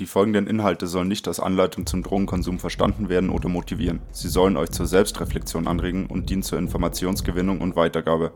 Die 0.00 0.06
folgenden 0.06 0.48
Inhalte 0.48 0.88
sollen 0.88 1.06
nicht 1.06 1.28
als 1.28 1.38
Anleitung 1.38 1.86
zum 1.86 2.02
Drogenkonsum 2.02 2.58
verstanden 2.58 3.08
werden 3.08 3.30
oder 3.30 3.48
motivieren. 3.48 4.00
Sie 4.10 4.26
sollen 4.28 4.56
euch 4.56 4.70
zur 4.70 4.88
Selbstreflexion 4.88 5.68
anregen 5.68 6.06
und 6.06 6.30
dienen 6.30 6.42
zur 6.42 6.58
Informationsgewinnung 6.58 7.60
und 7.60 7.76
Weitergabe. 7.76 8.32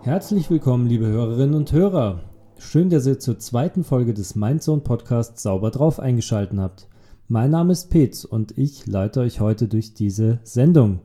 Herzlich 0.00 0.48
willkommen, 0.48 0.86
liebe 0.86 1.08
Hörerinnen 1.08 1.54
und 1.54 1.70
Hörer. 1.72 2.22
Schön, 2.56 2.88
dass 2.88 3.06
ihr 3.06 3.18
zur 3.18 3.38
zweiten 3.38 3.84
Folge 3.84 4.14
des 4.14 4.34
Mindzone 4.34 4.80
Podcasts 4.80 5.42
sauber 5.42 5.70
drauf 5.70 6.00
eingeschaltet 6.00 6.58
habt. 6.58 6.88
Mein 7.32 7.52
Name 7.52 7.72
ist 7.72 7.88
Petz 7.88 8.24
und 8.24 8.58
ich 8.58 8.86
leite 8.86 9.20
euch 9.20 9.40
heute 9.40 9.66
durch 9.66 9.94
diese 9.94 10.40
Sendung. 10.42 11.00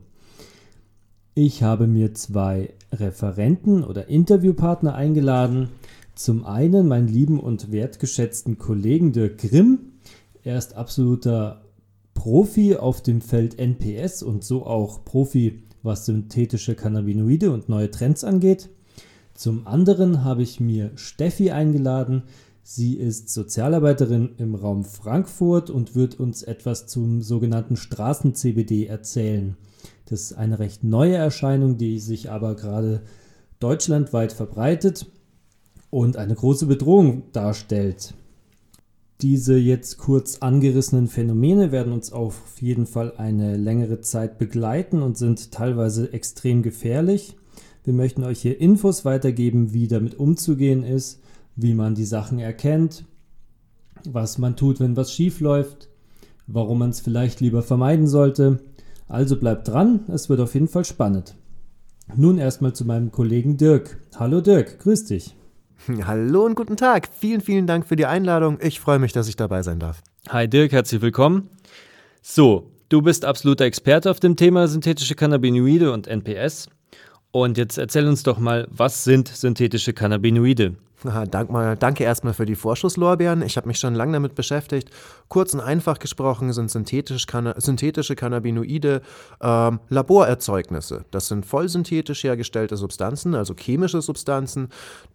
Ich 1.35 1.63
habe 1.63 1.87
mir 1.87 2.15
zwei 2.15 2.73
Referenten 2.91 3.81
oder 3.81 4.09
Interviewpartner 4.09 4.93
eingeladen. 4.93 5.69
Zum 6.15 6.45
einen 6.45 6.85
meinen 6.85 7.07
lieben 7.07 7.39
und 7.39 7.71
wertgeschätzten 7.71 8.57
Kollegen 8.57 9.13
Dirk 9.13 9.37
Grimm. 9.37 9.93
Er 10.43 10.57
ist 10.57 10.75
absoluter 10.75 11.61
Profi 12.13 12.75
auf 12.75 13.01
dem 13.01 13.21
Feld 13.21 13.57
NPS 13.57 14.21
und 14.21 14.43
so 14.43 14.65
auch 14.65 15.05
Profi, 15.05 15.63
was 15.81 16.07
synthetische 16.07 16.75
Cannabinoide 16.75 17.53
und 17.53 17.69
neue 17.69 17.89
Trends 17.89 18.25
angeht. 18.25 18.67
Zum 19.33 19.65
anderen 19.65 20.25
habe 20.25 20.43
ich 20.43 20.59
mir 20.59 20.91
Steffi 20.95 21.51
eingeladen. 21.51 22.23
Sie 22.69 22.95
ist 22.95 23.29
Sozialarbeiterin 23.29 24.35
im 24.39 24.53
Raum 24.53 24.83
Frankfurt 24.83 25.69
und 25.69 25.95
wird 25.95 26.19
uns 26.19 26.43
etwas 26.43 26.85
zum 26.85 27.21
sogenannten 27.21 27.77
Straßen-CBD 27.77 28.87
erzählen. 28.87 29.55
Das 30.07 30.19
ist 30.19 30.33
eine 30.33 30.59
recht 30.59 30.83
neue 30.83 31.15
Erscheinung, 31.15 31.77
die 31.77 31.97
sich 31.99 32.29
aber 32.29 32.57
gerade 32.57 33.03
deutschlandweit 33.61 34.33
verbreitet 34.33 35.05
und 35.91 36.17
eine 36.17 36.35
große 36.35 36.65
Bedrohung 36.65 37.31
darstellt. 37.31 38.13
Diese 39.21 39.57
jetzt 39.57 39.97
kurz 39.97 40.39
angerissenen 40.39 41.07
Phänomene 41.07 41.71
werden 41.71 41.93
uns 41.93 42.11
auf 42.11 42.59
jeden 42.59 42.85
Fall 42.85 43.13
eine 43.15 43.55
längere 43.55 44.01
Zeit 44.01 44.37
begleiten 44.37 45.01
und 45.01 45.17
sind 45.17 45.53
teilweise 45.53 46.11
extrem 46.11 46.63
gefährlich. 46.63 47.37
Wir 47.85 47.93
möchten 47.93 48.25
euch 48.25 48.41
hier 48.41 48.59
Infos 48.59 49.05
weitergeben, 49.05 49.71
wie 49.71 49.87
damit 49.87 50.19
umzugehen 50.19 50.83
ist 50.83 51.21
wie 51.57 51.73
man 51.73 51.95
die 51.95 52.05
Sachen 52.05 52.39
erkennt, 52.39 53.03
was 54.07 54.37
man 54.37 54.55
tut, 54.55 54.79
wenn 54.79 54.95
was 54.95 55.11
schief 55.11 55.41
läuft, 55.41 55.89
warum 56.45 56.79
man 56.79 56.91
es 56.91 57.01
vielleicht 57.01 57.41
lieber 57.41 57.63
vermeiden 57.63 58.07
sollte. 58.07 58.59
Also 59.09 59.37
bleibt 59.37 59.67
dran, 59.67 60.01
es 60.07 60.29
wird 60.29 60.39
auf 60.39 60.53
jeden 60.53 60.67
Fall 60.67 60.85
spannend. 60.85 61.35
Nun 62.15 62.37
erstmal 62.37 62.73
zu 62.73 62.85
meinem 62.85 63.11
Kollegen 63.11 63.57
Dirk. 63.57 63.97
Hallo 64.15 64.39
Dirk, 64.39 64.79
grüß 64.79 65.05
dich. 65.05 65.35
Hallo 66.05 66.45
und 66.45 66.55
guten 66.55 66.77
Tag. 66.77 67.09
Vielen, 67.19 67.41
vielen 67.41 67.67
Dank 67.67 67.85
für 67.85 67.95
die 67.95 68.05
Einladung. 68.05 68.59
Ich 68.61 68.79
freue 68.79 68.99
mich, 68.99 69.11
dass 69.11 69.27
ich 69.27 69.35
dabei 69.35 69.63
sein 69.63 69.79
darf. 69.79 70.01
Hi 70.29 70.47
Dirk, 70.47 70.71
herzlich 70.71 71.01
willkommen. 71.01 71.49
So, 72.21 72.71
du 72.89 73.01
bist 73.01 73.25
absoluter 73.25 73.65
Experte 73.65 74.11
auf 74.11 74.19
dem 74.19 74.35
Thema 74.35 74.67
synthetische 74.67 75.15
Cannabinoide 75.15 75.91
und 75.91 76.07
NPS. 76.07 76.69
Und 77.39 77.59
jetzt 77.59 77.77
erzähl 77.77 78.07
uns 78.07 78.23
doch 78.23 78.39
mal, 78.39 78.67
was 78.71 79.03
sind 79.03 79.27
synthetische 79.27 79.93
Cannabinoide? 79.93 80.73
Dank 81.29 81.51
mal, 81.51 81.77
danke 81.77 82.03
erstmal 82.03 82.33
für 82.33 82.47
die 82.47 82.55
Vorschusslorbeeren. 82.55 83.43
Ich 83.43 83.57
habe 83.57 83.67
mich 83.67 83.77
schon 83.77 83.93
lange 83.93 84.13
damit 84.13 84.33
beschäftigt. 84.33 84.89
Kurz 85.27 85.53
und 85.53 85.59
einfach 85.59 85.99
gesprochen 85.99 86.51
sind 86.51 86.71
synthetisch 86.71 87.27
synthetische 87.57 88.15
Cannabinoide 88.15 89.03
ähm, 89.39 89.79
Laborerzeugnisse. 89.89 91.05
Das 91.11 91.27
sind 91.27 91.45
vollsynthetisch 91.45 92.23
hergestellte 92.23 92.75
Substanzen, 92.75 93.35
also 93.35 93.53
chemische 93.53 94.01
Substanzen, 94.01 94.69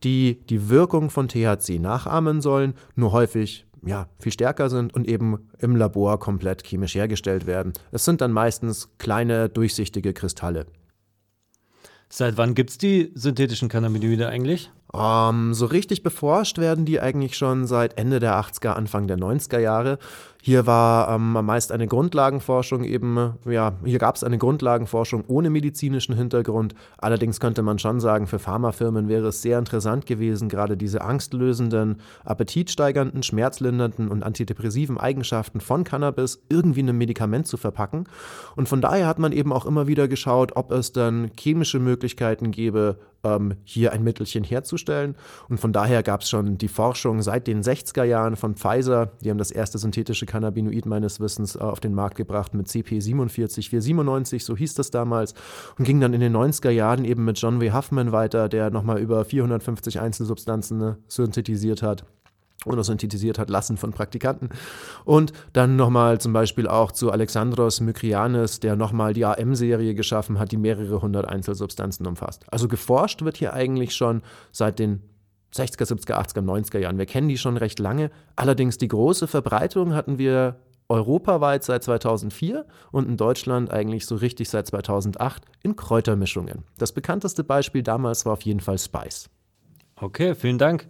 die 0.04 0.38
die 0.48 0.68
Wirkung 0.68 1.10
von 1.10 1.26
THC 1.26 1.80
nachahmen 1.80 2.40
sollen, 2.40 2.74
nur 2.94 3.10
häufig 3.10 3.66
ja, 3.84 4.06
viel 4.20 4.30
stärker 4.30 4.70
sind 4.70 4.94
und 4.94 5.08
eben 5.08 5.48
im 5.58 5.74
Labor 5.74 6.20
komplett 6.20 6.64
chemisch 6.64 6.94
hergestellt 6.94 7.48
werden. 7.48 7.72
Es 7.90 8.04
sind 8.04 8.20
dann 8.20 8.30
meistens 8.30 8.90
kleine, 8.98 9.48
durchsichtige 9.48 10.12
Kristalle. 10.12 10.66
Seit 12.14 12.36
wann 12.36 12.54
gibt 12.54 12.68
es 12.68 12.76
die 12.76 13.10
synthetischen 13.14 13.70
Cannabinoide 13.70 14.28
eigentlich? 14.28 14.70
Um, 14.92 15.00
ähm, 15.00 15.54
so 15.54 15.64
richtig 15.64 16.02
beforscht 16.02 16.58
werden 16.58 16.84
die 16.84 17.00
eigentlich 17.00 17.38
schon 17.38 17.66
seit 17.66 17.96
Ende 17.96 18.20
der 18.20 18.34
80er, 18.34 18.72
Anfang 18.72 19.06
der 19.06 19.16
90er 19.16 19.58
Jahre. 19.58 19.98
Hier 20.44 20.66
war 20.66 21.14
ähm, 21.14 21.34
meist 21.34 21.70
eine 21.70 21.86
Grundlagenforschung 21.86 22.82
eben, 22.82 23.34
ja, 23.48 23.74
hier 23.84 24.00
gab 24.00 24.16
es 24.16 24.24
eine 24.24 24.38
Grundlagenforschung 24.38 25.22
ohne 25.28 25.50
medizinischen 25.50 26.16
Hintergrund. 26.16 26.74
Allerdings 26.98 27.38
könnte 27.38 27.62
man 27.62 27.78
schon 27.78 28.00
sagen, 28.00 28.26
für 28.26 28.40
Pharmafirmen 28.40 29.06
wäre 29.06 29.28
es 29.28 29.40
sehr 29.40 29.56
interessant 29.56 30.04
gewesen, 30.04 30.48
gerade 30.48 30.76
diese 30.76 31.02
angstlösenden, 31.02 32.00
appetitsteigernden, 32.24 33.22
schmerzlindernden 33.22 34.08
und 34.08 34.24
antidepressiven 34.24 34.98
Eigenschaften 34.98 35.60
von 35.60 35.84
Cannabis 35.84 36.42
irgendwie 36.48 36.80
in 36.80 36.88
einem 36.88 36.98
Medikament 36.98 37.46
zu 37.46 37.56
verpacken. 37.56 38.08
Und 38.56 38.68
von 38.68 38.80
daher 38.80 39.06
hat 39.06 39.20
man 39.20 39.30
eben 39.30 39.52
auch 39.52 39.64
immer 39.64 39.86
wieder 39.86 40.08
geschaut, 40.08 40.56
ob 40.56 40.72
es 40.72 40.90
dann 40.90 41.30
chemische 41.38 41.78
Möglichkeiten 41.78 42.50
gäbe, 42.50 42.98
ähm, 43.24 43.54
hier 43.64 43.92
ein 43.92 44.02
Mittelchen 44.02 44.44
herzustellen. 44.44 45.14
Und 45.48 45.58
von 45.58 45.72
daher 45.72 46.02
gab 46.02 46.22
es 46.22 46.30
schon 46.30 46.58
die 46.58 46.68
Forschung 46.68 47.22
seit 47.22 47.46
den 47.46 47.62
60er 47.62 48.04
Jahren 48.04 48.36
von 48.36 48.54
Pfizer. 48.54 49.12
Die 49.22 49.30
haben 49.30 49.38
das 49.38 49.50
erste 49.50 49.78
synthetische 49.78 50.26
Cannabinoid 50.32 50.86
meines 50.86 51.20
Wissens 51.20 51.56
äh, 51.56 51.58
auf 51.58 51.78
den 51.78 51.94
Markt 51.94 52.16
gebracht 52.16 52.54
mit 52.54 52.66
CP47497, 52.68 54.42
so 54.42 54.56
hieß 54.56 54.74
das 54.74 54.90
damals. 54.90 55.34
Und 55.78 55.84
ging 55.84 56.00
dann 56.00 56.14
in 56.14 56.20
den 56.20 56.34
90er 56.34 56.70
Jahren 56.70 57.04
eben 57.04 57.24
mit 57.24 57.38
John 57.38 57.60
W. 57.60 57.72
Huffman 57.72 58.12
weiter, 58.12 58.48
der 58.48 58.70
nochmal 58.70 58.98
über 58.98 59.24
450 59.24 60.00
Einzelsubstanzen 60.00 60.78
ne, 60.78 60.96
synthetisiert 61.06 61.82
hat 61.82 62.06
oder 62.64 62.82
synthetisiert 62.82 63.38
hat 63.38 63.50
lassen 63.50 63.76
von 63.76 63.92
Praktikanten. 63.92 64.48
Und 65.04 65.32
dann 65.52 65.76
nochmal 65.76 66.20
zum 66.20 66.32
Beispiel 66.32 66.66
auch 66.66 66.92
zu 66.92 67.10
Alexandros 67.10 67.80
Mykrianis, 67.80 68.60
der 68.60 68.76
nochmal 68.76 69.12
die 69.12 69.24
AM-Serie 69.24 69.94
geschaffen 69.94 70.38
hat, 70.38 70.52
die 70.52 70.56
mehrere 70.56 71.02
hundert 71.02 71.28
Einzelsubstanzen 71.28 72.06
umfasst. 72.06 72.44
Also 72.50 72.68
geforscht 72.68 73.22
wird 73.22 73.36
hier 73.36 73.52
eigentlich 73.52 73.94
schon 73.94 74.22
seit 74.50 74.78
den 74.78 75.02
60er, 75.54 75.84
70er, 75.84 76.14
80er, 76.14 76.40
90er 76.40 76.78
Jahren. 76.78 76.98
Wir 76.98 77.06
kennen 77.06 77.28
die 77.28 77.38
schon 77.38 77.56
recht 77.56 77.78
lange. 77.78 78.10
Allerdings 78.36 78.78
die 78.78 78.88
große 78.88 79.26
Verbreitung 79.26 79.94
hatten 79.94 80.18
wir 80.18 80.56
europaweit 80.88 81.64
seit 81.64 81.84
2004 81.84 82.66
und 82.90 83.08
in 83.08 83.16
Deutschland 83.16 83.70
eigentlich 83.70 84.06
so 84.06 84.16
richtig 84.16 84.50
seit 84.50 84.66
2008 84.66 85.44
in 85.62 85.76
Kräutermischungen. 85.76 86.64
Das 86.78 86.92
bekannteste 86.92 87.44
Beispiel 87.44 87.82
damals 87.82 88.26
war 88.26 88.34
auf 88.34 88.42
jeden 88.42 88.60
Fall 88.60 88.78
Spice. 88.78 89.30
Okay, 89.96 90.34
vielen 90.34 90.58
Dank. 90.58 90.88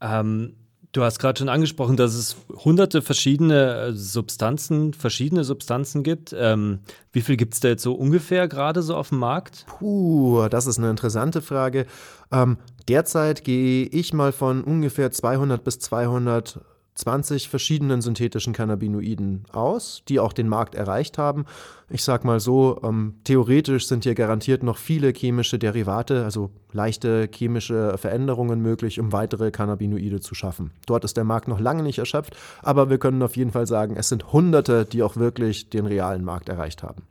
Ähm, 0.00 0.56
Du 0.94 1.02
hast 1.02 1.18
gerade 1.18 1.36
schon 1.36 1.48
angesprochen, 1.48 1.96
dass 1.96 2.14
es 2.14 2.36
hunderte 2.64 3.02
verschiedene 3.02 3.88
äh, 3.88 3.92
Substanzen, 3.94 4.94
verschiedene 4.94 5.42
Substanzen 5.42 6.04
gibt. 6.04 6.32
Ähm, 6.38 6.78
wie 7.10 7.20
viel 7.20 7.36
gibt 7.36 7.54
es 7.54 7.60
da 7.60 7.66
jetzt 7.66 7.82
so 7.82 7.94
ungefähr 7.94 8.46
gerade 8.46 8.80
so 8.80 8.94
auf 8.94 9.08
dem 9.08 9.18
Markt? 9.18 9.66
Puh, 9.66 10.46
das 10.48 10.68
ist 10.68 10.78
eine 10.78 10.90
interessante 10.90 11.42
Frage. 11.42 11.86
Ähm, 12.30 12.58
derzeit 12.86 13.42
gehe 13.42 13.86
ich 13.86 14.12
mal 14.12 14.30
von 14.30 14.62
ungefähr 14.62 15.10
200 15.10 15.64
bis 15.64 15.80
200 15.80 16.60
20 16.94 17.48
verschiedenen 17.48 18.00
synthetischen 18.00 18.52
Cannabinoiden 18.52 19.44
aus, 19.52 20.02
die 20.08 20.20
auch 20.20 20.32
den 20.32 20.48
Markt 20.48 20.74
erreicht 20.74 21.18
haben. 21.18 21.44
Ich 21.90 22.04
sag 22.04 22.24
mal 22.24 22.40
so, 22.40 22.80
ähm, 22.84 23.14
theoretisch 23.24 23.88
sind 23.88 24.04
hier 24.04 24.14
garantiert 24.14 24.62
noch 24.62 24.78
viele 24.78 25.12
chemische 25.12 25.58
Derivate, 25.58 26.24
also 26.24 26.50
leichte 26.72 27.28
chemische 27.32 27.98
Veränderungen 27.98 28.60
möglich, 28.60 29.00
um 29.00 29.12
weitere 29.12 29.50
Cannabinoide 29.50 30.20
zu 30.20 30.34
schaffen. 30.34 30.70
Dort 30.86 31.04
ist 31.04 31.16
der 31.16 31.24
Markt 31.24 31.48
noch 31.48 31.60
lange 31.60 31.82
nicht 31.82 31.98
erschöpft, 31.98 32.36
aber 32.62 32.90
wir 32.90 32.98
können 32.98 33.22
auf 33.22 33.36
jeden 33.36 33.50
Fall 33.50 33.66
sagen, 33.66 33.96
es 33.96 34.08
sind 34.08 34.32
Hunderte, 34.32 34.84
die 34.84 35.02
auch 35.02 35.16
wirklich 35.16 35.70
den 35.70 35.86
realen 35.86 36.24
Markt 36.24 36.48
erreicht 36.48 36.82
haben. 36.82 37.02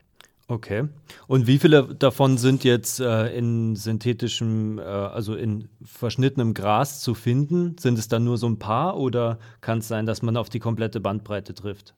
Okay. 0.47 0.89
Und 1.27 1.47
wie 1.47 1.57
viele 1.57 1.95
davon 1.95 2.37
sind 2.37 2.63
jetzt 2.65 2.99
äh, 2.99 3.35
in 3.35 3.75
synthetischem, 3.75 4.77
äh, 4.77 4.81
also 4.81 5.35
in 5.35 5.69
verschnittenem 5.83 6.53
Gras 6.53 6.99
zu 6.99 7.13
finden? 7.13 7.77
Sind 7.79 7.97
es 7.97 8.09
dann 8.09 8.25
nur 8.25 8.37
so 8.37 8.47
ein 8.47 8.59
paar 8.59 8.97
oder 8.97 9.39
kann 9.61 9.79
es 9.79 9.87
sein, 9.87 10.05
dass 10.05 10.21
man 10.21 10.35
auf 10.35 10.49
die 10.49 10.59
komplette 10.59 10.99
Bandbreite 10.99 11.53
trifft? 11.53 11.95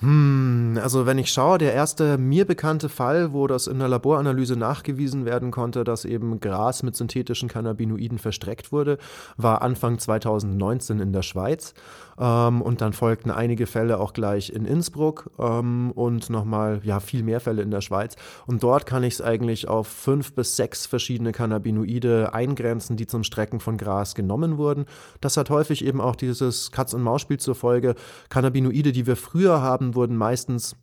Hm, 0.00 0.78
also 0.82 1.06
wenn 1.06 1.16
ich 1.16 1.32
schaue, 1.32 1.56
der 1.56 1.72
erste 1.72 2.18
mir 2.18 2.44
bekannte 2.44 2.90
Fall, 2.90 3.32
wo 3.32 3.46
das 3.46 3.66
in 3.66 3.78
der 3.78 3.88
Laboranalyse 3.88 4.54
nachgewiesen 4.54 5.24
werden 5.24 5.50
konnte, 5.50 5.84
dass 5.84 6.04
eben 6.04 6.38
Gras 6.38 6.82
mit 6.82 6.96
synthetischen 6.96 7.48
Cannabinoiden 7.48 8.18
verstreckt 8.18 8.72
wurde, 8.72 8.98
war 9.38 9.62
Anfang 9.62 9.98
2019 9.98 11.00
in 11.00 11.12
der 11.12 11.22
Schweiz. 11.22 11.72
Ähm, 12.18 12.62
und 12.62 12.80
dann 12.80 12.92
folgten 12.92 13.30
einige 13.30 13.66
Fälle 13.66 14.00
auch 14.00 14.12
gleich 14.12 14.50
in 14.50 14.64
Innsbruck 14.64 15.30
ähm, 15.38 15.92
und 15.92 16.30
nochmal, 16.30 16.80
ja, 16.82 17.00
viel 17.00 17.22
mehr 17.22 17.40
Fälle 17.40 17.62
in 17.62 17.70
der 17.70 17.80
Schweiz. 17.80 18.16
Und 18.46 18.62
dort 18.62 18.86
kann 18.86 19.02
ich 19.02 19.14
es 19.14 19.20
eigentlich 19.20 19.68
auf 19.68 19.86
fünf 19.86 20.34
bis 20.34 20.56
sechs 20.56 20.86
verschiedene 20.86 21.32
Cannabinoide 21.32 22.32
eingrenzen, 22.32 22.96
die 22.96 23.06
zum 23.06 23.24
Strecken 23.24 23.60
von 23.60 23.76
Gras 23.76 24.14
genommen 24.14 24.58
wurden. 24.58 24.86
Das 25.20 25.36
hat 25.36 25.50
häufig 25.50 25.84
eben 25.84 26.00
auch 26.00 26.16
dieses 26.16 26.70
Katz-und-Maus-Spiel 26.70 27.38
zur 27.38 27.54
Folge. 27.54 27.94
Cannabinoide, 28.28 28.92
die 28.92 29.06
wir 29.06 29.16
früher 29.16 29.60
haben, 29.60 29.94
wurden 29.94 30.16
meistens 30.16 30.76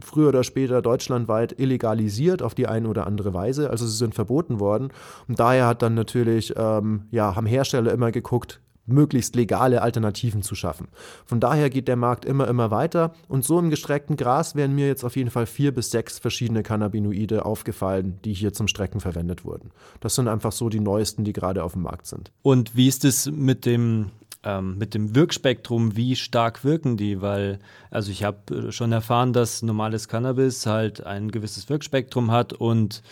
früher 0.00 0.28
oder 0.28 0.42
später 0.42 0.82
deutschlandweit 0.82 1.58
illegalisiert 1.60 2.42
auf 2.42 2.54
die 2.54 2.66
eine 2.66 2.88
oder 2.88 3.06
andere 3.06 3.34
Weise. 3.34 3.70
Also 3.70 3.86
sie 3.86 3.96
sind 3.96 4.14
verboten 4.14 4.60
worden. 4.60 4.92
Und 5.28 5.38
daher 5.38 5.66
hat 5.66 5.82
dann 5.82 5.94
natürlich, 5.94 6.54
ähm, 6.56 7.02
ja, 7.10 7.36
haben 7.36 7.46
Hersteller 7.46 7.92
immer 7.92 8.10
geguckt, 8.10 8.60
möglichst 8.86 9.36
legale 9.36 9.82
Alternativen 9.82 10.42
zu 10.42 10.54
schaffen. 10.54 10.88
Von 11.24 11.40
daher 11.40 11.70
geht 11.70 11.88
der 11.88 11.96
Markt 11.96 12.24
immer, 12.24 12.48
immer 12.48 12.70
weiter 12.70 13.14
und 13.28 13.44
so 13.44 13.58
im 13.58 13.70
gestreckten 13.70 14.16
Gras 14.16 14.54
wären 14.54 14.74
mir 14.74 14.86
jetzt 14.86 15.04
auf 15.04 15.16
jeden 15.16 15.30
Fall 15.30 15.46
vier 15.46 15.74
bis 15.74 15.90
sechs 15.90 16.18
verschiedene 16.18 16.62
Cannabinoide 16.62 17.44
aufgefallen, 17.44 18.18
die 18.24 18.32
hier 18.32 18.52
zum 18.52 18.68
Strecken 18.68 19.00
verwendet 19.00 19.44
wurden. 19.44 19.70
Das 20.00 20.14
sind 20.14 20.28
einfach 20.28 20.52
so 20.52 20.68
die 20.68 20.80
neuesten, 20.80 21.24
die 21.24 21.32
gerade 21.32 21.64
auf 21.64 21.72
dem 21.72 21.82
Markt 21.82 22.06
sind. 22.06 22.32
Und 22.42 22.76
wie 22.76 22.88
ist 22.88 23.04
es 23.04 23.30
mit 23.30 23.66
dem 23.66 24.10
ähm, 24.46 24.78
mit 24.78 24.94
dem 24.94 25.14
Wirkspektrum, 25.14 25.96
wie 25.96 26.14
stark 26.14 26.64
wirken 26.64 26.96
die? 26.96 27.20
Weil, 27.20 27.58
also 27.90 28.12
ich 28.12 28.22
habe 28.22 28.70
schon 28.70 28.92
erfahren, 28.92 29.32
dass 29.32 29.62
normales 29.62 30.06
Cannabis 30.06 30.66
halt 30.66 31.04
ein 31.04 31.32
gewisses 31.32 31.68
Wirkspektrum 31.68 32.30
hat 32.30 32.52
und 32.52 33.02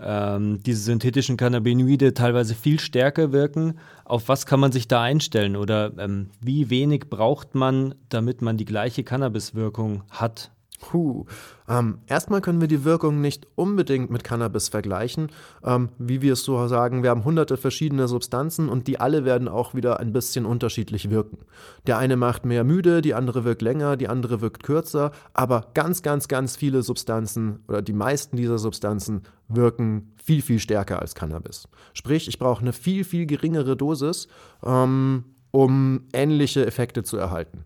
ähm, 0.00 0.62
diese 0.62 0.82
synthetischen 0.82 1.36
Cannabinoide 1.36 2.14
teilweise 2.14 2.54
viel 2.54 2.80
stärker 2.80 3.32
wirken. 3.32 3.78
Auf 4.04 4.28
was 4.28 4.46
kann 4.46 4.60
man 4.60 4.72
sich 4.72 4.88
da 4.88 5.02
einstellen 5.02 5.56
oder 5.56 5.92
ähm, 5.98 6.30
wie 6.40 6.70
wenig 6.70 7.10
braucht 7.10 7.54
man, 7.54 7.94
damit 8.08 8.42
man 8.42 8.56
die 8.56 8.64
gleiche 8.64 9.04
Cannabiswirkung 9.04 10.02
hat? 10.10 10.50
Puh. 10.82 11.26
Ähm, 11.68 11.98
erstmal 12.08 12.40
können 12.40 12.60
wir 12.60 12.66
die 12.66 12.84
Wirkung 12.84 13.20
nicht 13.20 13.46
unbedingt 13.54 14.10
mit 14.10 14.24
Cannabis 14.24 14.68
vergleichen. 14.68 15.30
Ähm, 15.64 15.90
wie 15.96 16.22
wir 16.22 16.32
es 16.32 16.42
so 16.42 16.66
sagen, 16.66 17.04
wir 17.04 17.10
haben 17.10 17.24
hunderte 17.24 17.56
verschiedene 17.56 18.08
Substanzen 18.08 18.68
und 18.68 18.88
die 18.88 18.98
alle 18.98 19.24
werden 19.24 19.46
auch 19.46 19.74
wieder 19.74 20.00
ein 20.00 20.12
bisschen 20.12 20.44
unterschiedlich 20.44 21.08
wirken. 21.08 21.38
Der 21.86 21.98
eine 21.98 22.16
macht 22.16 22.44
mehr 22.44 22.64
müde, 22.64 23.00
die 23.00 23.14
andere 23.14 23.44
wirkt 23.44 23.62
länger, 23.62 23.96
die 23.96 24.08
andere 24.08 24.40
wirkt 24.40 24.64
kürzer, 24.64 25.12
aber 25.34 25.68
ganz, 25.72 26.02
ganz, 26.02 26.26
ganz 26.26 26.56
viele 26.56 26.82
Substanzen 26.82 27.60
oder 27.68 27.80
die 27.80 27.92
meisten 27.92 28.36
dieser 28.36 28.58
Substanzen 28.58 29.22
wirken 29.46 30.12
viel, 30.16 30.42
viel 30.42 30.58
stärker 30.58 30.98
als 30.98 31.14
Cannabis. 31.14 31.68
Sprich, 31.94 32.26
ich 32.26 32.40
brauche 32.40 32.60
eine 32.60 32.72
viel, 32.72 33.04
viel 33.04 33.26
geringere 33.26 33.76
Dosis, 33.76 34.26
ähm, 34.64 35.26
um 35.52 36.08
ähnliche 36.12 36.66
Effekte 36.66 37.04
zu 37.04 37.18
erhalten 37.18 37.64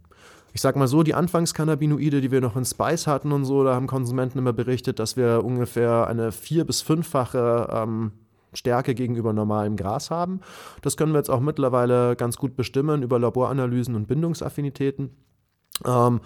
ich 0.56 0.62
sag 0.62 0.74
mal 0.74 0.88
so, 0.88 1.02
die 1.02 1.12
Anfangscannabinoide, 1.12 2.22
die 2.22 2.30
wir 2.30 2.40
noch 2.40 2.56
in 2.56 2.64
Spice 2.64 3.06
hatten 3.06 3.30
und 3.30 3.44
so, 3.44 3.62
da 3.62 3.74
haben 3.74 3.86
Konsumenten 3.86 4.38
immer 4.38 4.54
berichtet, 4.54 4.98
dass 4.98 5.14
wir 5.14 5.44
ungefähr 5.44 6.06
eine 6.06 6.32
vier- 6.32 6.64
bis 6.64 6.80
fünffache 6.80 7.68
ähm, 7.70 8.12
Stärke 8.54 8.94
gegenüber 8.94 9.34
normalem 9.34 9.76
Gras 9.76 10.10
haben. 10.10 10.40
Das 10.80 10.96
können 10.96 11.12
wir 11.12 11.18
jetzt 11.18 11.28
auch 11.28 11.40
mittlerweile 11.40 12.16
ganz 12.16 12.38
gut 12.38 12.56
bestimmen 12.56 13.02
über 13.02 13.18
Laboranalysen 13.18 13.94
und 13.94 14.08
Bindungsaffinitäten. 14.08 15.10
Ähm, 15.84 16.20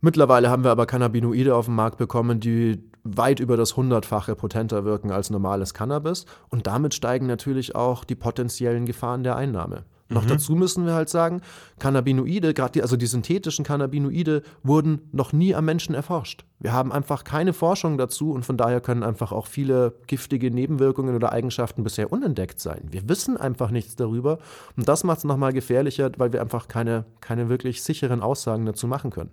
mittlerweile 0.00 0.50
haben 0.50 0.62
wir 0.62 0.70
aber 0.70 0.86
Cannabinoide 0.86 1.56
auf 1.56 1.64
den 1.64 1.74
Markt 1.74 1.98
bekommen, 1.98 2.38
die 2.38 2.80
weit 3.02 3.40
über 3.40 3.56
das 3.56 3.76
hundertfache 3.76 4.36
potenter 4.36 4.84
wirken 4.84 5.10
als 5.10 5.30
normales 5.30 5.74
Cannabis 5.74 6.26
und 6.48 6.68
damit 6.68 6.94
steigen 6.94 7.26
natürlich 7.26 7.74
auch 7.74 8.04
die 8.04 8.14
potenziellen 8.14 8.86
Gefahren 8.86 9.24
der 9.24 9.34
Einnahme. 9.34 9.84
Noch 10.08 10.24
mhm. 10.24 10.28
dazu 10.28 10.54
müssen 10.54 10.84
wir 10.84 10.92
halt 10.92 11.08
sagen, 11.08 11.40
Cannabinoide, 11.78 12.52
gerade 12.52 12.72
die, 12.72 12.82
also 12.82 12.96
die 12.96 13.06
synthetischen 13.06 13.64
Cannabinoide, 13.64 14.42
wurden 14.62 15.08
noch 15.12 15.32
nie 15.32 15.54
am 15.54 15.64
Menschen 15.64 15.94
erforscht. 15.94 16.44
Wir 16.60 16.72
haben 16.72 16.92
einfach 16.92 17.24
keine 17.24 17.52
Forschung 17.52 17.96
dazu 17.96 18.32
und 18.32 18.44
von 18.44 18.56
daher 18.56 18.80
können 18.80 19.02
einfach 19.02 19.32
auch 19.32 19.46
viele 19.46 19.94
giftige 20.06 20.50
Nebenwirkungen 20.50 21.14
oder 21.14 21.32
Eigenschaften 21.32 21.84
bisher 21.84 22.12
unentdeckt 22.12 22.60
sein. 22.60 22.82
Wir 22.90 23.08
wissen 23.08 23.36
einfach 23.36 23.70
nichts 23.70 23.96
darüber 23.96 24.38
und 24.76 24.88
das 24.88 25.04
macht 25.04 25.18
es 25.18 25.24
nochmal 25.24 25.52
gefährlicher, 25.52 26.10
weil 26.18 26.32
wir 26.32 26.42
einfach 26.42 26.68
keine, 26.68 27.06
keine 27.20 27.48
wirklich 27.48 27.82
sicheren 27.82 28.20
Aussagen 28.22 28.66
dazu 28.66 28.86
machen 28.86 29.10
können. 29.10 29.30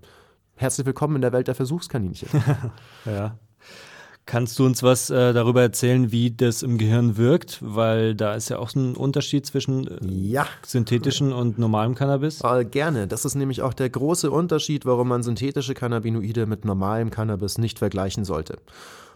Herzlich 0.55 0.85
willkommen 0.85 1.15
in 1.17 1.21
der 1.21 1.33
Welt 1.33 1.47
der 1.47 1.55
Versuchskaninchen. 1.55 2.29
ja. 3.05 3.37
Kannst 4.31 4.57
du 4.59 4.65
uns 4.65 4.81
was 4.81 5.09
äh, 5.09 5.33
darüber 5.33 5.61
erzählen, 5.61 6.13
wie 6.13 6.31
das 6.31 6.63
im 6.63 6.77
Gehirn 6.77 7.17
wirkt? 7.17 7.57
Weil 7.59 8.15
da 8.15 8.33
ist 8.33 8.47
ja 8.47 8.59
auch 8.59 8.73
ein 8.75 8.95
Unterschied 8.95 9.45
zwischen 9.45 9.87
äh, 9.87 9.97
ja. 10.07 10.47
synthetischen 10.65 11.33
und 11.33 11.59
normalem 11.59 11.95
Cannabis. 11.95 12.39
Äh, 12.41 12.63
gerne. 12.63 13.07
Das 13.07 13.25
ist 13.25 13.35
nämlich 13.35 13.61
auch 13.61 13.73
der 13.73 13.89
große 13.89 14.31
Unterschied, 14.31 14.85
warum 14.85 15.09
man 15.09 15.21
synthetische 15.21 15.73
Cannabinoide 15.73 16.45
mit 16.45 16.63
normalem 16.63 17.09
Cannabis 17.09 17.57
nicht 17.57 17.79
vergleichen 17.79 18.23
sollte. 18.23 18.59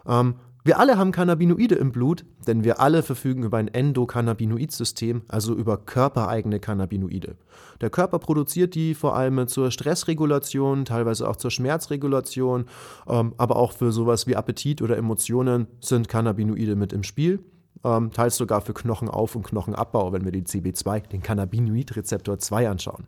Ähm, 0.06 0.36
wir 0.66 0.80
alle 0.80 0.98
haben 0.98 1.12
Cannabinoide 1.12 1.76
im 1.76 1.92
Blut, 1.92 2.26
denn 2.48 2.64
wir 2.64 2.80
alle 2.80 3.04
verfügen 3.04 3.44
über 3.44 3.58
ein 3.58 3.68
Endokannabinoid-System, 3.68 5.22
also 5.28 5.54
über 5.54 5.78
körpereigene 5.78 6.60
Cannabinoide. 6.60 7.36
Der 7.82 7.92
Körper 7.92 8.18
produziert 8.18 8.74
die 8.74 8.96
vor 8.96 9.16
allem 9.16 9.48
zur 9.48 9.70
Stressregulation, 9.70 10.86
teilweise 10.86 11.30
auch 11.30 11.36
zur 11.36 11.52
Schmerzregulation, 11.52 12.66
ähm, 13.08 13.36
aber 13.38 13.58
auch 13.58 13.74
für 13.74 13.92
sowas 13.92 14.26
wie 14.26 14.36
Appetit 14.36 14.82
oder 14.82 14.98
Emotionen 14.98 15.68
sind 15.82 16.10
Cannabinoide 16.10 16.76
mit 16.76 16.94
im 16.94 17.04
Spiel 17.04 17.44
ähm, 17.86 18.12
teils 18.12 18.36
sogar 18.36 18.62
für 18.62 18.74
Knochenauf- 18.74 19.36
und 19.36 19.44
Knochenabbau, 19.44 20.12
wenn 20.12 20.26
wir 20.26 20.32
den 20.32 20.46
CB2, 20.46 21.08
den 21.08 21.22
Cannabinoidrezeptor 21.22 22.40
2 22.40 22.70
anschauen. 22.70 23.06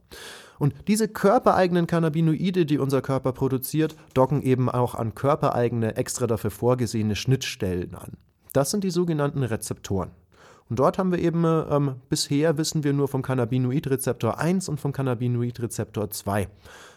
Und 0.59 0.73
diese 0.87 1.07
körpereigenen 1.07 1.87
Cannabinoide, 1.87 2.65
die 2.65 2.79
unser 2.79 3.01
Körper 3.01 3.31
produziert, 3.31 3.95
docken 4.13 4.41
eben 4.41 4.69
auch 4.69 4.95
an 4.95 5.15
körpereigene, 5.15 5.95
extra 5.95 6.27
dafür 6.27 6.51
vorgesehene 6.51 7.15
Schnittstellen 7.15 7.95
an. 7.95 8.13
Das 8.53 8.71
sind 8.71 8.83
die 8.83 8.89
sogenannten 8.89 9.43
Rezeptoren. 9.43 10.11
Und 10.69 10.79
dort 10.79 10.97
haben 10.97 11.11
wir 11.11 11.19
eben, 11.19 11.45
ähm, 11.45 11.95
bisher 12.09 12.57
wissen 12.57 12.83
wir 12.83 12.91
nur 12.93 13.07
vom 13.07 13.21
Cannabinoidrezeptor 13.21 14.37
1 14.37 14.67
und 14.67 14.79
vom 14.79 14.91
Cannabinoidrezeptor 14.91 16.09
2. 16.09 16.49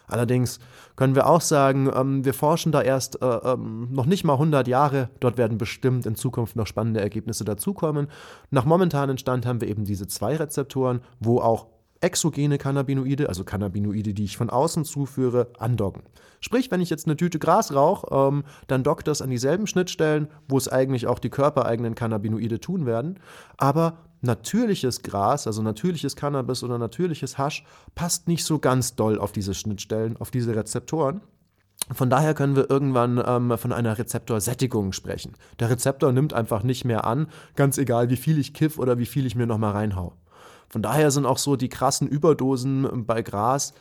Allerdings 0.07 0.59
können 0.97 1.15
wir 1.15 1.27
auch 1.27 1.39
sagen, 1.39 1.89
ähm, 1.95 2.25
wir 2.25 2.33
forschen 2.33 2.73
da 2.73 2.81
erst 2.81 3.21
äh, 3.21 3.25
ähm, 3.25 3.87
noch 3.91 4.05
nicht 4.05 4.25
mal 4.25 4.33
100 4.33 4.67
Jahre. 4.67 5.09
Dort 5.21 5.37
werden 5.37 5.57
bestimmt 5.57 6.05
in 6.05 6.15
Zukunft 6.15 6.57
noch 6.57 6.67
spannende 6.67 6.99
Ergebnisse 6.99 7.45
dazukommen. 7.45 8.07
Nach 8.49 8.65
momentanem 8.65 9.17
Stand 9.17 9.45
haben 9.45 9.61
wir 9.61 9.69
eben 9.69 9.85
diese 9.85 10.07
zwei 10.07 10.35
Rezeptoren, 10.35 10.99
wo 11.21 11.39
auch 11.39 11.67
exogene 12.01 12.57
Cannabinoide, 12.57 13.29
also 13.29 13.43
Cannabinoide, 13.43 14.13
die 14.13 14.25
ich 14.25 14.37
von 14.37 14.49
außen 14.49 14.85
zuführe, 14.85 15.47
andocken. 15.59 16.03
Sprich, 16.39 16.71
wenn 16.71 16.81
ich 16.81 16.89
jetzt 16.89 17.05
eine 17.05 17.15
Tüte 17.15 17.39
Gras 17.39 17.73
rauche, 17.73 18.07
ähm, 18.13 18.43
dann 18.67 18.83
dockt 18.83 19.07
das 19.07 19.21
an 19.21 19.29
dieselben 19.29 19.67
Schnittstellen, 19.67 20.27
wo 20.49 20.57
es 20.57 20.67
eigentlich 20.67 21.07
auch 21.07 21.19
die 21.19 21.29
körpereigenen 21.29 21.95
Cannabinoide 21.95 22.59
tun 22.59 22.85
werden. 22.85 23.19
Aber 23.57 23.99
natürliches 24.21 25.03
Gras, 25.03 25.45
also 25.45 25.61
natürliches 25.61 26.15
Cannabis 26.15 26.63
oder 26.63 26.77
natürliches 26.77 27.37
Hasch, 27.37 27.63
passt 27.93 28.27
nicht 28.27 28.43
so 28.43 28.59
ganz 28.59 28.95
doll 28.95 29.19
auf 29.19 29.31
diese 29.31 29.53
Schnittstellen, 29.53 30.17
auf 30.17 30.31
diese 30.31 30.55
Rezeptoren. 30.55 31.21
Von 31.93 32.09
daher 32.09 32.33
können 32.33 32.55
wir 32.55 32.69
irgendwann 32.69 33.21
ähm, 33.25 33.57
von 33.57 33.73
einer 33.73 33.97
Rezeptorsättigung 33.97 34.93
sprechen. 34.93 35.33
Der 35.59 35.69
Rezeptor 35.69 36.11
nimmt 36.11 36.33
einfach 36.33 36.63
nicht 36.63 36.85
mehr 36.85 37.05
an, 37.05 37.27
ganz 37.55 37.77
egal, 37.77 38.09
wie 38.09 38.17
viel 38.17 38.37
ich 38.37 38.53
kiff 38.53 38.79
oder 38.79 38.97
wie 38.97 39.05
viel 39.05 39.25
ich 39.25 39.35
mir 39.35 39.47
nochmal 39.47 39.71
reinhau. 39.71 40.13
Von 40.71 40.81
daher 40.81 41.11
sind 41.11 41.25
auch 41.25 41.37
so 41.37 41.55
die 41.55 41.69
krassen 41.69 42.07
Überdosen 42.07 43.05
bei 43.05 43.21
Gras 43.21 43.73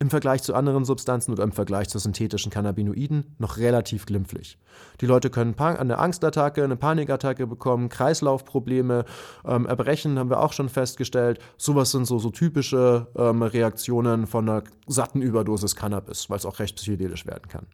im 0.00 0.10
Vergleich 0.10 0.42
zu 0.42 0.54
anderen 0.54 0.84
Substanzen 0.84 1.32
oder 1.32 1.44
im 1.44 1.52
Vergleich 1.52 1.88
zu 1.88 1.98
synthetischen 1.98 2.50
Cannabinoiden 2.50 3.36
noch 3.38 3.56
relativ 3.56 4.06
glimpflich. 4.06 4.58
Die 5.00 5.06
Leute 5.06 5.30
können 5.30 5.54
eine 5.56 5.98
Angstattacke, 5.98 6.64
eine 6.64 6.76
Panikattacke 6.76 7.46
bekommen, 7.46 7.88
Kreislaufprobleme, 7.88 9.04
ähm, 9.44 9.66
Erbrechen 9.66 10.18
haben 10.18 10.30
wir 10.30 10.40
auch 10.40 10.52
schon 10.52 10.68
festgestellt. 10.68 11.38
Sowas 11.56 11.92
sind 11.92 12.06
so, 12.06 12.18
so 12.18 12.30
typische 12.30 13.06
ähm, 13.16 13.42
Reaktionen 13.42 14.26
von 14.26 14.48
einer 14.48 14.64
satten 14.88 15.22
Überdosis 15.22 15.76
Cannabis, 15.76 16.28
weil 16.28 16.38
es 16.38 16.46
auch 16.46 16.58
recht 16.58 16.76
psychedelisch 16.76 17.24
werden 17.26 17.48
kann. 17.48 17.66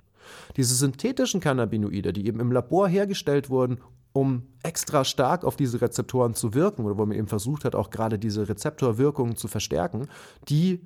Diese 0.56 0.74
synthetischen 0.74 1.40
Cannabinoide, 1.40 2.12
die 2.12 2.26
eben 2.26 2.38
im 2.38 2.52
Labor 2.52 2.86
hergestellt 2.86 3.48
wurden, 3.48 3.78
um 4.12 4.42
extra 4.62 5.04
stark 5.04 5.44
auf 5.44 5.56
diese 5.56 5.80
Rezeptoren 5.80 6.34
zu 6.34 6.54
wirken 6.54 6.84
oder 6.84 6.98
wo 6.98 7.06
man 7.06 7.16
eben 7.16 7.28
versucht 7.28 7.64
hat, 7.64 7.74
auch 7.74 7.90
gerade 7.90 8.18
diese 8.18 8.48
Rezeptorwirkungen 8.48 9.36
zu 9.36 9.48
verstärken, 9.48 10.08
die 10.48 10.80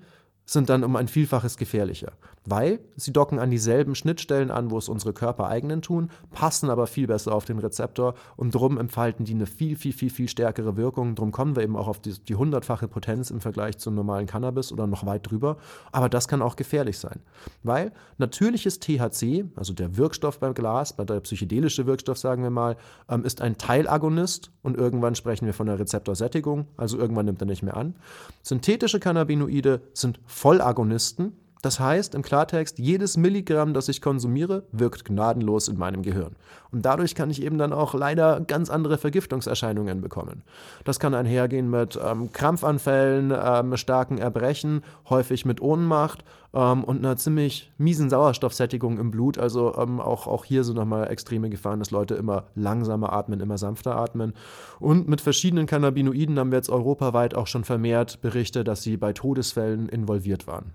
sind 0.47 0.69
dann 0.69 0.85
um 0.85 0.97
ein 0.97 1.09
Vielfaches 1.09 1.57
gefährlicher, 1.57 2.13
weil 2.45 2.81
sie 2.97 3.13
docken 3.13 3.39
an 3.39 3.51
dieselben 3.51 3.95
Schnittstellen 3.95 4.51
an, 4.51 4.71
wo 4.71 4.79
es 4.79 4.89
unsere 4.89 5.15
körpereigenen 5.15 5.81
tun, 5.81 6.11
passen 6.33 6.69
aber 6.69 6.87
viel 6.87 7.07
besser 7.07 7.35
auf 7.35 7.47
den 7.47 7.59
Rezeptor 7.59 8.15
und 8.37 8.55
drum 8.55 8.79
entfalten 8.79 9.25
die 9.25 9.35
eine 9.35 9.47
viel, 9.47 9.77
viel, 9.77 9.93
viel, 9.93 10.11
viel 10.11 10.29
stärkere 10.29 10.77
Wirkung. 10.77 11.15
Drum 11.15 11.33
kommen 11.33 11.57
wir 11.57 11.63
eben 11.63 11.77
auch 11.77 11.89
auf 11.89 12.01
die, 12.01 12.13
die 12.13 12.35
hundertfache 12.35 12.89
Potenz 12.89 13.31
im 13.31 13.41
Vergleich 13.41 13.79
zum 13.79 13.95
normalen 13.95 14.27
Cannabis 14.27 14.71
oder 14.71 14.87
noch 14.87 15.07
weit 15.07 15.31
drüber. 15.31 15.57
Aber 15.93 16.09
das 16.11 16.29
kann 16.29 16.43
auch 16.43 16.57
gefährlich 16.57 16.99
sein, 16.99 17.21
weil 17.63 17.93
natürliches 18.19 18.81
THC, 18.81 19.47
also 19.57 19.73
der 19.73 19.97
Wirkstoff 19.97 20.41
beim 20.41 20.53
Glas, 20.53 20.95
bei 20.95 21.05
der 21.05 21.21
psychedelische 21.21 21.87
Wirkstoff 21.87 22.19
sagen 22.19 22.43
wir 22.43 22.51
mal, 22.51 22.77
ähm, 23.09 23.25
ist 23.25 23.41
ein 23.41 23.57
Teilagonist 23.57 24.51
und 24.63 24.77
irgendwann 24.77 25.15
sprechen 25.15 25.47
wir 25.47 25.55
von 25.55 25.67
der 25.67 25.79
Rezeptorsättigung, 25.79 26.67
also 26.77 26.99
irgendwann 26.99 27.27
nimmt 27.27 27.41
er 27.41 27.47
nicht 27.47 27.63
mehr 27.63 27.77
an. 27.77 27.95
Synthetische 28.43 29.01
Cannabinoide 29.01 29.81
sind 29.95 30.21
Vollagonisten. 30.35 31.33
Das 31.65 31.81
heißt 31.81 32.15
im 32.15 32.21
Klartext, 32.21 32.79
jedes 32.79 33.17
Milligramm, 33.17 33.73
das 33.73 33.89
ich 33.89 34.03
konsumiere, 34.03 34.65
wirkt 34.71 35.07
gnadenlos 35.07 35.67
in 35.69 35.79
meinem 35.79 36.03
Gehirn. 36.03 36.37
Und 36.71 36.85
dadurch 36.85 37.15
kann 37.15 37.31
ich 37.31 37.43
eben 37.43 37.57
dann 37.57 37.73
auch 37.73 37.95
leider 37.95 38.43
ganz 38.43 38.69
andere 38.69 38.99
Vergiftungserscheinungen 38.99 40.03
bekommen. 40.03 40.43
Das 40.85 41.01
kann 41.01 41.15
einhergehen 41.15 41.71
mit 41.71 41.99
ähm, 42.05 42.31
Krampfanfällen, 42.35 43.33
ähm, 43.35 43.79
starken 43.79 44.19
Erbrechen, 44.19 44.83
häufig 45.09 45.47
mit 45.47 45.63
Ohnmacht 45.63 46.23
ähm, 46.53 46.85
und 46.85 46.99
einer 46.99 47.17
ziemlich 47.17 47.73
miesen 47.79 48.11
Sauerstoffsättigung 48.11 48.99
im 48.99 49.11
Blut. 49.11 49.39
Also 49.39 49.75
ähm, 49.79 50.01
auch, 50.01 50.27
auch 50.27 50.45
hier 50.45 50.65
sind 50.65 50.77
nochmal 50.77 51.11
extreme 51.11 51.49
Gefahren, 51.49 51.79
dass 51.79 51.91
Leute 51.91 52.15
immer 52.15 52.45
langsamer 52.55 53.15
atmen, 53.15 53.41
immer 53.41 53.57
sanfter 53.57 53.97
atmen. 53.97 54.35
Und 54.81 55.09
mit 55.09 55.23
verschiedenen 55.23 55.65
Cannabinoiden 55.65 56.39
haben 56.39 56.51
wir 56.51 56.59
jetzt 56.59 56.69
europaweit 56.69 57.35
auch 57.35 57.47
schon 57.47 57.65
vermehrt 57.65 58.21
Berichte, 58.21 58.65
dass 58.65 58.83
sie 58.83 58.99
bei 58.99 59.15
Todesfällen 59.15 59.89
involviert 59.89 60.47
waren. 60.47 60.75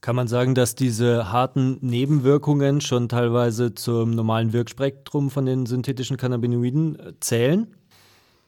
Kann 0.00 0.16
man 0.16 0.28
sagen, 0.28 0.54
dass 0.54 0.74
diese 0.74 1.32
harten 1.32 1.78
Nebenwirkungen 1.80 2.80
schon 2.80 3.08
teilweise 3.08 3.74
zum 3.74 4.12
normalen 4.12 4.52
Wirkspektrum 4.52 5.30
von 5.30 5.44
den 5.44 5.66
synthetischen 5.66 6.16
Cannabinoiden 6.16 6.98
äh, 6.98 7.12
zählen? 7.20 7.74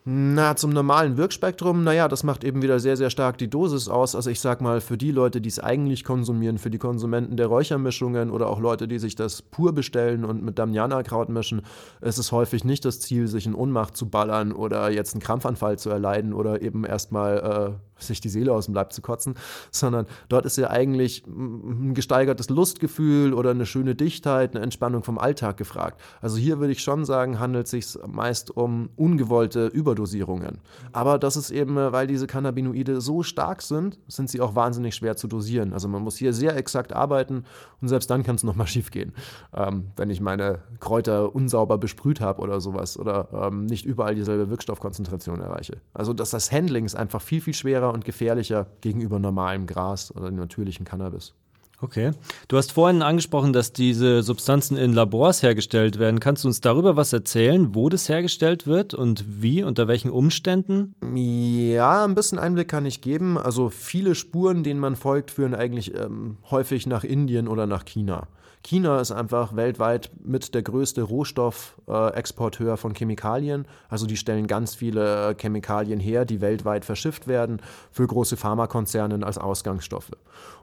Na, 0.04 0.56
zum 0.56 0.70
normalen 0.70 1.18
Wirkspektrum, 1.18 1.84
naja, 1.84 2.08
das 2.08 2.24
macht 2.24 2.42
eben 2.42 2.62
wieder 2.62 2.80
sehr, 2.80 2.96
sehr 2.96 3.10
stark 3.10 3.36
die 3.36 3.50
Dosis 3.50 3.86
aus. 3.88 4.14
Also 4.14 4.30
ich 4.30 4.40
sag 4.40 4.62
mal, 4.62 4.80
für 4.80 4.96
die 4.96 5.10
Leute, 5.10 5.42
die 5.42 5.50
es 5.50 5.58
eigentlich 5.58 6.04
konsumieren, 6.04 6.56
für 6.56 6.70
die 6.70 6.78
Konsumenten 6.78 7.36
der 7.36 7.48
Räuchermischungen 7.48 8.30
oder 8.30 8.48
auch 8.48 8.60
Leute, 8.60 8.88
die 8.88 8.98
sich 8.98 9.14
das 9.14 9.42
pur 9.42 9.74
bestellen 9.74 10.24
und 10.24 10.42
mit 10.42 10.58
Damiana-Kraut 10.58 11.28
mischen, 11.28 11.60
ist 12.00 12.16
es 12.16 12.32
häufig 12.32 12.64
nicht 12.64 12.86
das 12.86 13.00
Ziel, 13.00 13.28
sich 13.28 13.44
in 13.44 13.54
Ohnmacht 13.54 13.94
zu 13.94 14.08
ballern 14.08 14.52
oder 14.52 14.90
jetzt 14.90 15.12
einen 15.12 15.20
Krampfanfall 15.20 15.78
zu 15.78 15.90
erleiden 15.90 16.32
oder 16.32 16.62
eben 16.62 16.84
erstmal 16.84 17.76
äh, 17.76 17.89
sich 18.02 18.20
die 18.20 18.28
Seele 18.28 18.52
aus 18.52 18.66
dem 18.66 18.74
Leib 18.74 18.92
zu 18.92 19.02
kotzen, 19.02 19.34
sondern 19.70 20.06
dort 20.28 20.46
ist 20.46 20.56
ja 20.56 20.70
eigentlich 20.70 21.24
ein 21.26 21.94
gesteigertes 21.94 22.50
Lustgefühl 22.50 23.34
oder 23.34 23.50
eine 23.50 23.66
schöne 23.66 23.94
Dichtheit, 23.94 24.54
eine 24.54 24.64
Entspannung 24.64 25.02
vom 25.02 25.18
Alltag 25.18 25.56
gefragt. 25.56 26.00
Also 26.20 26.36
hier 26.36 26.58
würde 26.58 26.72
ich 26.72 26.82
schon 26.82 27.04
sagen, 27.04 27.38
handelt 27.38 27.66
es 27.66 27.70
sich 27.70 27.98
meist 28.06 28.56
um 28.56 28.90
ungewollte 28.96 29.66
Überdosierungen. 29.66 30.58
Aber 30.92 31.18
das 31.18 31.36
ist 31.36 31.50
eben, 31.50 31.76
weil 31.76 32.06
diese 32.06 32.26
Cannabinoide 32.26 33.00
so 33.00 33.22
stark 33.22 33.62
sind, 33.62 33.98
sind 34.08 34.30
sie 34.30 34.40
auch 34.40 34.54
wahnsinnig 34.54 34.94
schwer 34.94 35.16
zu 35.16 35.28
dosieren. 35.28 35.72
Also 35.72 35.88
man 35.88 36.02
muss 36.02 36.16
hier 36.16 36.32
sehr 36.32 36.56
exakt 36.56 36.92
arbeiten 36.92 37.44
und 37.80 37.88
selbst 37.88 38.10
dann 38.10 38.22
kann 38.22 38.36
es 38.36 38.44
nochmal 38.44 38.66
schief 38.66 38.90
gehen, 38.90 39.12
ähm, 39.54 39.88
wenn 39.96 40.10
ich 40.10 40.20
meine 40.20 40.60
Kräuter 40.80 41.34
unsauber 41.34 41.78
besprüht 41.78 42.20
habe 42.20 42.40
oder 42.40 42.60
sowas 42.60 42.98
oder 42.98 43.28
ähm, 43.32 43.66
nicht 43.66 43.86
überall 43.86 44.14
dieselbe 44.14 44.50
Wirkstoffkonzentration 44.50 45.40
erreiche. 45.40 45.78
Also 45.94 46.12
dass 46.12 46.30
das 46.30 46.52
Handling 46.52 46.84
ist 46.84 46.94
einfach 46.94 47.22
viel, 47.22 47.40
viel 47.40 47.54
schwerer 47.54 47.89
und 47.94 48.04
gefährlicher 48.04 48.66
gegenüber 48.80 49.18
normalem 49.18 49.66
Gras 49.66 50.14
oder 50.14 50.30
natürlichem 50.30 50.84
Cannabis. 50.84 51.34
Okay. 51.82 52.10
Du 52.48 52.58
hast 52.58 52.72
vorhin 52.72 53.00
angesprochen, 53.00 53.54
dass 53.54 53.72
diese 53.72 54.22
Substanzen 54.22 54.76
in 54.76 54.92
Labors 54.92 55.42
hergestellt 55.42 55.98
werden. 55.98 56.20
Kannst 56.20 56.44
du 56.44 56.48
uns 56.48 56.60
darüber 56.60 56.96
was 56.96 57.12
erzählen, 57.12 57.74
wo 57.74 57.88
das 57.88 58.08
hergestellt 58.08 58.66
wird 58.66 58.92
und 58.92 59.24
wie, 59.26 59.62
unter 59.62 59.88
welchen 59.88 60.10
Umständen? 60.10 60.94
Ja, 61.14 62.04
ein 62.04 62.14
bisschen 62.14 62.38
Einblick 62.38 62.68
kann 62.68 62.84
ich 62.84 63.00
geben. 63.00 63.38
Also 63.38 63.70
viele 63.70 64.14
Spuren, 64.14 64.62
denen 64.62 64.80
man 64.80 64.94
folgt, 64.94 65.30
führen 65.30 65.54
eigentlich 65.54 65.94
ähm, 65.94 66.36
häufig 66.50 66.86
nach 66.86 67.02
Indien 67.02 67.48
oder 67.48 67.66
nach 67.66 67.86
China. 67.86 68.28
China 68.62 69.00
ist 69.00 69.10
einfach 69.10 69.56
weltweit 69.56 70.10
mit 70.22 70.54
der 70.54 70.62
größte 70.62 71.02
Rohstoffexporteur 71.02 72.76
von 72.76 72.94
Chemikalien. 72.94 73.66
Also 73.88 74.06
die 74.06 74.18
stellen 74.18 74.46
ganz 74.46 74.74
viele 74.74 75.34
Chemikalien 75.38 75.98
her, 75.98 76.26
die 76.26 76.42
weltweit 76.42 76.84
verschifft 76.84 77.26
werden 77.26 77.62
für 77.90 78.06
große 78.06 78.36
Pharmakonzerne 78.36 79.24
als 79.24 79.38
Ausgangsstoffe. 79.38 80.10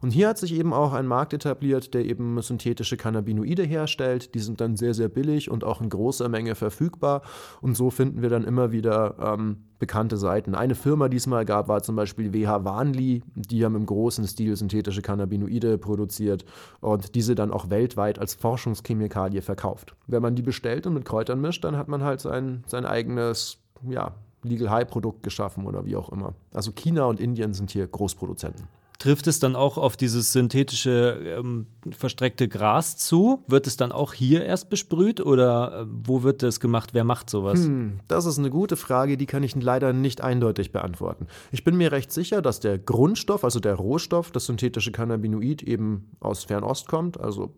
Und 0.01 0.11
hier 0.11 0.29
hat 0.29 0.37
sich 0.37 0.53
eben 0.53 0.73
auch 0.73 0.93
ein 0.93 1.07
Markt 1.07 1.33
etabliert, 1.33 1.95
der 1.95 2.05
eben 2.05 2.39
synthetische 2.41 2.97
Cannabinoide 2.97 3.63
herstellt. 3.63 4.35
Die 4.35 4.39
sind 4.39 4.61
dann 4.61 4.77
sehr, 4.77 4.93
sehr 4.93 5.09
billig 5.09 5.49
und 5.49 5.63
auch 5.63 5.81
in 5.81 5.89
großer 5.89 6.29
Menge 6.29 6.53
verfügbar. 6.53 7.23
Und 7.61 7.75
so 7.75 7.89
finden 7.89 8.21
wir 8.21 8.29
dann 8.29 8.43
immer 8.43 8.71
wieder 8.71 9.15
ähm, 9.19 9.63
bekannte 9.79 10.17
Seiten. 10.17 10.55
Eine 10.55 10.75
Firma, 10.75 11.09
die 11.09 11.17
es 11.17 11.27
mal 11.27 11.45
gab, 11.45 11.67
war 11.67 11.81
zum 11.83 11.95
Beispiel 11.95 12.33
WH 12.33 12.63
Wanli. 12.63 13.23
Die 13.35 13.63
haben 13.63 13.75
im 13.75 13.85
großen 13.85 14.25
Stil 14.27 14.55
synthetische 14.55 15.01
Cannabinoide 15.01 15.77
produziert 15.77 16.45
und 16.79 17.15
diese 17.15 17.35
dann 17.35 17.51
auch 17.51 17.69
weltweit 17.69 17.86
als 17.95 18.33
Forschungschemikalie 18.33 19.41
verkauft. 19.41 19.95
Wenn 20.07 20.21
man 20.21 20.35
die 20.35 20.41
bestellt 20.41 20.87
und 20.87 20.95
mit 20.95 21.05
Kräutern 21.05 21.39
mischt, 21.39 21.63
dann 21.63 21.77
hat 21.77 21.87
man 21.87 22.03
halt 22.03 22.19
sein, 22.19 22.63
sein 22.67 22.85
eigenes, 22.85 23.59
ja, 23.87 24.15
Legal 24.43 24.69
High 24.69 24.87
Produkt 24.87 25.23
geschaffen 25.23 25.65
oder 25.65 25.85
wie 25.85 25.95
auch 25.95 26.09
immer. 26.09 26.33
Also 26.53 26.71
China 26.71 27.05
und 27.05 27.19
Indien 27.19 27.53
sind 27.53 27.71
hier 27.71 27.87
Großproduzenten. 27.87 28.67
Trifft 28.99 29.27
es 29.27 29.39
dann 29.39 29.55
auch 29.55 29.77
auf 29.77 29.95
dieses 29.95 30.33
synthetische 30.33 31.37
ähm, 31.37 31.67
verstreckte 31.91 32.47
Gras 32.47 32.97
zu? 32.97 33.43
Wird 33.47 33.67
es 33.67 33.77
dann 33.77 33.91
auch 33.91 34.11
hier 34.11 34.43
erst 34.43 34.71
besprüht 34.71 35.23
oder 35.23 35.81
äh, 35.81 35.85
wo 35.87 36.23
wird 36.23 36.41
das 36.41 36.59
gemacht? 36.59 36.89
Wer 36.93 37.03
macht 37.03 37.29
sowas? 37.29 37.59
Hm, 37.59 37.99
das 38.07 38.25
ist 38.25 38.39
eine 38.39 38.49
gute 38.49 38.75
Frage, 38.75 39.15
die 39.15 39.27
kann 39.27 39.43
ich 39.43 39.55
leider 39.55 39.93
nicht 39.93 40.21
eindeutig 40.21 40.71
beantworten. 40.71 41.27
Ich 41.51 41.63
bin 41.63 41.77
mir 41.77 41.91
recht 41.91 42.11
sicher, 42.11 42.41
dass 42.41 42.59
der 42.59 42.79
Grundstoff, 42.79 43.43
also 43.43 43.59
der 43.59 43.75
Rohstoff, 43.75 44.31
das 44.31 44.47
synthetische 44.47 44.91
Cannabinoid 44.91 45.61
eben 45.61 46.09
aus 46.19 46.45
Fernost 46.45 46.87
kommt. 46.87 47.19
Also 47.19 47.53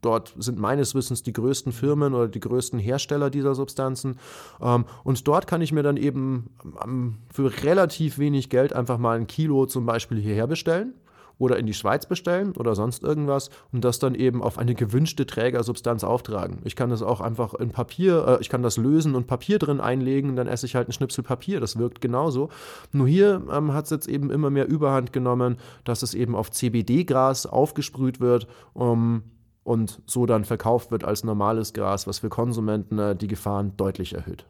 dort 0.00 0.34
sind 0.38 0.58
meines 0.58 0.94
Wissens 0.94 1.22
die 1.22 1.34
größten 1.34 1.72
Firmen 1.72 2.14
oder 2.14 2.28
die 2.28 2.40
größten 2.40 2.78
Hersteller 2.78 3.28
dieser 3.28 3.54
Substanzen. 3.54 4.16
Ähm, 4.62 4.86
und 5.04 5.28
dort 5.28 5.46
kann 5.46 5.60
ich 5.60 5.72
mir 5.72 5.82
dann 5.82 5.98
eben 5.98 6.48
ähm, 6.82 7.18
für 7.30 7.62
relativ 7.64 8.16
wenig 8.16 8.48
Geld 8.48 8.72
einfach 8.72 8.96
mal 8.96 9.18
ein 9.18 9.26
Kilo 9.26 9.66
zum 9.66 9.84
Beispiel 9.84 10.18
hierher 10.18 10.46
bestellen 10.46 10.69
bestellen 10.70 10.94
oder 11.38 11.58
in 11.58 11.64
die 11.64 11.74
Schweiz 11.74 12.04
bestellen 12.04 12.52
oder 12.58 12.74
sonst 12.74 13.02
irgendwas 13.02 13.48
und 13.72 13.82
das 13.82 13.98
dann 13.98 14.14
eben 14.14 14.42
auf 14.42 14.58
eine 14.58 14.74
gewünschte 14.74 15.24
Trägersubstanz 15.24 16.04
auftragen. 16.04 16.58
Ich 16.64 16.76
kann 16.76 16.90
das 16.90 17.00
auch 17.00 17.22
einfach 17.22 17.54
in 17.54 17.70
Papier, 17.70 18.26
äh, 18.28 18.40
ich 18.42 18.50
kann 18.50 18.62
das 18.62 18.76
lösen 18.76 19.14
und 19.14 19.26
Papier 19.26 19.58
drin 19.58 19.80
einlegen, 19.80 20.36
dann 20.36 20.46
esse 20.46 20.66
ich 20.66 20.76
halt 20.76 20.88
ein 20.88 20.92
Schnipsel 20.92 21.24
Papier. 21.24 21.58
Das 21.58 21.78
wirkt 21.78 22.02
genauso. 22.02 22.50
Nur 22.92 23.08
hier 23.08 23.42
ähm, 23.50 23.72
hat 23.72 23.84
es 23.84 23.90
jetzt 23.90 24.06
eben 24.06 24.30
immer 24.30 24.50
mehr 24.50 24.68
Überhand 24.68 25.14
genommen, 25.14 25.56
dass 25.84 26.02
es 26.02 26.12
eben 26.12 26.36
auf 26.36 26.50
CBD-Gras 26.50 27.46
aufgesprüht 27.46 28.20
wird. 28.20 28.46
Um, 28.74 29.22
und 29.62 30.00
so 30.06 30.26
dann 30.26 30.44
verkauft 30.44 30.90
wird 30.90 31.04
als 31.04 31.22
normales 31.22 31.72
Gras, 31.74 32.06
was 32.06 32.18
für 32.18 32.28
Konsumenten 32.28 32.98
äh, 32.98 33.14
die 33.14 33.28
Gefahren 33.28 33.76
deutlich 33.76 34.14
erhöht. 34.14 34.46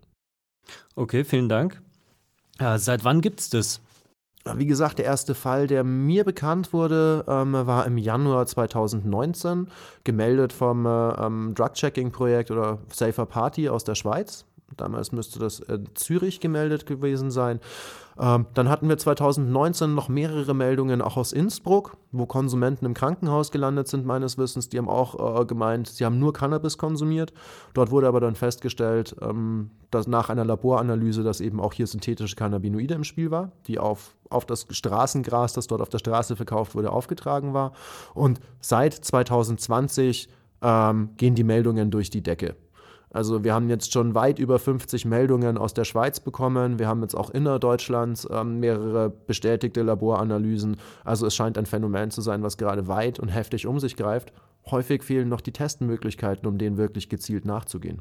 Okay, 0.95 1.25
vielen 1.25 1.49
Dank. 1.49 1.83
Ja, 2.59 2.79
seit 2.79 3.05
wann 3.05 3.21
gibt 3.21 3.41
es 3.41 3.51
das? 3.51 3.81
Wie 4.55 4.67
gesagt, 4.67 4.99
der 4.99 5.05
erste 5.05 5.35
Fall, 5.35 5.67
der 5.67 5.85
mir 5.85 6.25
bekannt 6.25 6.73
wurde, 6.73 7.25
ähm, 7.29 7.53
war 7.53 7.87
im 7.87 7.99
Januar 7.99 8.47
2019, 8.47 9.69
gemeldet 10.03 10.55
vom 10.55 10.87
äh, 10.87 10.89
ähm, 10.89 11.55
Drug-Checking-Projekt 11.55 12.51
oder 12.51 12.79
Safer 12.91 13.27
Party 13.27 13.69
aus 13.69 13.85
der 13.85 13.95
Schweiz. 13.95 14.47
Damals 14.77 15.13
müsste 15.13 15.39
das 15.41 15.61
in 15.61 15.89
Zürich 15.95 16.41
gemeldet 16.41 16.87
gewesen 16.87 17.31
sein. 17.31 17.61
Ähm, 18.19 18.47
dann 18.55 18.69
hatten 18.69 18.89
wir 18.89 18.99
2019 18.99 19.95
noch 19.95 20.09
mehrere 20.09 20.55
Meldungen 20.55 21.03
auch 21.03 21.17
aus 21.17 21.33
Innsbruck, 21.33 21.97
wo 22.13 22.27
Konsumenten 22.27 22.85
im 22.85 22.95
Krankenhaus 22.95 23.51
gelandet 23.51 23.89
sind, 23.89 24.05
meines 24.07 24.39
Wissens. 24.39 24.69
Die 24.69 24.79
haben 24.79 24.89
auch 24.89 25.41
äh, 25.41 25.45
gemeint, 25.45 25.89
sie 25.89 26.05
haben 26.05 26.19
nur 26.19 26.33
Cannabis 26.33 26.79
konsumiert. 26.79 27.33
Dort 27.75 27.91
wurde 27.91 28.09
aber 28.09 28.21
dann 28.21 28.35
festgestellt, 28.35 29.17
ähm, 29.23 29.71
dass 29.91 30.07
nach 30.07 30.29
einer 30.31 30.45
Laboranalyse, 30.45 31.23
dass 31.23 31.41
eben 31.41 31.61
auch 31.61 31.73
hier 31.73 31.87
synthetische 31.87 32.37
Cannabinoide 32.37 32.95
im 32.95 33.05
Spiel 33.05 33.31
war, 33.31 33.53
die 33.67 33.79
auf, 33.79 34.17
auf 34.29 34.45
das 34.45 34.67
Straßengras, 34.71 35.53
das 35.53 35.67
dort 35.67 35.81
auf 35.81 35.89
der 35.89 35.99
Straße 35.99 36.37
verkauft 36.37 36.75
wurde, 36.75 36.93
aufgetragen 36.93 37.55
war. 37.55 37.73
Und 38.15 38.41
seit 38.61 38.95
2020 38.95 40.29
ähm, 40.63 41.11
gehen 41.17 41.35
die 41.35 41.45
Meldungen 41.45 41.91
durch 41.91 42.11
die 42.11 42.23
Decke. 42.23 42.57
Also 43.13 43.43
wir 43.43 43.53
haben 43.53 43.69
jetzt 43.69 43.93
schon 43.93 44.15
weit 44.15 44.39
über 44.39 44.59
50 44.59 45.05
Meldungen 45.05 45.59
aus 45.59 45.75
der 45.75 45.85
Schweiz 45.85 46.21
bekommen. 46.21 46.79
Wir 46.79 46.87
haben 46.87 47.03
jetzt 47.03 47.15
auch 47.15 47.31
innerdeutschlands 47.31 48.29
ähm, 48.31 48.61
mehrere 48.61 49.11
bestätigte 49.11 49.83
Laboranalysen. 49.83 50.77
Also 51.05 51.27
es 51.27 51.35
scheint 51.35 51.59
ein 51.59 51.67
Phänomen 51.67 52.11
zu 52.11 52.21
sein, 52.21 52.43
was 52.43 52.57
gerade 52.57 52.87
weit 52.87 53.19
und 53.19 53.29
heftig 53.29 53.67
um 53.67 53.81
sich 53.81 53.97
greift. 53.97 54.33
Häufig 54.71 55.03
fehlen 55.03 55.29
noch 55.29 55.41
die 55.41 55.53
Testmöglichkeiten, 55.53 56.47
um 56.47 56.59
denen 56.59 56.77
wirklich 56.77 57.09
gezielt 57.09 57.45
nachzugehen. 57.45 58.01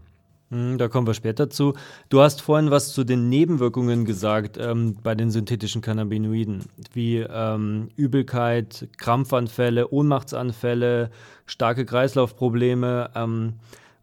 Hm, 0.51 0.77
da 0.77 0.87
kommen 0.87 1.07
wir 1.07 1.13
später 1.13 1.49
zu. 1.49 1.73
Du 2.09 2.21
hast 2.21 2.41
vorhin 2.41 2.71
was 2.71 2.93
zu 2.93 3.03
den 3.03 3.29
Nebenwirkungen 3.29 4.05
gesagt 4.05 4.57
ähm, 4.59 4.95
bei 5.01 5.15
den 5.15 5.31
synthetischen 5.31 5.81
Cannabinoiden, 5.81 6.65
wie 6.93 7.17
ähm, 7.17 7.89
Übelkeit, 7.95 8.89
Krampfanfälle, 8.97 9.91
Ohnmachtsanfälle, 9.91 11.11
starke 11.45 11.85
Kreislaufprobleme. 11.85 13.11
Ähm, 13.15 13.53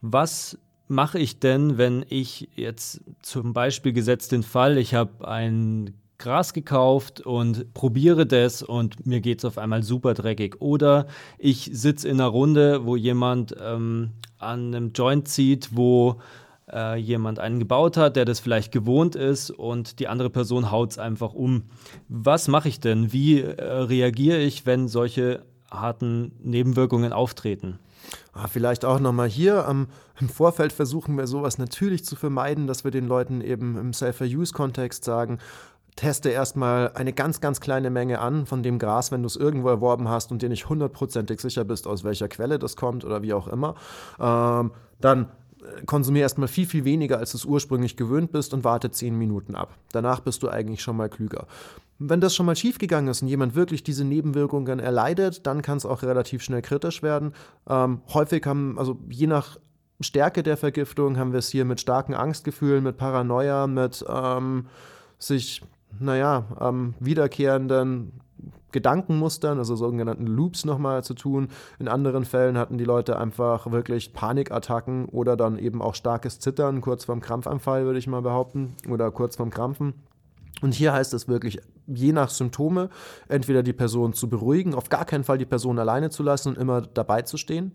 was 0.02 0.58
mache 0.88 1.18
ich 1.18 1.38
denn, 1.38 1.78
wenn 1.78 2.04
ich 2.08 2.48
jetzt 2.54 3.00
zum 3.22 3.52
Beispiel 3.52 3.92
gesetzt 3.92 4.32
den 4.32 4.42
Fall, 4.42 4.78
ich 4.78 4.94
habe 4.94 5.26
ein 5.26 5.94
Gras 6.18 6.52
gekauft 6.54 7.20
und 7.20 7.74
probiere 7.74 8.26
das 8.26 8.62
und 8.62 9.06
mir 9.06 9.20
geht 9.20 9.38
es 9.38 9.44
auf 9.44 9.58
einmal 9.58 9.82
super 9.82 10.14
dreckig. 10.14 10.60
Oder 10.60 11.06
ich 11.38 11.70
sitze 11.72 12.08
in 12.08 12.20
einer 12.20 12.30
Runde, 12.30 12.86
wo 12.86 12.96
jemand 12.96 13.54
ähm, 13.60 14.12
an 14.38 14.74
einem 14.74 14.92
Joint 14.92 15.28
zieht, 15.28 15.76
wo 15.76 16.16
äh, 16.72 16.96
jemand 16.98 17.38
einen 17.38 17.58
gebaut 17.58 17.96
hat, 17.96 18.16
der 18.16 18.24
das 18.24 18.40
vielleicht 18.40 18.72
gewohnt 18.72 19.14
ist 19.14 19.50
und 19.50 19.98
die 20.00 20.08
andere 20.08 20.30
Person 20.30 20.70
haut 20.70 20.92
es 20.92 20.98
einfach 20.98 21.34
um. 21.34 21.64
Was 22.08 22.48
mache 22.48 22.68
ich 22.68 22.80
denn? 22.80 23.12
Wie 23.12 23.40
äh, 23.40 23.62
reagiere 23.62 24.38
ich, 24.38 24.66
wenn 24.66 24.88
solche 24.88 25.44
harten 25.70 26.32
Nebenwirkungen 26.42 27.12
auftreten? 27.12 27.78
Ah, 28.32 28.48
vielleicht 28.48 28.84
auch 28.84 29.00
nochmal 29.00 29.28
hier. 29.28 29.66
Ähm, 29.68 29.88
Im 30.20 30.28
Vorfeld 30.28 30.72
versuchen 30.72 31.16
wir 31.16 31.26
sowas 31.26 31.58
natürlich 31.58 32.04
zu 32.04 32.16
vermeiden, 32.16 32.66
dass 32.66 32.84
wir 32.84 32.90
den 32.90 33.06
Leuten 33.06 33.40
eben 33.40 33.76
im 33.76 33.92
Safer-Use-Kontext 33.92 35.04
sagen, 35.04 35.38
teste 35.96 36.28
erstmal 36.28 36.92
eine 36.92 37.12
ganz, 37.12 37.40
ganz 37.40 37.60
kleine 37.60 37.90
Menge 37.90 38.18
an 38.18 38.46
von 38.46 38.62
dem 38.62 38.78
Gras, 38.78 39.10
wenn 39.10 39.22
du 39.22 39.26
es 39.26 39.36
irgendwo 39.36 39.68
erworben 39.68 40.08
hast 40.08 40.30
und 40.30 40.42
dir 40.42 40.50
nicht 40.50 40.68
hundertprozentig 40.68 41.40
sicher 41.40 41.64
bist, 41.64 41.86
aus 41.86 42.04
welcher 42.04 42.28
Quelle 42.28 42.58
das 42.58 42.76
kommt 42.76 43.04
oder 43.04 43.22
wie 43.22 43.32
auch 43.32 43.48
immer. 43.48 43.74
Ähm, 44.20 44.72
dann 45.00 45.30
konsumier 45.86 46.22
erstmal 46.22 46.48
viel, 46.48 46.66
viel 46.66 46.84
weniger, 46.84 47.18
als 47.18 47.32
du 47.32 47.38
es 47.38 47.44
ursprünglich 47.44 47.96
gewöhnt 47.96 48.32
bist 48.32 48.54
und 48.54 48.64
warte 48.64 48.90
zehn 48.90 49.16
Minuten 49.16 49.54
ab. 49.54 49.76
Danach 49.92 50.20
bist 50.20 50.42
du 50.42 50.48
eigentlich 50.48 50.82
schon 50.82 50.96
mal 50.96 51.08
klüger. 51.08 51.46
Wenn 51.98 52.20
das 52.20 52.34
schon 52.34 52.46
mal 52.46 52.56
schiefgegangen 52.56 53.08
ist 53.10 53.22
und 53.22 53.28
jemand 53.28 53.54
wirklich 53.54 53.82
diese 53.82 54.04
Nebenwirkungen 54.04 54.78
erleidet, 54.78 55.46
dann 55.46 55.62
kann 55.62 55.78
es 55.78 55.86
auch 55.86 56.02
relativ 56.02 56.42
schnell 56.42 56.62
kritisch 56.62 57.02
werden. 57.02 57.32
Ähm, 57.68 58.02
häufig 58.12 58.44
haben, 58.44 58.78
also 58.78 58.98
je 59.08 59.26
nach 59.26 59.58
Stärke 60.00 60.42
der 60.42 60.58
Vergiftung, 60.58 61.16
haben 61.16 61.32
wir 61.32 61.38
es 61.38 61.48
hier 61.48 61.64
mit 61.64 61.80
starken 61.80 62.14
Angstgefühlen, 62.14 62.84
mit 62.84 62.98
Paranoia, 62.98 63.66
mit 63.66 64.04
ähm, 64.08 64.66
sich, 65.18 65.62
naja, 65.98 66.44
ähm, 66.60 66.94
wiederkehrenden 67.00 68.12
Gedankenmustern, 68.72 69.58
also 69.58 69.76
sogenannten 69.76 70.26
Loops 70.26 70.64
nochmal 70.64 71.04
zu 71.04 71.14
tun. 71.14 71.48
In 71.78 71.88
anderen 71.88 72.24
Fällen 72.24 72.58
hatten 72.58 72.78
die 72.78 72.84
Leute 72.84 73.18
einfach 73.18 73.70
wirklich 73.70 74.12
Panikattacken 74.12 75.06
oder 75.06 75.36
dann 75.36 75.58
eben 75.58 75.82
auch 75.82 75.94
starkes 75.94 76.40
Zittern, 76.40 76.80
kurz 76.80 77.04
vorm 77.04 77.20
Krampfanfall, 77.20 77.84
würde 77.84 77.98
ich 77.98 78.06
mal 78.06 78.22
behaupten, 78.22 78.74
oder 78.90 79.10
kurz 79.10 79.36
vorm 79.36 79.50
Krampfen. 79.50 79.94
Und 80.62 80.72
hier 80.72 80.94
heißt 80.94 81.12
es 81.12 81.28
wirklich 81.28 81.60
je 81.86 82.12
nach 82.12 82.30
Symptome 82.30 82.88
entweder 83.28 83.62
die 83.62 83.72
Person 83.72 84.12
zu 84.12 84.28
beruhigen, 84.28 84.74
auf 84.74 84.88
gar 84.88 85.04
keinen 85.04 85.22
Fall 85.22 85.38
die 85.38 85.44
Person 85.44 85.78
alleine 85.78 86.10
zu 86.10 86.22
lassen 86.22 86.48
und 86.48 86.58
immer 86.58 86.80
dabei 86.80 87.22
zu 87.22 87.36
stehen. 87.36 87.72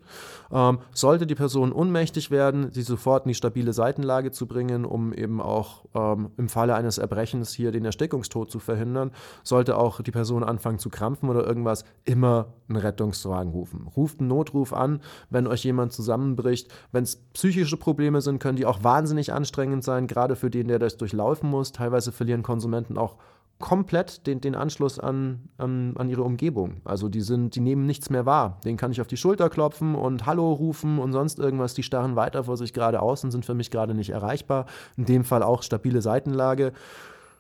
Ähm, 0.51 0.79
sollte 0.91 1.27
die 1.27 1.35
Person 1.35 1.71
ohnmächtig 1.71 2.31
werden, 2.31 2.71
sie 2.71 2.81
sofort 2.81 3.25
in 3.25 3.29
die 3.29 3.35
stabile 3.35 3.71
Seitenlage 3.71 4.31
zu 4.31 4.47
bringen, 4.47 4.83
um 4.83 5.13
eben 5.13 5.41
auch 5.41 5.85
ähm, 5.93 6.31
im 6.37 6.49
Falle 6.49 6.75
eines 6.75 6.97
Erbrechens 6.97 7.53
hier 7.53 7.71
den 7.71 7.85
Erstickungstod 7.85 8.51
zu 8.51 8.59
verhindern. 8.59 9.11
Sollte 9.43 9.77
auch 9.77 10.01
die 10.01 10.11
Person 10.11 10.43
anfangen 10.43 10.79
zu 10.79 10.89
krampfen 10.89 11.29
oder 11.29 11.45
irgendwas, 11.45 11.85
immer 12.03 12.47
einen 12.67 12.77
Rettungswagen 12.77 13.51
rufen. 13.51 13.87
Ruft 13.95 14.19
einen 14.19 14.29
Notruf 14.29 14.73
an, 14.73 15.01
wenn 15.29 15.47
euch 15.47 15.63
jemand 15.63 15.93
zusammenbricht. 15.93 16.69
Wenn 16.91 17.03
es 17.03 17.17
psychische 17.33 17.77
Probleme 17.77 18.21
sind, 18.21 18.39
können 18.39 18.57
die 18.57 18.65
auch 18.65 18.83
wahnsinnig 18.83 19.31
anstrengend 19.31 19.83
sein, 19.83 20.07
gerade 20.07 20.35
für 20.35 20.49
den, 20.49 20.67
der 20.67 20.79
das 20.79 20.97
durchlaufen 20.97 21.49
muss. 21.49 21.71
Teilweise 21.71 22.11
verlieren 22.11 22.43
Konsumenten 22.43 22.70
auch 22.97 23.17
komplett 23.61 24.27
den, 24.27 24.41
den 24.41 24.55
Anschluss 24.55 24.99
an, 24.99 25.49
an, 25.57 25.95
an, 25.95 26.09
ihre 26.09 26.23
Umgebung. 26.23 26.81
Also 26.83 27.07
die 27.07 27.21
sind, 27.21 27.55
die 27.55 27.61
nehmen 27.61 27.85
nichts 27.85 28.09
mehr 28.09 28.25
wahr. 28.25 28.59
Den 28.65 28.75
kann 28.75 28.91
ich 28.91 28.99
auf 28.99 29.07
die 29.07 29.17
Schulter 29.17 29.49
klopfen 29.49 29.95
und 29.95 30.25
Hallo 30.25 30.51
rufen 30.51 30.99
und 30.99 31.13
sonst 31.13 31.39
irgendwas. 31.39 31.73
Die 31.73 31.83
starren 31.83 32.15
weiter 32.15 32.43
vor 32.43 32.57
sich 32.57 32.73
geradeaus 32.73 33.23
und 33.23 33.31
sind 33.31 33.45
für 33.45 33.53
mich 33.53 33.71
gerade 33.71 33.93
nicht 33.93 34.09
erreichbar. 34.09 34.65
In 34.97 35.05
dem 35.05 35.23
Fall 35.23 35.43
auch 35.43 35.63
stabile 35.63 36.01
Seitenlage. 36.01 36.73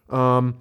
Ähm, 0.09 0.53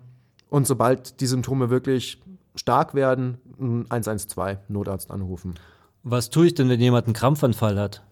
und 0.49 0.67
sobald 0.67 1.21
die 1.21 1.27
Symptome 1.27 1.71
wirklich 1.71 2.21
stark 2.57 2.95
werden, 2.95 3.39
112 3.59 4.59
Notarzt 4.69 5.11
anrufen. 5.11 5.55
Was 6.03 6.31
tue 6.31 6.47
ich 6.47 6.55
denn, 6.55 6.69
wenn 6.69 6.81
jemand 6.81 7.07
einen 7.07 7.15
Krampfanfall 7.15 7.79
hat? 7.79 8.03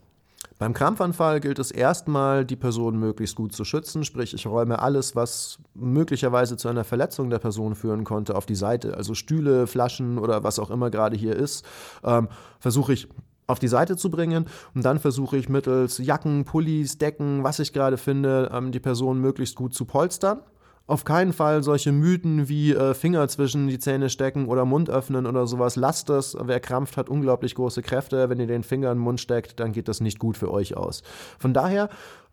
Beim 0.58 0.74
Krampfanfall 0.74 1.38
gilt 1.38 1.60
es 1.60 1.70
erstmal, 1.70 2.44
die 2.44 2.56
Person 2.56 2.98
möglichst 2.98 3.36
gut 3.36 3.54
zu 3.54 3.64
schützen, 3.64 4.04
sprich 4.04 4.34
ich 4.34 4.46
räume 4.46 4.80
alles, 4.80 5.14
was 5.14 5.60
möglicherweise 5.74 6.56
zu 6.56 6.66
einer 6.66 6.82
Verletzung 6.82 7.30
der 7.30 7.38
Person 7.38 7.76
führen 7.76 8.02
konnte, 8.02 8.34
auf 8.34 8.44
die 8.44 8.56
Seite. 8.56 8.96
Also 8.96 9.14
Stühle, 9.14 9.68
Flaschen 9.68 10.18
oder 10.18 10.42
was 10.42 10.58
auch 10.58 10.70
immer 10.70 10.90
gerade 10.90 11.16
hier 11.16 11.36
ist, 11.36 11.64
ähm, 12.02 12.28
versuche 12.58 12.92
ich 12.92 13.08
auf 13.46 13.60
die 13.60 13.68
Seite 13.68 13.96
zu 13.96 14.10
bringen. 14.10 14.46
Und 14.74 14.84
dann 14.84 14.98
versuche 14.98 15.36
ich 15.36 15.48
mittels 15.48 15.98
Jacken, 15.98 16.44
Pullis, 16.44 16.98
Decken, 16.98 17.44
was 17.44 17.60
ich 17.60 17.72
gerade 17.72 17.96
finde, 17.96 18.50
ähm, 18.52 18.72
die 18.72 18.80
Person 18.80 19.20
möglichst 19.20 19.54
gut 19.54 19.74
zu 19.74 19.84
polstern 19.84 20.40
auf 20.88 21.04
keinen 21.04 21.33
Fall 21.33 21.62
solche 21.62 21.92
Mythen 21.92 22.49
wie 22.49 22.73
äh, 22.73 22.95
Finger 22.95 23.28
zwischen 23.28 23.68
die 23.68 23.78
Zähne 23.78 24.09
stecken 24.11 24.47
oder 24.49 24.64
Mund 24.64 24.90
öffnen 24.90 25.26
oder 25.26 25.47
sowas. 25.47 25.76
Lasst 25.76 26.09
das. 26.09 26.37
Wer 26.40 26.59
krampft, 26.59 26.97
hat 26.97 27.09
unglaublich 27.09 27.54
große 27.54 27.83
Kräfte. 27.83 28.28
Wenn 28.30 28.40
ihr 28.40 28.47
den 28.47 28.64
Finger 28.64 28.90
in 28.90 28.99
den 28.99 29.04
Mund 29.04 29.21
steckt, 29.21 29.61
dann 29.61 29.73
geht 29.73 29.87
das 29.87 30.00
nicht 30.00 30.18
gut 30.18 30.37
für 30.37 30.50
euch 30.50 30.76
aus. 30.76 31.02
Von 31.38 31.54
daher 31.54 31.90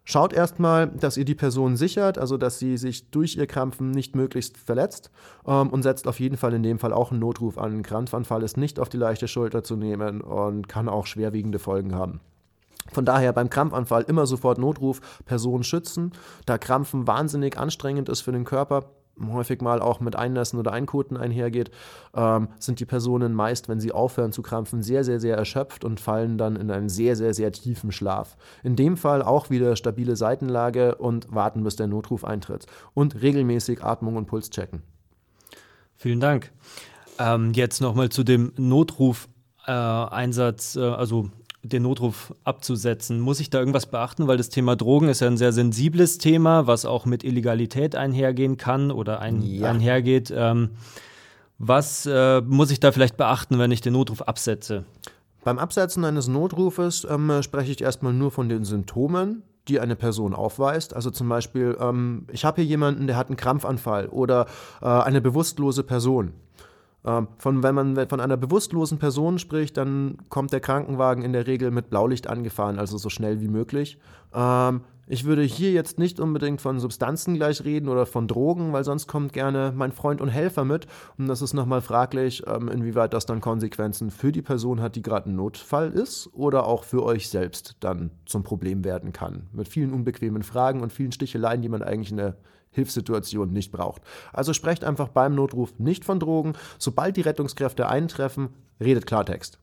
Schaut 0.07 0.33
erstmal, 0.33 0.87
dass 0.87 1.17
ihr 1.17 1.25
die 1.25 1.33
Person 1.33 1.77
sichert, 1.77 2.19
also 2.19 2.37
dass 2.37 2.59
sie 2.59 2.77
sich 2.77 3.09
durch 3.09 3.37
ihr 3.37 3.47
Krampfen 3.47 3.89
nicht 3.89 4.15
möglichst 4.15 4.55
verletzt 4.55 5.09
ähm, 5.47 5.69
und 5.71 5.81
setzt 5.81 6.07
auf 6.07 6.19
jeden 6.19 6.37
Fall 6.37 6.53
in 6.53 6.61
dem 6.61 6.77
Fall 6.77 6.93
auch 6.93 7.09
einen 7.09 7.19
Notruf 7.19 7.57
an. 7.57 7.77
Ein 7.77 7.81
Krampfanfall 7.81 8.43
ist 8.43 8.55
nicht 8.55 8.79
auf 8.79 8.87
die 8.87 8.97
leichte 8.97 9.27
Schulter 9.27 9.63
zu 9.63 9.75
nehmen 9.75 10.21
und 10.21 10.69
kann 10.69 10.89
auch 10.89 11.07
schwerwiegende 11.07 11.57
Folgen 11.57 11.95
haben. 11.95 12.21
Von 12.91 13.05
daher 13.05 13.33
beim 13.33 13.49
Krampfanfall 13.49 14.03
immer 14.03 14.27
sofort 14.27 14.57
Notruf, 14.57 15.01
Person 15.25 15.63
schützen. 15.63 16.11
Da 16.45 16.57
Krampfen 16.57 17.07
wahnsinnig 17.07 17.57
anstrengend 17.57 18.09
ist 18.09 18.21
für 18.21 18.31
den 18.31 18.45
Körper, 18.45 18.85
häufig 19.31 19.61
mal 19.61 19.81
auch 19.81 19.99
mit 19.99 20.15
Einnässen 20.15 20.57
oder 20.59 20.71
Einkoten 20.71 21.17
einhergeht, 21.17 21.71
ähm, 22.15 22.47
sind 22.59 22.79
die 22.79 22.85
Personen 22.85 23.33
meist, 23.33 23.67
wenn 23.69 23.79
sie 23.79 23.91
aufhören 23.91 24.31
zu 24.31 24.43
krampfen, 24.43 24.83
sehr, 24.83 25.03
sehr, 25.03 25.19
sehr 25.19 25.35
erschöpft 25.37 25.83
und 25.83 25.99
fallen 25.99 26.37
dann 26.37 26.55
in 26.55 26.69
einen 26.71 26.89
sehr, 26.89 27.15
sehr, 27.15 27.33
sehr 27.33 27.51
tiefen 27.51 27.91
Schlaf. 27.91 28.37
In 28.63 28.75
dem 28.75 28.97
Fall 28.97 29.23
auch 29.23 29.49
wieder 29.49 29.75
stabile 29.75 30.15
Seitenlage 30.15 30.95
und 30.95 31.33
warten, 31.33 31.63
bis 31.63 31.75
der 31.75 31.87
Notruf 31.87 32.23
eintritt. 32.23 32.67
Und 32.93 33.21
regelmäßig 33.21 33.83
Atmung 33.83 34.17
und 34.17 34.27
Puls 34.27 34.49
checken. 34.49 34.83
Vielen 35.95 36.19
Dank. 36.19 36.51
Ähm, 37.17 37.53
jetzt 37.53 37.79
nochmal 37.81 38.09
zu 38.09 38.23
dem 38.23 38.51
Notruf-Einsatz, 38.57 40.75
äh, 40.75 40.81
äh, 40.81 40.91
also 40.91 41.31
den 41.67 41.83
Notruf 41.83 42.33
abzusetzen. 42.43 43.19
Muss 43.19 43.39
ich 43.39 43.49
da 43.49 43.59
irgendwas 43.59 43.85
beachten? 43.85 44.27
Weil 44.27 44.37
das 44.37 44.49
Thema 44.49 44.75
Drogen 44.75 45.09
ist 45.09 45.21
ja 45.21 45.27
ein 45.27 45.37
sehr 45.37 45.51
sensibles 45.51 46.17
Thema, 46.17 46.67
was 46.67 46.85
auch 46.85 47.05
mit 47.05 47.23
Illegalität 47.23 47.95
einhergehen 47.95 48.57
kann 48.57 48.91
oder 48.91 49.19
ein, 49.19 49.41
ja. 49.41 49.69
einhergeht. 49.69 50.33
Ähm, 50.35 50.71
was 51.57 52.05
äh, 52.05 52.41
muss 52.41 52.71
ich 52.71 52.79
da 52.79 52.91
vielleicht 52.91 53.17
beachten, 53.17 53.59
wenn 53.59 53.71
ich 53.71 53.81
den 53.81 53.93
Notruf 53.93 54.21
absetze? 54.21 54.85
Beim 55.43 55.59
Absetzen 55.59 56.03
eines 56.05 56.27
Notrufes 56.27 57.05
ähm, 57.09 57.41
spreche 57.43 57.71
ich 57.71 57.81
erstmal 57.81 58.13
nur 58.13 58.31
von 58.31 58.49
den 58.49 58.65
Symptomen, 58.65 59.43
die 59.67 59.79
eine 59.79 59.95
Person 59.95 60.33
aufweist. 60.33 60.95
Also 60.95 61.11
zum 61.11 61.29
Beispiel, 61.29 61.77
ähm, 61.79 62.25
ich 62.31 62.45
habe 62.45 62.61
hier 62.61 62.69
jemanden, 62.69 63.07
der 63.07 63.15
hat 63.15 63.27
einen 63.27 63.37
Krampfanfall 63.37 64.07
oder 64.07 64.47
äh, 64.81 64.87
eine 64.87 65.21
bewusstlose 65.21 65.83
Person. 65.83 66.33
Ähm, 67.05 67.27
von, 67.37 67.63
wenn 67.63 67.75
man 67.75 68.09
von 68.09 68.19
einer 68.19 68.37
bewusstlosen 68.37 68.97
Person 68.97 69.37
spricht, 69.37 69.77
dann 69.77 70.17
kommt 70.29 70.51
der 70.51 70.59
Krankenwagen 70.59 71.23
in 71.23 71.33
der 71.33 71.47
Regel 71.47 71.71
mit 71.71 71.89
Blaulicht 71.89 72.27
angefahren, 72.27 72.79
also 72.79 72.97
so 72.97 73.09
schnell 73.09 73.41
wie 73.41 73.47
möglich. 73.47 73.99
Ähm, 74.33 74.81
ich 75.07 75.23
würde 75.25 75.43
hier 75.43 75.71
jetzt 75.71 75.99
nicht 75.99 76.19
unbedingt 76.19 76.61
von 76.61 76.79
Substanzen 76.79 77.35
gleich 77.35 77.63
reden 77.63 77.89
oder 77.89 78.07
von 78.07 78.27
Drogen, 78.27 78.73
weil 78.73 78.83
sonst 78.83 79.05
kommt 79.05 79.33
gerne 79.33 79.71
mein 79.75 79.91
Freund 79.91 80.19
und 80.19 80.29
Helfer 80.29 80.65
mit. 80.65 80.87
Und 81.19 81.27
das 81.27 81.43
ist 81.43 81.53
nochmal 81.53 81.81
fraglich, 81.81 82.41
ähm, 82.47 82.69
inwieweit 82.69 83.13
das 83.13 83.27
dann 83.27 83.39
Konsequenzen 83.39 84.09
für 84.09 84.31
die 84.31 84.41
Person 84.41 84.81
hat, 84.81 84.95
die 84.95 85.03
gerade 85.03 85.29
ein 85.29 85.35
Notfall 85.35 85.91
ist 85.91 86.29
oder 86.33 86.65
auch 86.65 86.83
für 86.83 87.03
euch 87.03 87.29
selbst 87.29 87.75
dann 87.81 88.09
zum 88.25 88.43
Problem 88.43 88.83
werden 88.83 89.13
kann. 89.13 89.43
Mit 89.53 89.67
vielen 89.67 89.93
unbequemen 89.93 90.41
Fragen 90.41 90.81
und 90.81 90.91
vielen 90.91 91.11
Sticheleien, 91.11 91.61
die 91.61 91.69
man 91.69 91.83
eigentlich 91.83 92.09
in 92.09 92.17
der 92.17 92.35
Hilfssituation 92.75 93.51
nicht 93.51 93.71
braucht. 93.71 94.01
Also 94.31 94.53
sprecht 94.53 94.83
einfach 94.83 95.07
beim 95.07 95.33
Notruf 95.33 95.73
nicht 95.79 96.05
von 96.05 96.19
Drogen. 96.19 96.53
Sobald 96.77 97.17
die 97.17 97.21
Rettungskräfte 97.21 97.87
eintreffen, 97.89 98.49
redet 98.79 99.07
Klartext. 99.07 99.59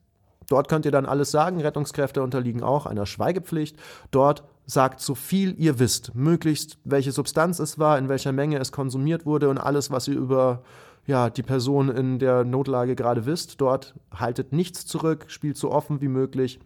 Dort 0.49 0.67
könnt 0.67 0.85
ihr 0.85 0.91
dann 0.91 1.05
alles 1.05 1.31
sagen. 1.31 1.61
Rettungskräfte 1.61 2.21
unterliegen 2.21 2.63
auch 2.63 2.85
einer 2.85 3.05
Schweigepflicht. 3.05 3.77
Dort 4.11 4.43
sagt 4.65 4.99
so 4.99 5.15
viel 5.15 5.55
ihr 5.57 5.79
wisst, 5.79 6.15
möglichst 6.15 6.77
welche 6.83 7.11
Substanz 7.11 7.59
es 7.59 7.79
war, 7.79 7.97
in 7.97 8.09
welcher 8.09 8.31
Menge 8.31 8.59
es 8.59 8.71
konsumiert 8.71 9.25
wurde 9.25 9.49
und 9.49 9.57
alles, 9.57 9.91
was 9.91 10.07
ihr 10.07 10.17
über 10.17 10.63
ja, 11.05 11.29
die 11.29 11.43
Person 11.43 11.89
in 11.89 12.19
der 12.19 12.43
Notlage 12.43 12.95
gerade 12.95 13.25
wisst. 13.25 13.59
Dort 13.59 13.93
haltet 14.13 14.53
nichts 14.53 14.85
zurück, 14.85 15.25
spielt 15.27 15.57
so 15.57 15.71
offen 15.71 16.01
wie 16.01 16.07
möglich. 16.07 16.59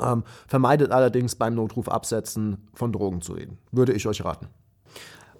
Ähm, 0.00 0.24
vermeidet 0.46 0.90
allerdings 0.92 1.36
beim 1.36 1.54
Notruf 1.54 1.88
absetzen 1.88 2.68
von 2.74 2.92
Drogen 2.92 3.22
zu 3.22 3.32
reden. 3.32 3.58
Würde 3.72 3.92
ich 3.92 4.06
euch 4.06 4.24
raten. 4.24 4.48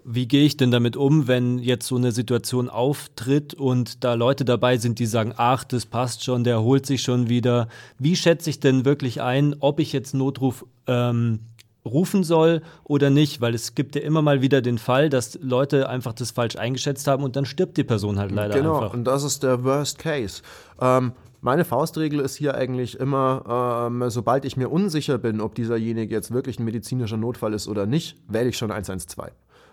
Wie 0.09 0.29
gehe 0.29 0.45
ich 0.45 0.57
denn 0.57 0.71
damit 0.71 0.97
um, 0.97 1.27
wenn 1.27 1.59
jetzt 1.59 1.89
so 1.89 1.97
eine 1.97 2.13
Situation 2.13 2.71
auftritt 2.71 3.55
und 3.55 4.05
da 4.05 4.15
Leute 4.15 4.45
dabei 4.45 4.77
sind, 4.77 5.01
die 5.01 5.07
sagen, 5.07 5.33
ach, 5.37 5.65
das 5.65 5.85
passt 5.85 6.23
schon, 6.23 6.45
der 6.45 6.63
holt 6.63 6.87
sich 6.87 7.03
schon 7.03 7.29
wieder. 7.29 7.67
Wie 7.99 8.15
schätze 8.15 8.49
ich 8.51 8.61
denn 8.61 8.85
wirklich 8.85 9.21
ein, 9.21 9.57
ob 9.59 9.81
ich 9.81 9.93
jetzt 9.93 10.15
Notruf 10.15 10.65
ähm, 10.87 11.41
rufen 11.85 12.23
soll 12.23 12.63
oder 12.85 13.11
nicht? 13.11 13.41
Weil 13.41 13.53
es 13.53 13.75
gibt 13.75 13.97
ja 13.97 14.03
immer 14.03 14.23
mal 14.23 14.43
wieder 14.43 14.63
den 14.63 14.79
Fall, 14.79 15.09
dass 15.09 15.41
Leute 15.43 15.89
einfach 15.89 16.13
das 16.13 16.31
falsch 16.31 16.55
eingeschätzt 16.55 17.09
haben 17.09 17.25
und 17.25 17.35
dann 17.35 17.45
stirbt 17.45 17.77
die 17.77 17.83
Person 17.83 18.21
halt 18.21 18.31
leider 18.31 18.55
genau, 18.55 18.77
einfach. 18.77 18.93
Genau, 18.93 18.99
und 18.99 19.05
das 19.05 19.25
ist 19.25 19.43
der 19.43 19.65
Worst 19.65 19.99
Case. 19.99 20.41
Ähm, 20.81 21.15
meine 21.41 21.65
Faustregel 21.65 22.21
ist 22.21 22.37
hier 22.37 22.55
eigentlich 22.55 23.01
immer, 23.01 23.89
ähm, 23.91 24.09
sobald 24.09 24.45
ich 24.45 24.57
mir 24.57 24.69
unsicher 24.69 25.19
bin, 25.19 25.41
ob 25.41 25.57
dieserjenige 25.57 26.15
jetzt 26.15 26.33
wirklich 26.33 26.61
ein 26.61 26.65
medizinischer 26.65 27.17
Notfall 27.17 27.55
ist 27.55 27.67
oder 27.67 27.87
nicht, 27.87 28.17
wähle 28.29 28.49
ich 28.49 28.57
schon 28.57 28.71
112. 28.71 29.33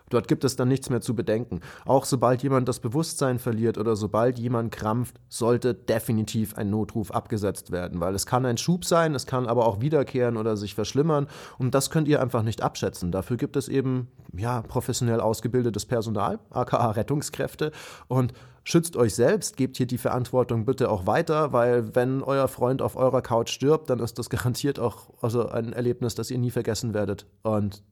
Dort 0.09 0.27
gibt 0.27 0.43
es 0.43 0.55
dann 0.55 0.67
nichts 0.67 0.89
mehr 0.89 1.01
zu 1.01 1.15
bedenken. 1.15 1.61
Auch 1.85 2.05
sobald 2.05 2.43
jemand 2.43 2.67
das 2.67 2.79
Bewusstsein 2.79 3.39
verliert 3.39 3.77
oder 3.77 3.95
sobald 3.95 4.37
jemand 4.37 4.71
krampft, 4.71 5.19
sollte 5.29 5.73
definitiv 5.73 6.55
ein 6.55 6.69
Notruf 6.69 7.11
abgesetzt 7.11 7.71
werden, 7.71 7.99
weil 7.99 8.13
es 8.15 8.25
kann 8.25 8.45
ein 8.45 8.57
Schub 8.57 8.85
sein, 8.85 9.15
es 9.15 9.25
kann 9.25 9.47
aber 9.47 9.65
auch 9.65 9.81
wiederkehren 9.81 10.37
oder 10.37 10.57
sich 10.57 10.75
verschlimmern 10.75 11.27
und 11.57 11.73
das 11.73 11.89
könnt 11.89 12.07
ihr 12.07 12.21
einfach 12.21 12.43
nicht 12.43 12.61
abschätzen. 12.61 13.11
Dafür 13.11 13.37
gibt 13.37 13.55
es 13.55 13.67
eben 13.67 14.07
ja 14.35 14.61
professionell 14.61 15.19
ausgebildetes 15.19 15.85
Personal, 15.85 16.39
aka 16.51 16.91
Rettungskräfte 16.91 17.71
und 18.07 18.33
schützt 18.63 18.95
euch 18.95 19.15
selbst, 19.15 19.57
gebt 19.57 19.77
hier 19.77 19.85
die 19.85 19.97
Verantwortung 19.97 20.65
bitte 20.65 20.89
auch 20.89 21.05
weiter, 21.05 21.53
weil 21.53 21.95
wenn 21.95 22.21
euer 22.21 22.47
Freund 22.47 22.81
auf 22.81 22.95
eurer 22.95 23.21
Couch 23.21 23.49
stirbt, 23.49 23.89
dann 23.89 23.99
ist 23.99 24.19
das 24.19 24.29
garantiert 24.29 24.79
auch 24.79 25.09
also 25.21 25.47
ein 25.49 25.73
Erlebnis, 25.73 26.15
das 26.15 26.31
ihr 26.31 26.37
nie 26.37 26.51
vergessen 26.51 26.93
werdet. 26.93 27.25
Und 27.41 27.83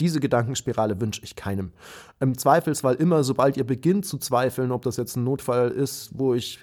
diese 0.00 0.20
Gedankenspirale 0.20 1.00
wünsche 1.00 1.22
ich 1.22 1.36
keinem. 1.36 1.72
Im 2.18 2.36
Zweifelsfall 2.36 2.94
immer, 2.94 3.22
sobald 3.22 3.56
ihr 3.56 3.64
beginnt 3.64 4.06
zu 4.06 4.18
zweifeln, 4.18 4.72
ob 4.72 4.82
das 4.82 4.96
jetzt 4.96 5.16
ein 5.16 5.24
Notfall 5.24 5.70
ist, 5.70 6.10
wo 6.14 6.34
ich 6.34 6.58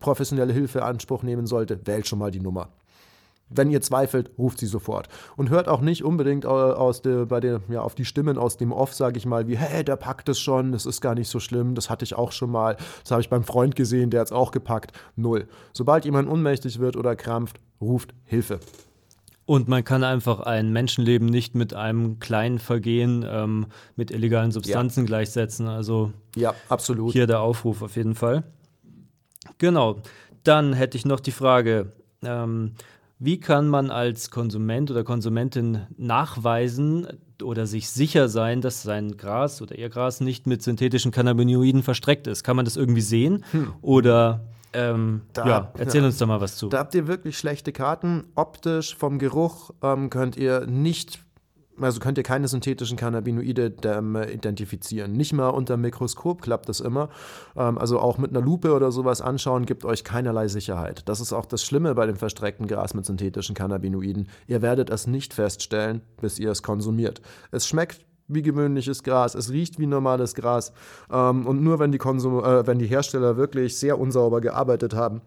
professionelle 0.00 0.52
Hilfe 0.52 0.78
in 0.78 0.84
Anspruch 0.84 1.22
nehmen 1.22 1.46
sollte, 1.46 1.86
wählt 1.86 2.06
schon 2.06 2.18
mal 2.18 2.30
die 2.30 2.40
Nummer. 2.40 2.70
Wenn 3.54 3.70
ihr 3.70 3.82
zweifelt, 3.82 4.30
ruft 4.38 4.58
sie 4.58 4.66
sofort. 4.66 5.08
Und 5.36 5.50
hört 5.50 5.68
auch 5.68 5.82
nicht 5.82 6.04
unbedingt 6.04 6.46
aus 6.46 7.02
der, 7.02 7.26
bei 7.26 7.38
der, 7.38 7.60
ja, 7.68 7.82
auf 7.82 7.94
die 7.94 8.06
Stimmen 8.06 8.38
aus 8.38 8.56
dem 8.56 8.72
Off, 8.72 8.94
sage 8.94 9.18
ich 9.18 9.26
mal, 9.26 9.46
wie, 9.46 9.58
hey, 9.58 9.84
der 9.84 9.96
packt 9.96 10.28
es 10.30 10.40
schon, 10.40 10.72
das 10.72 10.86
ist 10.86 11.02
gar 11.02 11.14
nicht 11.14 11.28
so 11.28 11.38
schlimm, 11.38 11.74
das 11.74 11.90
hatte 11.90 12.04
ich 12.04 12.14
auch 12.14 12.32
schon 12.32 12.50
mal, 12.50 12.76
das 13.02 13.10
habe 13.10 13.20
ich 13.20 13.28
beim 13.28 13.44
Freund 13.44 13.76
gesehen, 13.76 14.08
der 14.08 14.20
hat 14.20 14.28
es 14.28 14.32
auch 14.32 14.52
gepackt. 14.52 14.92
Null. 15.16 15.48
Sobald 15.74 16.06
jemand 16.06 16.30
ohnmächtig 16.30 16.78
wird 16.78 16.96
oder 16.96 17.14
krampft, 17.14 17.60
ruft 17.80 18.14
Hilfe. 18.24 18.58
Und 19.52 19.68
man 19.68 19.84
kann 19.84 20.02
einfach 20.02 20.40
ein 20.40 20.72
Menschenleben 20.72 21.28
nicht 21.28 21.54
mit 21.54 21.74
einem 21.74 22.20
kleinen 22.20 22.58
Vergehen 22.58 23.22
ähm, 23.28 23.66
mit 23.96 24.10
illegalen 24.10 24.50
Substanzen 24.50 25.00
ja. 25.00 25.06
gleichsetzen. 25.08 25.68
Also 25.68 26.10
ja, 26.34 26.54
absolut. 26.70 27.12
Hier 27.12 27.26
der 27.26 27.40
Aufruf 27.40 27.82
auf 27.82 27.96
jeden 27.96 28.14
Fall. 28.14 28.44
Genau. 29.58 30.00
Dann 30.42 30.72
hätte 30.72 30.96
ich 30.96 31.04
noch 31.04 31.20
die 31.20 31.32
Frage, 31.32 31.92
ähm, 32.24 32.72
wie 33.18 33.40
kann 33.40 33.68
man 33.68 33.90
als 33.90 34.30
Konsument 34.30 34.90
oder 34.90 35.04
Konsumentin 35.04 35.82
nachweisen 35.98 37.06
oder 37.42 37.66
sich 37.66 37.90
sicher 37.90 38.30
sein, 38.30 38.62
dass 38.62 38.82
sein 38.82 39.18
Gras 39.18 39.60
oder 39.60 39.76
ihr 39.76 39.90
Gras 39.90 40.22
nicht 40.22 40.46
mit 40.46 40.62
synthetischen 40.62 41.12
Cannabinoiden 41.12 41.82
verstreckt 41.82 42.26
ist? 42.26 42.42
Kann 42.42 42.56
man 42.56 42.64
das 42.64 42.76
irgendwie 42.78 43.02
sehen? 43.02 43.44
Hm. 43.50 43.74
Oder 43.82 44.46
ähm, 44.72 45.22
da, 45.32 45.46
ja, 45.46 45.72
erzähl 45.76 46.04
uns 46.04 46.18
da 46.18 46.26
mal 46.26 46.40
was 46.40 46.56
zu. 46.56 46.68
Da 46.68 46.78
habt 46.78 46.94
ihr 46.94 47.06
wirklich 47.06 47.38
schlechte 47.38 47.72
Karten. 47.72 48.24
Optisch, 48.34 48.96
vom 48.96 49.18
Geruch 49.18 49.70
ähm, 49.82 50.10
könnt 50.10 50.36
ihr 50.36 50.66
nicht, 50.66 51.22
also 51.78 52.00
könnt 52.00 52.18
ihr 52.18 52.24
keine 52.24 52.48
synthetischen 52.48 52.96
Cannabinoide 52.96 53.74
ähm, 53.84 54.16
identifizieren. 54.16 55.12
Nicht 55.12 55.32
mal 55.32 55.48
unter 55.48 55.76
Mikroskop 55.76 56.42
klappt 56.42 56.68
das 56.68 56.80
immer. 56.80 57.10
Ähm, 57.56 57.76
also 57.76 57.98
auch 57.98 58.18
mit 58.18 58.30
einer 58.30 58.40
Lupe 58.40 58.72
oder 58.72 58.92
sowas 58.92 59.20
anschauen, 59.20 59.66
gibt 59.66 59.84
euch 59.84 60.04
keinerlei 60.04 60.48
Sicherheit. 60.48 61.08
Das 61.08 61.20
ist 61.20 61.32
auch 61.32 61.46
das 61.46 61.64
Schlimme 61.64 61.94
bei 61.94 62.06
dem 62.06 62.16
verstreckten 62.16 62.66
Gras 62.66 62.94
mit 62.94 63.04
synthetischen 63.04 63.54
Cannabinoiden. 63.54 64.28
Ihr 64.46 64.62
werdet 64.62 64.90
es 64.90 65.06
nicht 65.06 65.34
feststellen, 65.34 66.00
bis 66.20 66.38
ihr 66.38 66.50
es 66.50 66.62
konsumiert. 66.62 67.20
Es 67.50 67.66
schmeckt 67.68 68.06
wie 68.34 68.42
gewöhnliches 68.42 69.02
Gras, 69.02 69.34
es 69.34 69.50
riecht 69.50 69.78
wie 69.78 69.86
normales 69.86 70.34
Gras. 70.34 70.72
Ähm, 71.10 71.46
und 71.46 71.62
nur 71.62 71.78
wenn 71.78 71.92
die, 71.92 71.98
Konsum 71.98 72.42
äh, 72.42 72.66
wenn 72.66 72.78
die 72.78 72.86
Hersteller 72.86 73.36
wirklich 73.36 73.76
sehr 73.76 73.98
unsauber 73.98 74.40
gearbeitet 74.40 74.94
haben, 74.94 75.20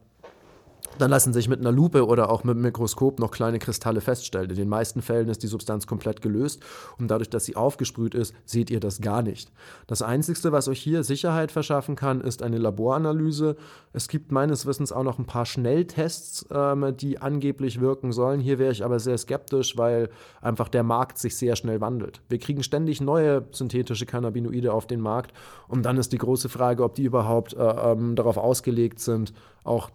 dann 0.98 1.12
lassen 1.12 1.34
sich 1.34 1.50
mit 1.50 1.60
einer 1.60 1.71
Lupe 1.71 2.06
oder 2.06 2.30
auch 2.30 2.43
mit 2.43 2.54
einem 2.54 2.63
Mikroskop 2.63 3.19
noch 3.19 3.32
kleine 3.32 3.60
Kristalle 3.60 4.02
feststellen. 4.02 4.50
In 4.50 4.56
den 4.56 4.69
meisten 4.69 5.02
Fällen 5.02 5.30
ist 5.30 5.43
die 5.43 5.48
Substanz 5.48 5.88
komplett 5.88 6.21
gelöst 6.21 6.63
und 6.98 7.10
dadurch, 7.10 7.30
dass 7.30 7.45
sie 7.45 7.56
aufgesprüht 7.56 8.15
ist, 8.15 8.34
seht 8.45 8.69
ihr 8.69 8.80
das 8.80 9.02
gar 9.02 9.21
nicht. 9.21 9.52
Das 9.88 10.02
Einzige, 10.02 10.52
was 10.52 10.67
euch 10.67 10.80
hier 10.80 11.04
Sicherheit 11.04 11.52
verschaffen 11.52 11.95
kann, 11.95 12.21
ist 12.21 12.41
eine 12.41 12.58
Laboranalyse. 12.58 13.56
Es 13.93 14.08
gibt 14.08 14.32
meines 14.32 14.65
Wissens 14.65 14.91
auch 14.91 15.04
noch 15.04 15.19
ein 15.19 15.26
paar 15.26 15.45
Schnelltests, 15.45 16.45
ähm, 16.52 16.95
die 16.98 17.19
angeblich 17.19 17.80
wirken 17.80 18.12
sollen. 18.12 18.39
Hier 18.39 18.60
wäre 18.60 18.71
ich 18.71 18.84
aber 18.84 19.00
sehr 19.00 19.17
skeptisch, 19.17 19.78
weil 19.78 20.10
einfach 20.41 20.69
der 20.69 20.84
Markt 20.84 21.17
sich 21.17 21.38
sehr 21.38 21.56
schnell 21.56 21.82
wandelt. 21.82 22.21
Wir 22.30 22.39
kriegen 22.39 22.63
ständig 22.63 23.02
neue 23.02 23.45
synthetische 23.52 24.06
Cannabinoide 24.06 24.74
auf 24.74 24.88
den 24.88 25.02
Markt 25.02 25.34
und 25.67 25.84
dann 25.84 25.98
ist 25.98 26.13
die 26.13 26.17
große 26.17 26.50
Frage, 26.50 26.84
ob 26.84 26.95
die 26.95 27.04
überhaupt 27.04 27.54
äh, 27.54 27.62
ähm, 27.62 28.15
darauf 28.15 28.38
ausgelegt 28.38 29.00
sind, 29.00 29.34
auch 29.63 29.89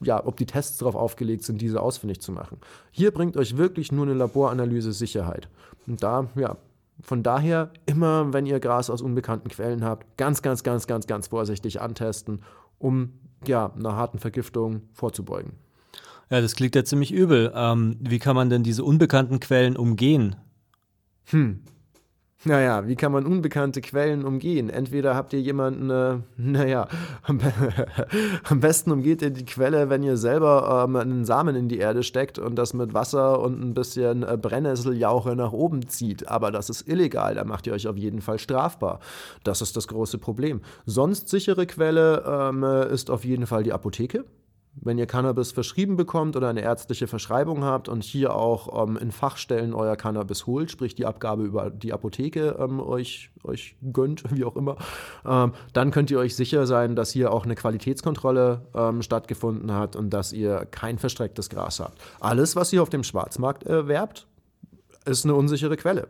ja, 0.00 0.24
ob 0.24 0.36
die 0.36 0.46
Tests 0.46 0.78
darauf 0.78 0.94
aufgelegt 0.94 1.44
sind, 1.44 1.60
diese 1.60 1.80
ausfindig 1.80 2.20
zu 2.20 2.32
machen. 2.32 2.58
Hier 2.90 3.10
bringt 3.10 3.36
euch 3.36 3.56
wirklich 3.56 3.92
nur 3.92 4.04
eine 4.04 4.14
Laboranalyse 4.14 4.92
Sicherheit. 4.92 5.48
Und 5.86 6.02
da, 6.02 6.28
ja, 6.36 6.56
von 7.00 7.22
daher 7.22 7.70
immer, 7.86 8.32
wenn 8.32 8.46
ihr 8.46 8.60
Gras 8.60 8.90
aus 8.90 9.02
unbekannten 9.02 9.48
Quellen 9.48 9.84
habt, 9.84 10.16
ganz, 10.16 10.42
ganz, 10.42 10.62
ganz, 10.62 10.86
ganz, 10.86 11.06
ganz 11.06 11.28
vorsichtig 11.28 11.80
antesten, 11.80 12.40
um 12.78 13.12
ja, 13.46 13.72
einer 13.72 13.96
harten 13.96 14.18
Vergiftung 14.18 14.82
vorzubeugen. 14.92 15.52
Ja, 16.30 16.40
das 16.40 16.56
klingt 16.56 16.74
ja 16.74 16.84
ziemlich 16.84 17.12
übel. 17.12 17.52
Ähm, 17.54 17.96
wie 18.00 18.18
kann 18.18 18.34
man 18.34 18.50
denn 18.50 18.62
diese 18.62 18.82
unbekannten 18.82 19.40
Quellen 19.40 19.76
umgehen? 19.76 20.36
Hm, 21.26 21.60
naja, 22.46 22.86
wie 22.86 22.94
kann 22.94 23.12
man 23.12 23.26
unbekannte 23.26 23.80
Quellen 23.80 24.24
umgehen? 24.24 24.70
Entweder 24.70 25.14
habt 25.14 25.32
ihr 25.32 25.40
jemanden, 25.40 25.90
äh, 25.90 26.18
naja, 26.36 26.88
am, 27.24 28.60
besten 28.60 28.92
umgeht 28.92 29.22
ihr 29.22 29.30
die 29.30 29.44
Quelle, 29.44 29.90
wenn 29.90 30.02
ihr 30.02 30.16
selber 30.16 30.84
ähm, 30.84 30.96
einen 30.96 31.24
Samen 31.24 31.56
in 31.56 31.68
die 31.68 31.78
Erde 31.78 32.02
steckt 32.02 32.38
und 32.38 32.56
das 32.56 32.72
mit 32.72 32.94
Wasser 32.94 33.40
und 33.40 33.60
ein 33.60 33.74
bisschen 33.74 34.22
äh, 34.22 34.38
Brennnesseljauche 34.40 35.34
nach 35.34 35.52
oben 35.52 35.88
zieht. 35.88 36.28
Aber 36.28 36.50
das 36.50 36.70
ist 36.70 36.88
illegal, 36.88 37.34
da 37.34 37.44
macht 37.44 37.66
ihr 37.66 37.72
euch 37.72 37.88
auf 37.88 37.96
jeden 37.96 38.20
Fall 38.20 38.38
strafbar. 38.38 39.00
Das 39.42 39.60
ist 39.60 39.76
das 39.76 39.88
große 39.88 40.18
Problem. 40.18 40.60
Sonst 40.84 41.28
sichere 41.28 41.66
Quelle 41.66 42.24
ähm, 42.26 42.62
ist 42.92 43.10
auf 43.10 43.24
jeden 43.24 43.46
Fall 43.46 43.64
die 43.64 43.72
Apotheke. 43.72 44.24
Wenn 44.78 44.98
ihr 44.98 45.06
Cannabis 45.06 45.52
verschrieben 45.52 45.96
bekommt 45.96 46.36
oder 46.36 46.48
eine 46.48 46.60
ärztliche 46.60 47.06
Verschreibung 47.06 47.64
habt 47.64 47.88
und 47.88 48.04
hier 48.04 48.34
auch 48.34 48.86
ähm, 48.86 48.96
in 48.96 49.10
Fachstellen 49.10 49.72
euer 49.72 49.96
Cannabis 49.96 50.46
holt, 50.46 50.70
sprich 50.70 50.94
die 50.94 51.06
Abgabe 51.06 51.44
über 51.44 51.70
die 51.70 51.92
Apotheke 51.92 52.56
ähm, 52.58 52.80
euch, 52.80 53.30
euch 53.42 53.76
gönnt, 53.92 54.24
wie 54.36 54.44
auch 54.44 54.56
immer, 54.56 54.76
ähm, 55.24 55.52
dann 55.72 55.90
könnt 55.90 56.10
ihr 56.10 56.18
euch 56.18 56.36
sicher 56.36 56.66
sein, 56.66 56.94
dass 56.94 57.10
hier 57.10 57.32
auch 57.32 57.44
eine 57.44 57.54
Qualitätskontrolle 57.54 58.66
ähm, 58.74 59.02
stattgefunden 59.02 59.72
hat 59.72 59.96
und 59.96 60.10
dass 60.10 60.32
ihr 60.32 60.66
kein 60.70 60.98
verstrecktes 60.98 61.48
Gras 61.48 61.80
habt. 61.80 61.98
Alles, 62.20 62.54
was 62.54 62.72
ihr 62.72 62.82
auf 62.82 62.90
dem 62.90 63.02
Schwarzmarkt 63.02 63.64
erwerbt, 63.64 64.26
ist 65.06 65.24
eine 65.24 65.34
unsichere 65.34 65.76
Quelle. 65.76 66.08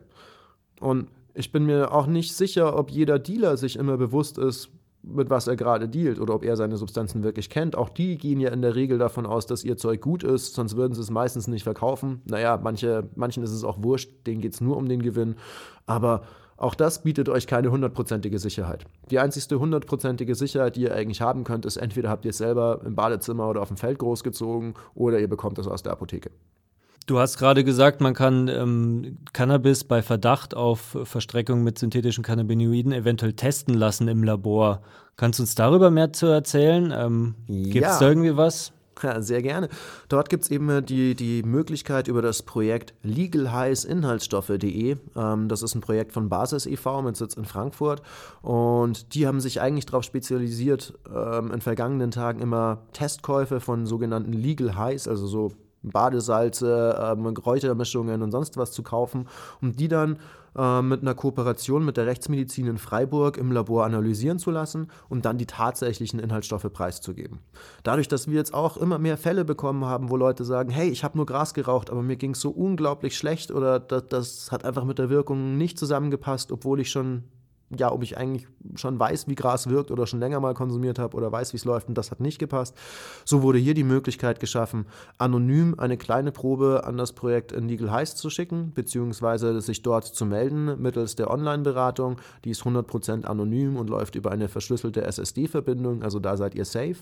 Und 0.80 1.08
ich 1.34 1.52
bin 1.52 1.66
mir 1.66 1.92
auch 1.92 2.06
nicht 2.06 2.34
sicher, 2.34 2.76
ob 2.76 2.90
jeder 2.90 3.18
Dealer 3.18 3.56
sich 3.56 3.76
immer 3.76 3.96
bewusst 3.96 4.38
ist, 4.38 4.70
mit 5.06 5.30
was 5.30 5.46
er 5.46 5.56
gerade 5.56 5.88
dealt 5.88 6.20
oder 6.20 6.34
ob 6.34 6.44
er 6.44 6.56
seine 6.56 6.76
Substanzen 6.76 7.22
wirklich 7.22 7.48
kennt. 7.48 7.76
Auch 7.76 7.88
die 7.88 8.18
gehen 8.18 8.40
ja 8.40 8.50
in 8.50 8.62
der 8.62 8.74
Regel 8.74 8.98
davon 8.98 9.24
aus, 9.26 9.46
dass 9.46 9.64
ihr 9.64 9.76
Zeug 9.76 10.00
gut 10.00 10.24
ist, 10.24 10.54
sonst 10.54 10.76
würden 10.76 10.94
sie 10.94 11.00
es 11.00 11.10
meistens 11.10 11.46
nicht 11.46 11.62
verkaufen. 11.62 12.22
Naja, 12.26 12.58
manche, 12.62 13.08
manchen 13.14 13.42
ist 13.42 13.52
es 13.52 13.64
auch 13.64 13.82
wurscht, 13.82 14.26
denen 14.26 14.40
geht 14.40 14.54
es 14.54 14.60
nur 14.60 14.76
um 14.76 14.88
den 14.88 15.02
Gewinn. 15.02 15.36
Aber 15.86 16.22
auch 16.56 16.74
das 16.74 17.02
bietet 17.02 17.28
euch 17.28 17.46
keine 17.46 17.70
hundertprozentige 17.70 18.38
Sicherheit. 18.38 18.84
Die 19.10 19.18
einzigste 19.18 19.60
hundertprozentige 19.60 20.34
Sicherheit, 20.34 20.76
die 20.76 20.82
ihr 20.82 20.94
eigentlich 20.94 21.20
haben 21.20 21.44
könnt, 21.44 21.66
ist 21.66 21.76
entweder 21.76 22.08
habt 22.08 22.24
ihr 22.24 22.30
es 22.30 22.38
selber 22.38 22.80
im 22.84 22.94
Badezimmer 22.94 23.48
oder 23.48 23.60
auf 23.60 23.68
dem 23.68 23.76
Feld 23.76 23.98
großgezogen 23.98 24.74
oder 24.94 25.20
ihr 25.20 25.28
bekommt 25.28 25.58
es 25.58 25.68
aus 25.68 25.82
der 25.82 25.92
Apotheke. 25.92 26.30
Du 27.06 27.20
hast 27.20 27.38
gerade 27.38 27.62
gesagt, 27.62 28.00
man 28.00 28.14
kann 28.14 28.48
ähm, 28.48 29.18
Cannabis 29.32 29.84
bei 29.84 30.02
Verdacht 30.02 30.56
auf 30.56 30.98
Verstreckung 31.04 31.62
mit 31.62 31.78
synthetischen 31.78 32.24
Cannabinoiden 32.24 32.92
eventuell 32.92 33.32
testen 33.32 33.74
lassen 33.74 34.08
im 34.08 34.24
Labor. 34.24 34.82
Kannst 35.16 35.38
du 35.38 35.44
uns 35.44 35.54
darüber 35.54 35.92
mehr 35.92 36.12
zu 36.12 36.26
erzählen? 36.26 36.92
Ähm, 36.96 37.36
Gibt 37.46 37.76
es 37.86 37.92
ja. 37.92 37.98
da 38.00 38.08
irgendwie 38.08 38.36
was? 38.36 38.72
Ja, 39.02 39.20
sehr 39.20 39.42
gerne. 39.42 39.68
Dort 40.08 40.30
gibt 40.30 40.44
es 40.44 40.50
eben 40.50 40.84
die, 40.84 41.14
die 41.14 41.42
Möglichkeit 41.44 42.08
über 42.08 42.22
das 42.22 42.42
Projekt 42.42 42.94
legalheißinhaltsstoffe.de. 43.02 44.96
Ähm, 45.14 45.48
das 45.48 45.62
ist 45.62 45.76
ein 45.76 45.82
Projekt 45.82 46.12
von 46.12 46.28
Basis 46.28 46.66
e.V. 46.66 47.02
mit 47.02 47.16
Sitz 47.16 47.34
in 47.34 47.44
Frankfurt. 47.44 48.02
Und 48.42 49.14
die 49.14 49.28
haben 49.28 49.40
sich 49.40 49.60
eigentlich 49.60 49.86
darauf 49.86 50.02
spezialisiert, 50.02 50.94
ähm, 51.14 51.52
in 51.52 51.60
vergangenen 51.60 52.10
Tagen 52.10 52.40
immer 52.40 52.82
Testkäufe 52.92 53.60
von 53.60 53.86
sogenannten 53.86 54.32
Legal 54.32 54.76
Highs, 54.76 55.06
also 55.06 55.26
so 55.26 55.52
Badesalze, 55.82 56.98
ähm, 57.00 57.34
Kräutermischungen 57.34 58.22
und 58.22 58.32
sonst 58.32 58.56
was 58.56 58.72
zu 58.72 58.82
kaufen, 58.82 59.28
um 59.60 59.74
die 59.74 59.88
dann 59.88 60.18
äh, 60.56 60.82
mit 60.82 61.02
einer 61.02 61.14
Kooperation 61.14 61.84
mit 61.84 61.96
der 61.96 62.06
Rechtsmedizin 62.06 62.66
in 62.66 62.78
Freiburg 62.78 63.36
im 63.36 63.52
Labor 63.52 63.84
analysieren 63.84 64.38
zu 64.38 64.50
lassen 64.50 64.88
und 65.08 65.24
dann 65.24 65.38
die 65.38 65.46
tatsächlichen 65.46 66.18
Inhaltsstoffe 66.18 66.72
preiszugeben. 66.72 67.40
Dadurch, 67.82 68.08
dass 68.08 68.26
wir 68.26 68.34
jetzt 68.36 68.54
auch 68.54 68.76
immer 68.76 68.98
mehr 68.98 69.18
Fälle 69.18 69.44
bekommen 69.44 69.84
haben, 69.84 70.10
wo 70.10 70.16
Leute 70.16 70.44
sagen, 70.44 70.70
hey, 70.70 70.88
ich 70.88 71.04
habe 71.04 71.18
nur 71.18 71.26
Gras 71.26 71.52
geraucht, 71.52 71.90
aber 71.90 72.02
mir 72.02 72.16
ging 72.16 72.32
es 72.32 72.40
so 72.40 72.50
unglaublich 72.50 73.16
schlecht 73.16 73.50
oder 73.50 73.78
das, 73.78 74.08
das 74.08 74.52
hat 74.52 74.64
einfach 74.64 74.84
mit 74.84 74.98
der 74.98 75.10
Wirkung 75.10 75.58
nicht 75.58 75.78
zusammengepasst, 75.78 76.50
obwohl 76.52 76.80
ich 76.80 76.90
schon 76.90 77.24
ja, 77.76 77.90
ob 77.90 78.02
ich 78.02 78.16
eigentlich 78.16 78.46
schon 78.76 78.98
weiß, 78.98 79.26
wie 79.28 79.34
Gras 79.34 79.68
wirkt 79.68 79.90
oder 79.90 80.06
schon 80.06 80.20
länger 80.20 80.38
mal 80.38 80.54
konsumiert 80.54 80.98
habe 80.98 81.16
oder 81.16 81.32
weiß, 81.32 81.52
wie 81.52 81.56
es 81.56 81.64
läuft 81.64 81.88
und 81.88 81.98
das 81.98 82.10
hat 82.10 82.20
nicht 82.20 82.38
gepasst. 82.38 82.76
So 83.24 83.42
wurde 83.42 83.58
hier 83.58 83.74
die 83.74 83.84
Möglichkeit 83.84 84.38
geschaffen, 84.38 84.86
anonym 85.18 85.74
eine 85.78 85.96
kleine 85.96 86.30
Probe 86.30 86.84
an 86.84 86.96
das 86.96 87.12
Projekt 87.12 87.52
in 87.52 87.68
Legal 87.68 87.90
Heist 87.90 88.18
zu 88.18 88.30
schicken, 88.30 88.72
beziehungsweise 88.72 89.60
sich 89.60 89.82
dort 89.82 90.04
zu 90.04 90.26
melden 90.26 90.80
mittels 90.80 91.16
der 91.16 91.30
Online-Beratung. 91.30 92.16
Die 92.44 92.50
ist 92.50 92.62
100% 92.62 93.24
anonym 93.24 93.76
und 93.76 93.90
läuft 93.90 94.14
über 94.14 94.30
eine 94.30 94.48
verschlüsselte 94.48 95.02
SSD-Verbindung, 95.02 96.02
also 96.02 96.20
da 96.20 96.36
seid 96.36 96.54
ihr 96.54 96.64
safe. 96.64 96.96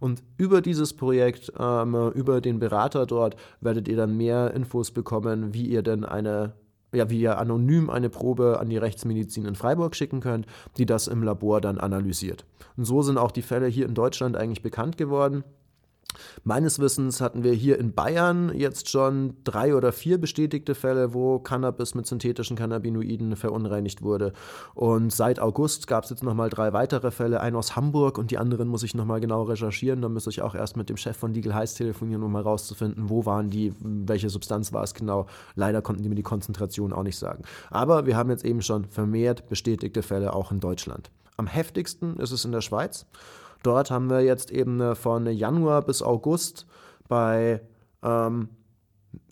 Und 0.00 0.22
über 0.36 0.60
dieses 0.60 0.94
Projekt, 0.94 1.52
ähm, 1.58 1.94
über 2.14 2.40
den 2.40 2.58
Berater 2.58 3.06
dort, 3.06 3.36
werdet 3.60 3.88
ihr 3.88 3.96
dann 3.96 4.16
mehr 4.16 4.52
Infos 4.52 4.90
bekommen, 4.90 5.54
wie 5.54 5.66
ihr 5.66 5.82
denn 5.82 6.04
eine 6.04 6.52
ja, 6.92 7.10
wie 7.10 7.20
ihr 7.20 7.38
anonym 7.38 7.90
eine 7.90 8.10
Probe 8.10 8.58
an 8.60 8.68
die 8.68 8.76
Rechtsmedizin 8.76 9.44
in 9.44 9.54
Freiburg 9.54 9.94
schicken 9.94 10.20
könnt, 10.20 10.46
die 10.76 10.86
das 10.86 11.06
im 11.06 11.22
Labor 11.22 11.60
dann 11.60 11.78
analysiert. 11.78 12.44
Und 12.76 12.84
so 12.84 13.02
sind 13.02 13.18
auch 13.18 13.30
die 13.30 13.42
Fälle 13.42 13.66
hier 13.66 13.86
in 13.86 13.94
Deutschland 13.94 14.36
eigentlich 14.36 14.62
bekannt 14.62 14.96
geworden. 14.96 15.44
Meines 16.44 16.78
Wissens 16.78 17.20
hatten 17.20 17.44
wir 17.44 17.52
hier 17.52 17.78
in 17.78 17.92
Bayern 17.92 18.52
jetzt 18.54 18.88
schon 18.88 19.34
drei 19.44 19.74
oder 19.74 19.92
vier 19.92 20.18
bestätigte 20.18 20.74
Fälle, 20.74 21.14
wo 21.14 21.38
Cannabis 21.38 21.94
mit 21.94 22.06
synthetischen 22.06 22.56
Cannabinoiden 22.56 23.36
verunreinigt 23.36 24.02
wurde. 24.02 24.32
Und 24.74 25.12
seit 25.12 25.40
August 25.40 25.86
gab 25.86 26.04
es 26.04 26.10
jetzt 26.10 26.22
nochmal 26.22 26.50
drei 26.50 26.72
weitere 26.72 27.10
Fälle, 27.10 27.40
einen 27.40 27.56
aus 27.56 27.76
Hamburg 27.76 28.18
und 28.18 28.30
die 28.30 28.38
anderen 28.38 28.68
muss 28.68 28.82
ich 28.82 28.94
nochmal 28.94 29.20
genau 29.20 29.42
recherchieren. 29.42 30.02
Da 30.02 30.08
müsste 30.08 30.30
ich 30.30 30.42
auch 30.42 30.54
erst 30.54 30.76
mit 30.76 30.88
dem 30.88 30.96
Chef 30.96 31.16
von 31.16 31.34
Legal 31.34 31.54
Heiß 31.54 31.74
telefonieren, 31.74 32.22
um 32.22 32.34
herauszufinden, 32.34 33.10
wo 33.10 33.26
waren 33.26 33.50
die, 33.50 33.72
welche 33.80 34.30
Substanz 34.30 34.72
war 34.72 34.82
es 34.82 34.94
genau. 34.94 35.26
Leider 35.54 35.82
konnten 35.82 36.02
die 36.02 36.08
mir 36.08 36.14
die 36.14 36.22
Konzentration 36.22 36.92
auch 36.92 37.02
nicht 37.02 37.18
sagen. 37.18 37.44
Aber 37.70 38.06
wir 38.06 38.16
haben 38.16 38.30
jetzt 38.30 38.44
eben 38.44 38.62
schon 38.62 38.84
vermehrt 38.86 39.48
bestätigte 39.48 40.02
Fälle 40.02 40.32
auch 40.32 40.52
in 40.52 40.60
Deutschland. 40.60 41.10
Am 41.36 41.46
heftigsten 41.46 42.16
ist 42.18 42.32
es 42.32 42.44
in 42.44 42.52
der 42.52 42.60
Schweiz. 42.60 43.06
Dort 43.62 43.90
haben 43.90 44.08
wir 44.08 44.20
jetzt 44.22 44.50
eben 44.50 44.94
von 44.96 45.26
Januar 45.26 45.82
bis 45.82 46.02
August 46.02 46.66
bei 47.08 47.60
ähm, 48.02 48.48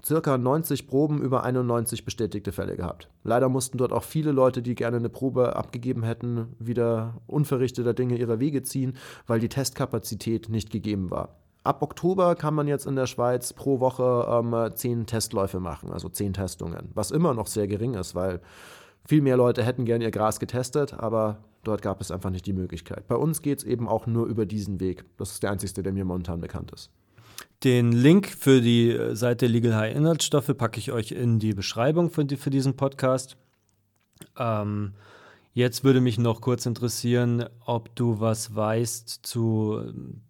circa 0.05 0.39
90 0.39 0.87
Proben 0.87 1.21
über 1.21 1.45
91 1.45 2.05
bestätigte 2.05 2.53
Fälle 2.53 2.77
gehabt. 2.77 3.09
Leider 3.25 3.49
mussten 3.49 3.79
dort 3.79 3.93
auch 3.93 4.03
viele 4.03 4.33
Leute, 4.33 4.63
die 4.63 4.75
gerne 4.75 4.97
eine 4.97 5.09
Probe 5.09 5.57
abgegeben 5.57 6.03
hätten, 6.03 6.55
wieder 6.59 7.21
unverrichteter 7.27 7.95
Dinge 7.95 8.17
ihrer 8.17 8.41
Wege 8.41 8.63
ziehen, 8.63 8.97
weil 9.27 9.41
die 9.41 9.49
Testkapazität 9.49 10.49
nicht 10.49 10.71
gegeben 10.71 11.11
war. 11.11 11.37
Ab 11.65 11.83
Oktober 11.83 12.35
kann 12.35 12.55
man 12.55 12.67
jetzt 12.69 12.87
in 12.87 12.97
der 12.97 13.07
Schweiz 13.07 13.53
pro 13.53 13.81
Woche 13.81 14.27
ähm, 14.31 14.75
10 14.75 15.07
Testläufe 15.07 15.61
machen, 15.61 15.91
also 15.91 16.09
10 16.09 16.33
Testungen, 16.33 16.91
was 16.95 17.11
immer 17.11 17.35
noch 17.35 17.47
sehr 17.47 17.67
gering 17.67 17.95
ist, 17.95 18.15
weil 18.15 18.41
viel 19.09 19.23
mehr 19.23 19.39
Leute 19.39 19.65
hätten 19.65 19.87
gern 19.87 20.03
ihr 20.03 20.11
Gras 20.11 20.39
getestet, 20.39 20.93
aber 20.93 21.39
dort 21.65 21.81
gab 21.81 22.03
es 22.03 22.11
einfach 22.11 22.29
nicht 22.29 22.45
die 22.45 22.53
Möglichkeit. 22.53 23.09
Bei 23.09 23.15
uns 23.15 23.41
geht 23.41 23.59
es 23.59 23.65
eben 23.65 23.89
auch 23.89 24.07
nur 24.07 24.27
über 24.27 24.45
diesen 24.45 24.81
Weg. 24.81 25.07
Das 25.17 25.33
ist 25.33 25.43
der 25.43 25.51
einzige, 25.51 25.83
der 25.83 25.95
mir 25.95 26.05
momentan 26.05 26.43
bekannt 26.43 26.73
ist. 26.73 26.91
Den 27.65 27.91
Link 27.91 28.29
für 28.29 28.61
die 28.61 28.91
äh, 28.91 29.17
Seite 29.17 29.47
Legal 29.47 29.75
High 29.75 29.97
Inhaltsstoffe 29.97 30.55
packe 30.59 30.79
ich 30.79 30.93
euch 30.93 31.13
in 31.13 31.39
die 31.39 31.55
Beschreibung 31.55 32.11
für, 32.11 32.27
die, 32.27 32.37
für 32.37 32.51
diesen 32.51 32.77
Podcast. 32.77 33.39
Ähm, 34.37 34.93
Jetzt 35.55 35.83
würde 35.83 36.01
mich 36.01 36.19
noch 36.19 36.41
kurz 36.41 36.67
interessieren, 36.67 37.45
ob 37.65 37.95
du 37.97 38.21
was 38.21 38.55
weißt 38.55 39.21
zu 39.23 39.83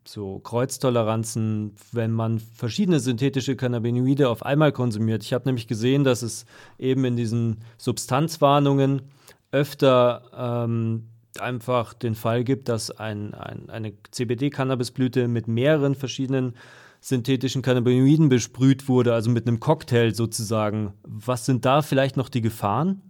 so 0.06 0.38
Kreuztoleranzen, 0.38 1.74
wenn 1.92 2.12
man 2.12 2.38
verschiedene 2.38 2.98
synthetische 2.98 3.56
Cannabinoide 3.56 4.28
auf 4.28 4.44
einmal 4.44 4.72
konsumiert. 4.72 5.22
Ich 5.24 5.32
habe 5.32 5.46
nämlich 5.46 5.66
gesehen, 5.66 6.04
dass 6.04 6.22
es 6.22 6.46
eben 6.78 7.04
in 7.04 7.16
diesen 7.16 7.58
Substanzwarnungen 7.76 9.02
öfter 9.50 10.22
ähm, 10.34 11.08
einfach 11.40 11.94
den 11.94 12.14
Fall 12.14 12.44
gibt, 12.44 12.68
dass 12.68 12.90
ein, 12.90 13.34
ein, 13.34 13.68
eine 13.70 13.92
CBD-Cannabisblüte 14.10 15.28
mit 15.28 15.48
mehreren 15.48 15.94
verschiedenen 15.94 16.54
synthetischen 17.00 17.62
Cannabinoiden 17.62 18.28
besprüht 18.28 18.88
wurde, 18.88 19.14
also 19.14 19.30
mit 19.30 19.46
einem 19.46 19.60
Cocktail 19.60 20.14
sozusagen. 20.14 20.94
Was 21.02 21.46
sind 21.46 21.64
da 21.64 21.82
vielleicht 21.82 22.16
noch 22.16 22.28
die 22.28 22.40
Gefahren? 22.40 23.02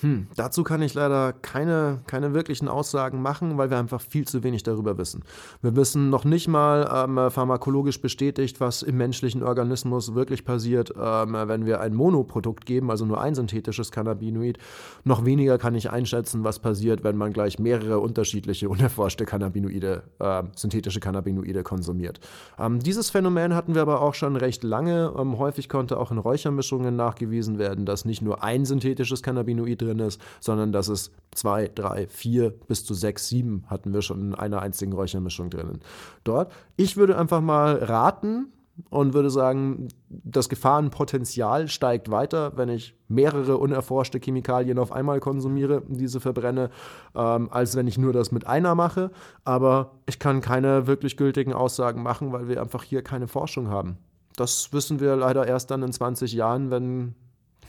Hm, 0.00 0.26
dazu 0.34 0.64
kann 0.64 0.82
ich 0.82 0.94
leider 0.94 1.32
keine, 1.32 2.00
keine 2.08 2.34
wirklichen 2.34 2.66
Aussagen 2.66 3.22
machen, 3.22 3.58
weil 3.58 3.70
wir 3.70 3.78
einfach 3.78 4.00
viel 4.00 4.26
zu 4.26 4.42
wenig 4.42 4.64
darüber 4.64 4.98
wissen. 4.98 5.22
Wir 5.62 5.76
wissen 5.76 6.10
noch 6.10 6.24
nicht 6.24 6.48
mal 6.48 6.90
ähm, 6.92 7.30
pharmakologisch 7.30 8.00
bestätigt, 8.00 8.60
was 8.60 8.82
im 8.82 8.96
menschlichen 8.96 9.44
Organismus 9.44 10.14
wirklich 10.14 10.44
passiert, 10.44 10.92
ähm, 11.00 11.36
wenn 11.46 11.64
wir 11.64 11.80
ein 11.80 11.94
Monoprodukt 11.94 12.66
geben, 12.66 12.90
also 12.90 13.06
nur 13.06 13.20
ein 13.20 13.36
synthetisches 13.36 13.92
Cannabinoid. 13.92 14.58
Noch 15.04 15.24
weniger 15.24 15.58
kann 15.58 15.76
ich 15.76 15.90
einschätzen, 15.90 16.42
was 16.42 16.58
passiert, 16.58 17.04
wenn 17.04 17.16
man 17.16 17.32
gleich 17.32 17.60
mehrere 17.60 18.00
unterschiedliche, 18.00 18.68
unerforschte 18.74 19.24
Cannabinoide, 19.24 20.02
äh, 20.18 20.42
synthetische 20.56 20.98
Cannabinoide 20.98 21.62
konsumiert. 21.62 22.18
Ähm, 22.58 22.80
dieses 22.80 23.10
Phänomen 23.10 23.54
hatten 23.54 23.76
wir 23.76 23.82
aber 23.82 24.00
auch 24.00 24.14
schon 24.14 24.34
recht 24.34 24.64
lange. 24.64 25.14
Ähm, 25.16 25.38
häufig 25.38 25.68
konnte 25.68 25.98
auch 25.98 26.10
in 26.10 26.18
Räuchermischungen 26.18 26.96
nachgewiesen 26.96 27.60
werden, 27.60 27.86
dass 27.86 28.04
nicht 28.04 28.22
nur 28.22 28.42
ein 28.42 28.64
synthetisches 28.64 29.22
Cannabinoid 29.22 29.83
drin 29.84 29.98
ist, 29.98 30.20
sondern 30.40 30.72
dass 30.72 30.88
es 30.88 31.12
zwei, 31.32 31.68
drei, 31.68 32.06
vier 32.06 32.50
bis 32.50 32.84
zu 32.84 32.94
sechs, 32.94 33.28
sieben 33.28 33.64
hatten 33.66 33.92
wir 33.92 34.02
schon 34.02 34.20
in 34.20 34.34
einer 34.34 34.62
einzigen 34.62 34.92
Räuchermischung 34.92 35.50
drinnen. 35.50 35.80
Dort. 36.22 36.52
Ich 36.76 36.96
würde 36.96 37.18
einfach 37.18 37.40
mal 37.40 37.76
raten, 37.76 38.52
und 38.90 39.14
würde 39.14 39.30
sagen, 39.30 39.88
das 40.08 40.48
Gefahrenpotenzial 40.48 41.68
steigt 41.68 42.10
weiter, 42.10 42.56
wenn 42.56 42.68
ich 42.68 42.94
mehrere 43.08 43.58
unerforschte 43.58 44.18
Chemikalien 44.18 44.78
auf 44.78 44.90
einmal 44.92 45.20
konsumiere, 45.20 45.82
diese 45.88 46.20
verbrenne, 46.20 46.70
ähm, 47.14 47.48
als 47.50 47.76
wenn 47.76 47.86
ich 47.86 47.98
nur 47.98 48.12
das 48.12 48.32
mit 48.32 48.46
einer 48.46 48.74
mache. 48.74 49.10
Aber 49.44 49.92
ich 50.06 50.18
kann 50.18 50.40
keine 50.40 50.86
wirklich 50.86 51.16
gültigen 51.16 51.52
Aussagen 51.52 52.02
machen, 52.02 52.32
weil 52.32 52.48
wir 52.48 52.60
einfach 52.60 52.82
hier 52.82 53.02
keine 53.02 53.28
Forschung 53.28 53.68
haben. 53.68 53.98
Das 54.36 54.72
wissen 54.72 54.98
wir 54.98 55.14
leider 55.14 55.46
erst 55.46 55.70
dann 55.70 55.82
in 55.84 55.92
20 55.92 56.32
Jahren, 56.32 56.70
wenn 56.70 57.14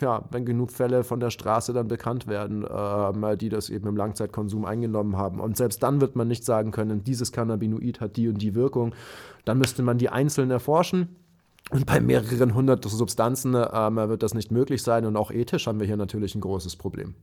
ja, 0.02 0.24
wenn 0.32 0.46
genug 0.46 0.72
Fälle 0.72 1.04
von 1.04 1.20
der 1.20 1.30
Straße 1.30 1.74
dann 1.74 1.88
bekannt 1.88 2.28
werden, 2.28 2.64
äh, 2.64 3.38
die 3.38 3.50
das 3.50 3.70
eben 3.70 3.88
im 3.88 3.98
Langzeitkonsum 3.98 4.66
eingenommen 4.66 5.18
haben. 5.18 5.40
Und 5.40 5.58
selbst 5.58 5.84
dann 5.84 6.02
wird 6.02 6.16
man 6.16 6.28
nicht 6.28 6.44
sagen 6.46 6.72
können, 6.72 7.04
dieses 7.04 7.32
Cannabinoid 7.32 8.02
hat 8.02 8.18
die 8.18 8.28
und 8.28 8.42
die 8.42 8.56
Wirkung. 8.56 8.94
Dann 9.46 9.58
müsste 9.58 9.84
man 9.84 9.98
die 9.98 10.10
einzeln 10.10 10.52
erforschen. 10.52 11.16
Und 11.72 11.88
bei 11.88 12.00
mehreren 12.00 12.54
hundert 12.54 12.86
Substanzen 12.86 13.56
ähm, 13.56 13.96
wird 13.96 14.22
das 14.22 14.36
nicht 14.36 14.52
möglich 14.52 14.84
sein. 14.84 15.06
Und 15.06 15.18
auch 15.18 15.32
ethisch 15.32 15.66
haben 15.66 15.80
wir 15.80 15.88
hier 15.88 15.98
natürlich 15.98 16.36
ein 16.36 16.42
großes 16.42 16.76
Problem. 16.76 17.16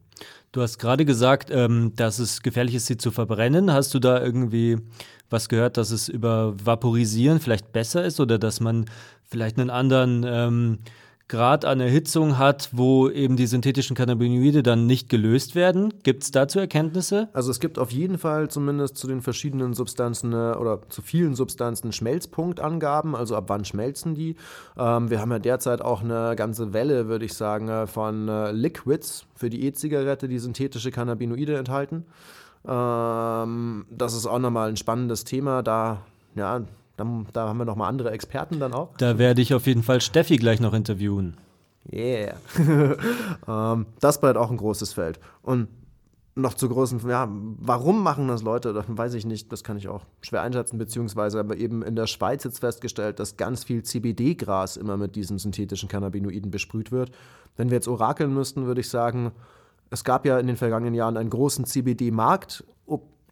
Du 0.51 0.63
hast 0.63 0.79
gerade 0.79 1.05
gesagt, 1.05 1.51
ähm, 1.53 1.93
dass 1.95 2.19
es 2.19 2.43
gefährlich 2.43 2.75
ist, 2.75 2.87
sie 2.87 2.97
zu 2.97 3.13
verbrennen. 3.13 3.73
Hast 3.73 3.95
du 3.95 4.01
da 4.01 4.21
irgendwie 4.21 4.79
was 5.31 5.49
gehört, 5.49 5.77
dass 5.77 5.93
es 5.93 6.09
über 6.09 6.55
Vaporisieren 6.63 7.39
vielleicht 7.39 7.73
besser 7.73 8.05
ist 8.05 8.19
oder 8.19 8.39
dass 8.39 8.61
man 8.61 8.87
vielleicht 9.23 9.59
einen 9.59 9.71
anderen 9.71 10.25
ähm, 10.27 10.79
Grad 11.29 11.65
an 11.65 11.81
Erhitzung 11.81 12.39
hat, 12.39 12.69
wo 12.73 13.09
eben 13.09 13.37
die 13.37 13.47
synthetischen 13.47 13.97
Cannabinoide 13.97 14.63
dann 14.63 14.87
nicht 14.87 15.09
gelöst 15.09 15.55
werden. 15.55 15.95
Gibt 16.03 16.25
es 16.25 16.31
dazu 16.31 16.59
Erkenntnisse? 16.59 17.29
Also 17.33 17.51
es 17.51 17.61
gibt 17.61 17.79
auf 17.79 17.91
jeden 17.91 18.19
Fall 18.19 18.49
zumindest 18.49 18.97
zu 18.97 19.07
den 19.07 19.23
verschiedenen 19.23 19.75
Substanzen 19.75 20.33
äh, 20.33 20.55
oder 20.55 20.81
zu 20.89 21.03
vielen 21.03 21.35
Substanzen 21.35 21.93
Schmelzpunktangaben, 21.93 23.15
also 23.15 23.37
ab 23.37 23.45
wann 23.49 23.65
schmelzen 23.65 24.15
die. 24.15 24.37
Ähm, 24.77 25.11
wir 25.11 25.21
haben 25.21 25.31
ja 25.31 25.39
derzeit 25.39 25.83
auch 25.83 26.03
eine 26.03 26.35
ganze 26.37 26.73
Welle, 26.73 27.09
würde 27.09 27.25
ich 27.25 27.35
sagen, 27.35 27.69
äh, 27.69 27.87
von 27.87 28.29
äh, 28.29 28.53
Liquids 28.53 29.27
für 29.35 29.51
die 29.51 29.65
E-Zigarette, 29.65 30.29
die 30.29 30.39
synthetische 30.39 30.91
Cannabinoide 30.91 31.57
enthalten. 31.57 32.05
Ähm, 32.67 33.87
das 33.91 34.15
ist 34.15 34.27
auch 34.27 34.39
nochmal 34.39 34.69
ein 34.69 34.77
spannendes 34.77 35.25
Thema. 35.25 35.63
Da 35.63 36.03
ja, 36.35 36.63
dann, 36.97 37.27
da 37.33 37.49
haben 37.49 37.59
wir 37.59 37.65
noch 37.65 37.77
mal 37.77 37.89
andere 37.89 38.11
Experten 38.11 38.61
dann 38.61 38.73
auch. 38.73 38.97
Da 38.99 39.19
werde 39.19 39.43
ich 39.43 39.55
auf 39.55 39.67
jeden 39.67 39.83
Fall 39.83 40.01
Steffi 40.01 40.37
gleich 40.37 40.61
noch 40.61 40.75
interviewen. 40.75 41.37
Yeah. 41.91 42.37
ähm, 43.49 43.87
das 44.01 44.21
bleibt 44.21 44.37
auch 44.37 44.51
ein 44.51 44.57
großes 44.57 44.93
Feld. 44.93 45.19
Und 45.43 45.69
noch 46.35 46.55
zu 46.55 46.69
großen, 46.69 47.01
ja, 47.09 47.29
warum 47.31 48.03
machen 48.03 48.29
das 48.29 48.43
Leute? 48.43 48.73
Das 48.73 48.87
weiß 48.89 49.15
ich 49.15 49.27
nicht, 49.27 49.53
das 49.53 49.65
kann 49.65 49.77
ich 49.77 49.89
auch 49.89 50.07
schwer 50.23 50.43
einschätzen, 50.43 50.79
beziehungsweise 50.79 51.39
aber 51.39 51.57
eben 51.57 51.83
in 51.83 51.95
der 51.95 52.07
Schweiz 52.07 52.45
jetzt 52.45 52.61
festgestellt, 52.61 53.21
dass 53.21 53.37
ganz 53.37 53.65
viel 53.65 53.83
CBD-Gras 53.83 54.77
immer 54.77 54.97
mit 54.97 55.15
diesen 55.15 55.39
synthetischen 55.39 55.89
Cannabinoiden 55.89 56.51
besprüht 56.51 56.91
wird. 56.91 57.11
Wenn 57.57 57.69
wir 57.69 57.77
jetzt 57.77 57.89
orakeln 57.89 58.33
müssten, 58.33 58.65
würde 58.65 58.81
ich 58.81 58.89
sagen, 58.89 59.33
es 59.91 60.05
gab 60.05 60.25
ja 60.25 60.39
in 60.39 60.47
den 60.47 60.57
vergangenen 60.57 60.95
Jahren 60.95 61.19
einen 61.19 61.29
großen 61.29 61.67
CBD-Markt. 61.67 62.65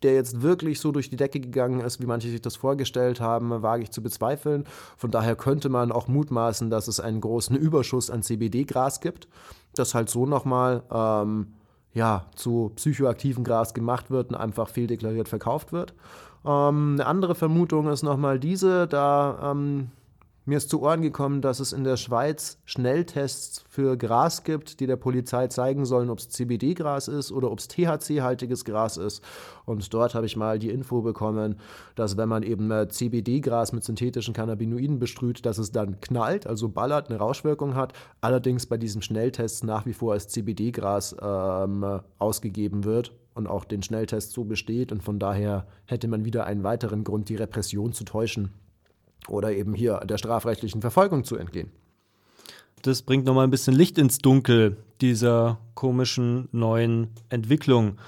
Der 0.02 0.14
jetzt 0.14 0.40
wirklich 0.42 0.80
so 0.80 0.92
durch 0.92 1.10
die 1.10 1.16
Decke 1.16 1.40
gegangen 1.40 1.80
ist, 1.80 2.00
wie 2.00 2.06
manche 2.06 2.28
sich 2.28 2.40
das 2.40 2.56
vorgestellt 2.56 3.20
haben, 3.20 3.62
wage 3.62 3.82
ich 3.82 3.90
zu 3.90 4.02
bezweifeln. 4.02 4.64
Von 4.96 5.10
daher 5.10 5.36
könnte 5.36 5.68
man 5.68 5.92
auch 5.92 6.08
mutmaßen, 6.08 6.70
dass 6.70 6.88
es 6.88 7.00
einen 7.00 7.20
großen 7.20 7.56
Überschuss 7.56 8.10
an 8.10 8.22
CBD-Gras 8.22 9.00
gibt, 9.00 9.28
das 9.74 9.94
halt 9.94 10.08
so 10.08 10.26
nochmal 10.26 10.82
ähm, 10.90 11.48
ja, 11.92 12.26
zu 12.34 12.72
psychoaktivem 12.76 13.44
Gras 13.44 13.74
gemacht 13.74 14.10
wird 14.10 14.30
und 14.30 14.36
einfach 14.36 14.68
fehldeklariert 14.68 15.28
verkauft 15.28 15.72
wird. 15.72 15.92
Ähm, 16.44 16.94
eine 16.94 17.06
andere 17.06 17.34
Vermutung 17.34 17.88
ist 17.88 18.02
nochmal 18.02 18.38
diese, 18.38 18.86
da 18.86 19.50
ähm, 19.52 19.90
Mir 20.50 20.56
ist 20.56 20.68
zu 20.68 20.82
Ohren 20.82 21.00
gekommen, 21.00 21.42
dass 21.42 21.60
es 21.60 21.72
in 21.72 21.84
der 21.84 21.96
Schweiz 21.96 22.58
Schnelltests 22.64 23.64
für 23.68 23.96
Gras 23.96 24.42
gibt, 24.42 24.80
die 24.80 24.88
der 24.88 24.96
Polizei 24.96 25.46
zeigen 25.46 25.84
sollen, 25.84 26.10
ob 26.10 26.18
es 26.18 26.28
CBD-Gras 26.28 27.06
ist 27.06 27.30
oder 27.30 27.52
ob 27.52 27.60
es 27.60 27.68
THC-haltiges 27.68 28.64
Gras 28.64 28.96
ist. 28.96 29.22
Und 29.64 29.94
dort 29.94 30.16
habe 30.16 30.26
ich 30.26 30.36
mal 30.36 30.58
die 30.58 30.70
Info 30.70 31.02
bekommen, 31.02 31.60
dass 31.94 32.16
wenn 32.16 32.28
man 32.28 32.42
eben 32.42 32.68
äh, 32.72 32.88
CBD-Gras 32.88 33.72
mit 33.72 33.84
synthetischen 33.84 34.34
Cannabinoiden 34.34 34.98
bestrüht, 34.98 35.46
dass 35.46 35.58
es 35.58 35.70
dann 35.70 36.00
knallt, 36.00 36.48
also 36.48 36.68
ballert, 36.68 37.10
eine 37.10 37.20
Rauschwirkung 37.20 37.76
hat. 37.76 37.92
Allerdings 38.20 38.66
bei 38.66 38.76
diesem 38.76 39.02
Schnelltest 39.02 39.62
nach 39.62 39.86
wie 39.86 39.92
vor 39.92 40.14
als 40.14 40.26
CBD-Gras 40.26 41.14
ähm, 41.22 42.00
ausgegeben 42.18 42.82
wird 42.82 43.14
und 43.34 43.46
auch 43.46 43.64
den 43.64 43.84
Schnelltest 43.84 44.32
so 44.32 44.42
besteht. 44.42 44.90
Und 44.90 45.04
von 45.04 45.20
daher 45.20 45.68
hätte 45.84 46.08
man 46.08 46.24
wieder 46.24 46.44
einen 46.44 46.64
weiteren 46.64 47.04
Grund, 47.04 47.28
die 47.28 47.36
Repression 47.36 47.92
zu 47.92 48.02
täuschen 48.02 48.50
oder 49.28 49.52
eben 49.52 49.74
hier 49.74 49.98
der 50.00 50.18
strafrechtlichen 50.18 50.80
Verfolgung 50.80 51.24
zu 51.24 51.37
entgehen. 51.37 51.70
Das 52.83 53.02
bringt 53.02 53.26
nochmal 53.26 53.44
ein 53.44 53.50
bisschen 53.50 53.74
Licht 53.74 53.98
ins 53.98 54.18
Dunkel 54.18 54.76
dieser 55.00 55.59
komischen 55.74 56.48
neuen 56.52 57.09
Entwicklung. 57.28 57.98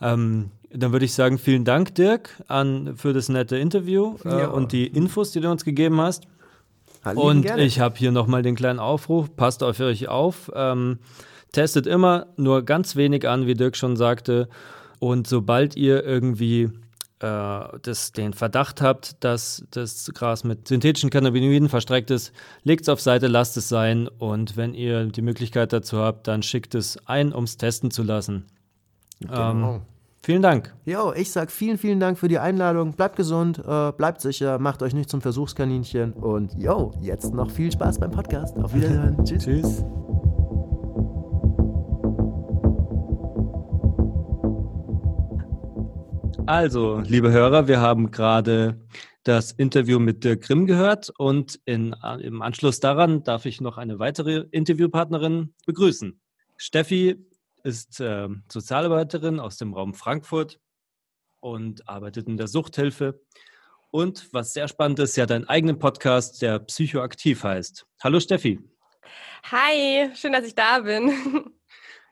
Ähm, 0.00 0.50
dann 0.70 0.92
würde 0.92 1.04
ich 1.04 1.14
sagen, 1.14 1.38
vielen 1.38 1.64
Dank, 1.64 1.94
Dirk, 1.94 2.30
an, 2.48 2.96
für 2.96 3.12
das 3.12 3.28
nette 3.28 3.56
Interview 3.56 4.16
äh, 4.24 4.28
ja. 4.28 4.48
und 4.48 4.72
die 4.72 4.86
Infos, 4.86 5.30
die 5.30 5.40
du 5.40 5.50
uns 5.50 5.64
gegeben 5.64 6.00
hast. 6.00 6.26
Hallo, 7.04 7.28
und 7.28 7.42
gerne. 7.42 7.62
ich 7.62 7.78
habe 7.78 7.96
hier 7.96 8.10
nochmal 8.10 8.42
den 8.42 8.56
kleinen 8.56 8.80
Aufruf, 8.80 9.34
passt 9.36 9.62
auf 9.62 9.78
euch 9.78 10.08
auf. 10.08 10.50
Ähm, 10.54 10.98
testet 11.52 11.86
immer 11.86 12.26
nur 12.36 12.62
ganz 12.62 12.96
wenig 12.96 13.28
an, 13.28 13.46
wie 13.46 13.54
Dirk 13.54 13.76
schon 13.76 13.96
sagte. 13.96 14.48
Und 14.98 15.28
sobald 15.28 15.76
ihr 15.76 16.04
irgendwie 16.04 16.70
das, 17.18 18.12
den 18.12 18.32
Verdacht 18.34 18.82
habt, 18.82 19.24
dass 19.24 19.64
das 19.70 20.10
Gras 20.14 20.44
mit 20.44 20.68
synthetischen 20.68 21.10
Cannabinoiden 21.10 21.68
verstreckt 21.68 22.10
ist, 22.10 22.32
legt 22.62 22.82
es 22.82 22.88
auf 22.88 23.00
Seite, 23.00 23.26
lasst 23.26 23.56
es 23.56 23.68
sein 23.68 24.08
und 24.18 24.56
wenn 24.56 24.74
ihr 24.74 25.06
die 25.06 25.22
Möglichkeit 25.22 25.72
dazu 25.72 25.98
habt, 25.98 26.28
dann 26.28 26.42
schickt 26.42 26.74
es 26.74 26.98
ein, 27.06 27.32
um 27.32 27.44
es 27.44 27.56
testen 27.56 27.90
zu 27.90 28.02
lassen. 28.02 28.44
Genau. 29.20 29.76
Ähm, 29.76 29.80
vielen 30.22 30.42
Dank. 30.42 30.74
Jo, 30.84 31.12
ich 31.14 31.32
sag 31.32 31.50
vielen, 31.50 31.78
vielen 31.78 32.00
Dank 32.00 32.18
für 32.18 32.28
die 32.28 32.38
Einladung. 32.38 32.92
Bleibt 32.92 33.16
gesund, 33.16 33.62
äh, 33.66 33.92
bleibt 33.92 34.20
sicher, 34.20 34.58
macht 34.58 34.82
euch 34.82 34.92
nicht 34.92 35.08
zum 35.08 35.22
Versuchskaninchen 35.22 36.12
und 36.12 36.52
jo, 36.58 36.92
jetzt 37.00 37.32
noch 37.32 37.50
viel 37.50 37.72
Spaß 37.72 37.98
beim 37.98 38.10
Podcast. 38.10 38.58
Auf 38.58 38.74
Wiedersehen. 38.74 39.16
Tschüss. 39.24 39.44
Tschüss. 39.44 39.84
Also, 46.46 47.00
liebe 47.00 47.32
Hörer, 47.32 47.66
wir 47.66 47.80
haben 47.80 48.12
gerade 48.12 48.80
das 49.24 49.50
Interview 49.50 49.98
mit 49.98 50.22
Dirk 50.22 50.42
Grimm 50.42 50.66
gehört 50.66 51.10
und 51.18 51.58
in, 51.64 51.92
im 52.20 52.40
Anschluss 52.40 52.78
daran 52.78 53.24
darf 53.24 53.46
ich 53.46 53.60
noch 53.60 53.78
eine 53.78 53.98
weitere 53.98 54.44
Interviewpartnerin 54.52 55.54
begrüßen. 55.66 56.20
Steffi 56.56 57.26
ist 57.64 58.00
äh, 58.00 58.28
Sozialarbeiterin 58.48 59.40
aus 59.40 59.56
dem 59.56 59.74
Raum 59.74 59.92
Frankfurt 59.94 60.60
und 61.40 61.88
arbeitet 61.88 62.28
in 62.28 62.36
der 62.36 62.46
Suchthilfe. 62.46 63.20
Und 63.90 64.32
was 64.32 64.52
sehr 64.52 64.68
spannend 64.68 65.00
ist, 65.00 65.14
sie 65.14 65.22
hat 65.22 65.32
einen 65.32 65.48
eigenen 65.48 65.80
Podcast, 65.80 66.42
der 66.42 66.60
Psychoaktiv 66.60 67.42
heißt. 67.42 67.86
Hallo 68.04 68.20
Steffi. 68.20 68.60
Hi, 69.50 70.10
schön, 70.14 70.32
dass 70.32 70.46
ich 70.46 70.54
da 70.54 70.78
bin. 70.78 71.10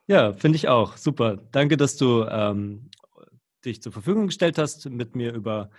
Ja, 0.06 0.34
finde 0.34 0.56
ich 0.56 0.68
auch. 0.68 0.98
Super. 0.98 1.38
Danke, 1.50 1.78
dass 1.78 1.96
du 1.96 2.24
ähm, 2.24 2.90
dich 3.64 3.83
zur 3.83 3.92
Verfügung 3.92 4.27
gestellt 4.27 4.59
hast, 4.59 4.88
mit 4.88 5.16
mir 5.16 5.33
über 5.33 5.70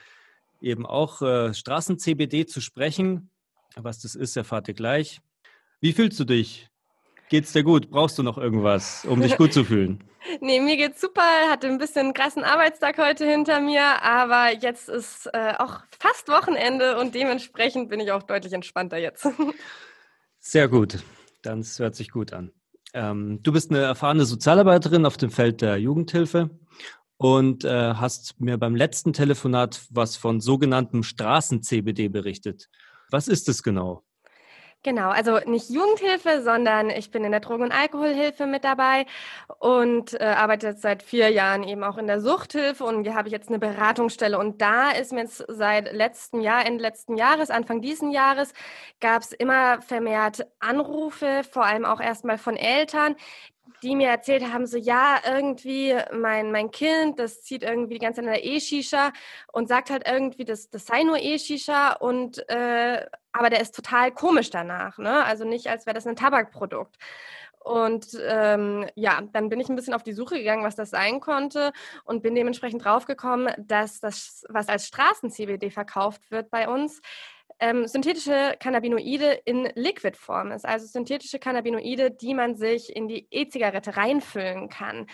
eben 0.62 0.86
auch 0.86 1.22
äh, 1.22 1.54
Straßen-CBD 1.54 2.46
zu 2.46 2.62
sprechen. 2.62 3.30
Was 3.76 4.00
das 4.02 4.16
ist, 4.16 4.36
erfahrt 4.38 4.68
ihr 4.68 4.74
gleich. 4.74 5.22
Wie 5.82 5.94
fühlst 5.94 6.20
du 6.20 6.24
dich? 6.24 6.70
Geht's 7.30 7.54
dir 7.54 7.64
gut? 7.64 7.90
Brauchst 7.90 8.18
du 8.18 8.24
noch 8.24 8.38
irgendwas, 8.38 9.06
um 9.06 9.22
dich 9.22 9.36
gut 9.38 9.52
zu 9.52 9.64
fühlen? 9.64 10.04
nee, 10.42 10.60
mir 10.60 10.78
geht's 10.78 11.02
super. 11.02 11.22
Hatte 11.50 11.68
ein 11.68 11.78
bisschen 11.78 12.06
einen 12.06 12.14
krassen 12.14 12.44
Arbeitstag 12.44 12.98
heute 12.98 13.30
hinter 13.30 13.60
mir, 13.60 14.02
aber 14.04 14.54
jetzt 14.54 14.90
ist 14.90 15.28
äh, 15.34 15.54
auch 15.58 15.82
fast 16.00 16.28
Wochenende 16.30 16.98
und 16.98 17.16
dementsprechend 17.16 17.90
bin 17.90 18.00
ich 18.00 18.12
auch 18.12 18.24
deutlich 18.24 18.54
entspannter 18.54 18.98
jetzt. 18.98 19.28
Sehr 20.40 20.68
gut. 20.68 21.00
Dann 21.42 21.64
hört 21.78 21.96
sich 21.96 22.12
gut 22.12 22.34
an. 22.34 22.52
Ähm, 22.94 23.42
du 23.44 23.52
bist 23.52 23.72
eine 23.72 23.82
erfahrene 23.82 24.26
Sozialarbeiterin 24.26 25.06
auf 25.06 25.18
dem 25.18 25.32
Feld 25.32 25.62
der 25.62 25.78
Jugendhilfe 25.78 26.50
und 27.18 27.64
äh, 27.64 27.94
hast 27.96 28.40
mir 28.40 28.58
beim 28.58 28.76
letzten 28.76 29.14
Telefonat 29.14 29.82
was 29.90 30.18
von 30.18 30.42
sogenanntem 30.42 31.04
Straßen-CBD 31.04 32.10
berichtet. 32.10 32.70
Was 33.10 33.28
ist 33.28 33.48
es 33.50 33.64
genau? 33.64 34.04
Genau, 34.86 35.10
also 35.10 35.40
nicht 35.48 35.72
Jugendhilfe, 35.72 36.44
sondern 36.44 36.92
ich 36.92 37.10
bin 37.10 37.24
in 37.24 37.32
der 37.32 37.40
Drogen- 37.40 37.64
und 37.64 37.72
Alkoholhilfe 37.72 38.46
mit 38.46 38.64
dabei 38.64 39.08
und 39.58 40.14
äh, 40.14 40.26
arbeite 40.26 40.68
jetzt 40.68 40.84
seit 40.84 41.02
vier 41.02 41.30
Jahren 41.30 41.64
eben 41.64 41.84
auch 41.84 41.98
in 41.98 42.06
der 42.06 42.22
Suchthilfe 42.22 42.84
und 42.84 43.04
hier 43.04 43.16
habe 43.16 43.28
ich 43.28 43.32
jetzt 43.32 43.50
eine 43.50 43.58
Beratungsstelle 43.58 44.38
und 44.38 44.62
da 44.62 44.92
ist 44.92 45.12
mir 45.12 45.22
jetzt 45.22 45.44
seit 45.48 45.92
letztem 45.92 46.40
Jahr, 46.40 46.64
Ende 46.68 46.84
letzten 46.84 47.18
Jahres, 47.18 47.50
Anfang 47.50 47.82
diesen 47.82 48.12
Jahres, 48.12 48.54
gab 49.02 49.24
es 49.24 49.32
immer 49.32 49.82
vermehrt 49.82 50.46
Anrufe, 50.60 51.42
vor 51.50 51.66
allem 51.66 51.84
auch 51.84 52.00
erstmal 52.00 52.38
von 52.38 52.56
Eltern, 52.56 53.16
die 53.84 53.96
mir 53.96 54.10
erzählt 54.10 54.44
haben, 54.52 54.66
so 54.68 54.78
ja, 54.78 55.20
irgendwie 55.26 55.96
mein, 56.14 56.52
mein 56.52 56.72
Kind, 56.72 57.20
das 57.20 57.42
zieht 57.44 57.64
irgendwie 57.64 57.96
die 57.96 58.00
ganze 58.00 58.22
Zeit 58.22 58.26
in 58.26 58.34
der 58.34 58.46
E-Shisha 58.46 59.12
und 59.52 59.68
sagt 59.68 59.90
halt 59.90 60.08
irgendwie, 60.08 60.46
das, 60.46 60.70
das 60.70 60.86
sei 60.86 61.04
nur 61.04 61.18
E-Shisha 61.18 61.94
und 61.94 62.48
äh, 62.50 63.06
aber 63.32 63.50
der 63.50 63.62
ist 63.62 63.76
total 63.76 64.12
komisch 64.12 64.50
danach, 64.50 64.98
ne? 64.98 65.24
Also 65.26 65.44
nicht, 65.44 65.68
als 65.68 65.86
wäre 65.86 65.94
das 65.94 66.08
ein 66.08 66.16
Tabakprodukt. 66.16 66.98
Und 67.60 68.16
ähm, 68.28 68.86
ja, 68.94 69.24
dann 69.34 69.50
bin 69.50 69.60
ich 69.60 69.70
ein 69.70 69.76
bisschen 69.76 69.96
auf 69.96 70.04
die 70.04 70.14
Suche 70.14 70.38
gegangen, 70.38 70.64
was 70.64 70.76
das 70.76 70.92
sein 70.92 71.20
konnte 71.20 71.74
und 72.04 72.22
bin 72.22 72.36
dementsprechend 72.36 72.86
draufgekommen, 72.86 73.52
dass 73.58 74.00
das, 74.00 74.46
was 74.50 74.70
als 74.70 74.86
Straßen-CBD 74.86 75.72
verkauft 75.72 76.30
wird 76.30 76.52
bei 76.52 76.70
uns, 76.70 77.02
ähm, 77.60 77.88
synthetische 77.88 78.56
Cannabinoide 78.60 79.40
in 79.46 79.72
Liquidform 79.76 80.52
ist, 80.52 80.66
also 80.66 80.86
synthetische 80.86 81.40
Cannabinoide, 81.40 82.12
die 82.12 82.34
man 82.34 82.56
sich 82.56 82.96
in 82.96 83.08
die 83.08 83.28
E-Zigarette 83.32 83.96
reinfüllen 83.96 84.70
kann. 84.70 85.08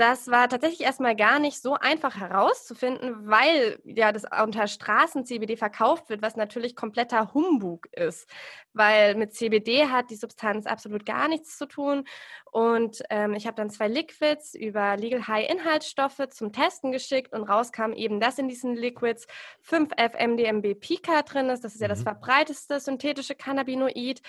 Das 0.00 0.28
war 0.28 0.48
tatsächlich 0.48 0.80
erstmal 0.80 1.14
gar 1.14 1.38
nicht 1.38 1.60
so 1.60 1.74
einfach 1.74 2.16
herauszufinden, 2.16 3.28
weil 3.28 3.78
ja 3.84 4.12
das 4.12 4.24
unter 4.42 4.66
Straßen-CBD 4.66 5.58
verkauft 5.58 6.08
wird, 6.08 6.22
was 6.22 6.36
natürlich 6.36 6.74
kompletter 6.74 7.34
Humbug 7.34 7.86
ist, 7.92 8.26
weil 8.72 9.14
mit 9.14 9.34
CBD 9.34 9.88
hat 9.88 10.08
die 10.08 10.16
Substanz 10.16 10.64
absolut 10.64 11.04
gar 11.04 11.28
nichts 11.28 11.58
zu 11.58 11.66
tun. 11.66 12.04
Und 12.50 13.02
ähm, 13.10 13.34
ich 13.34 13.46
habe 13.46 13.56
dann 13.56 13.68
zwei 13.68 13.88
Liquids 13.88 14.54
über 14.54 14.96
Legal 14.96 15.28
High 15.28 15.50
Inhaltsstoffe 15.50 16.30
zum 16.30 16.50
Testen 16.50 16.92
geschickt 16.92 17.34
und 17.34 17.42
rauskam 17.42 17.92
eben, 17.92 18.20
dass 18.20 18.38
in 18.38 18.48
diesen 18.48 18.76
Liquids 18.76 19.26
5-FMDMB 19.68 20.80
Pica 20.80 21.20
drin 21.20 21.50
ist. 21.50 21.62
Das 21.62 21.74
ist 21.74 21.82
ja 21.82 21.88
das 21.88 21.98
mhm. 21.98 22.04
verbreiteste 22.04 22.80
synthetische 22.80 23.34
Cannabinoid. 23.34 24.22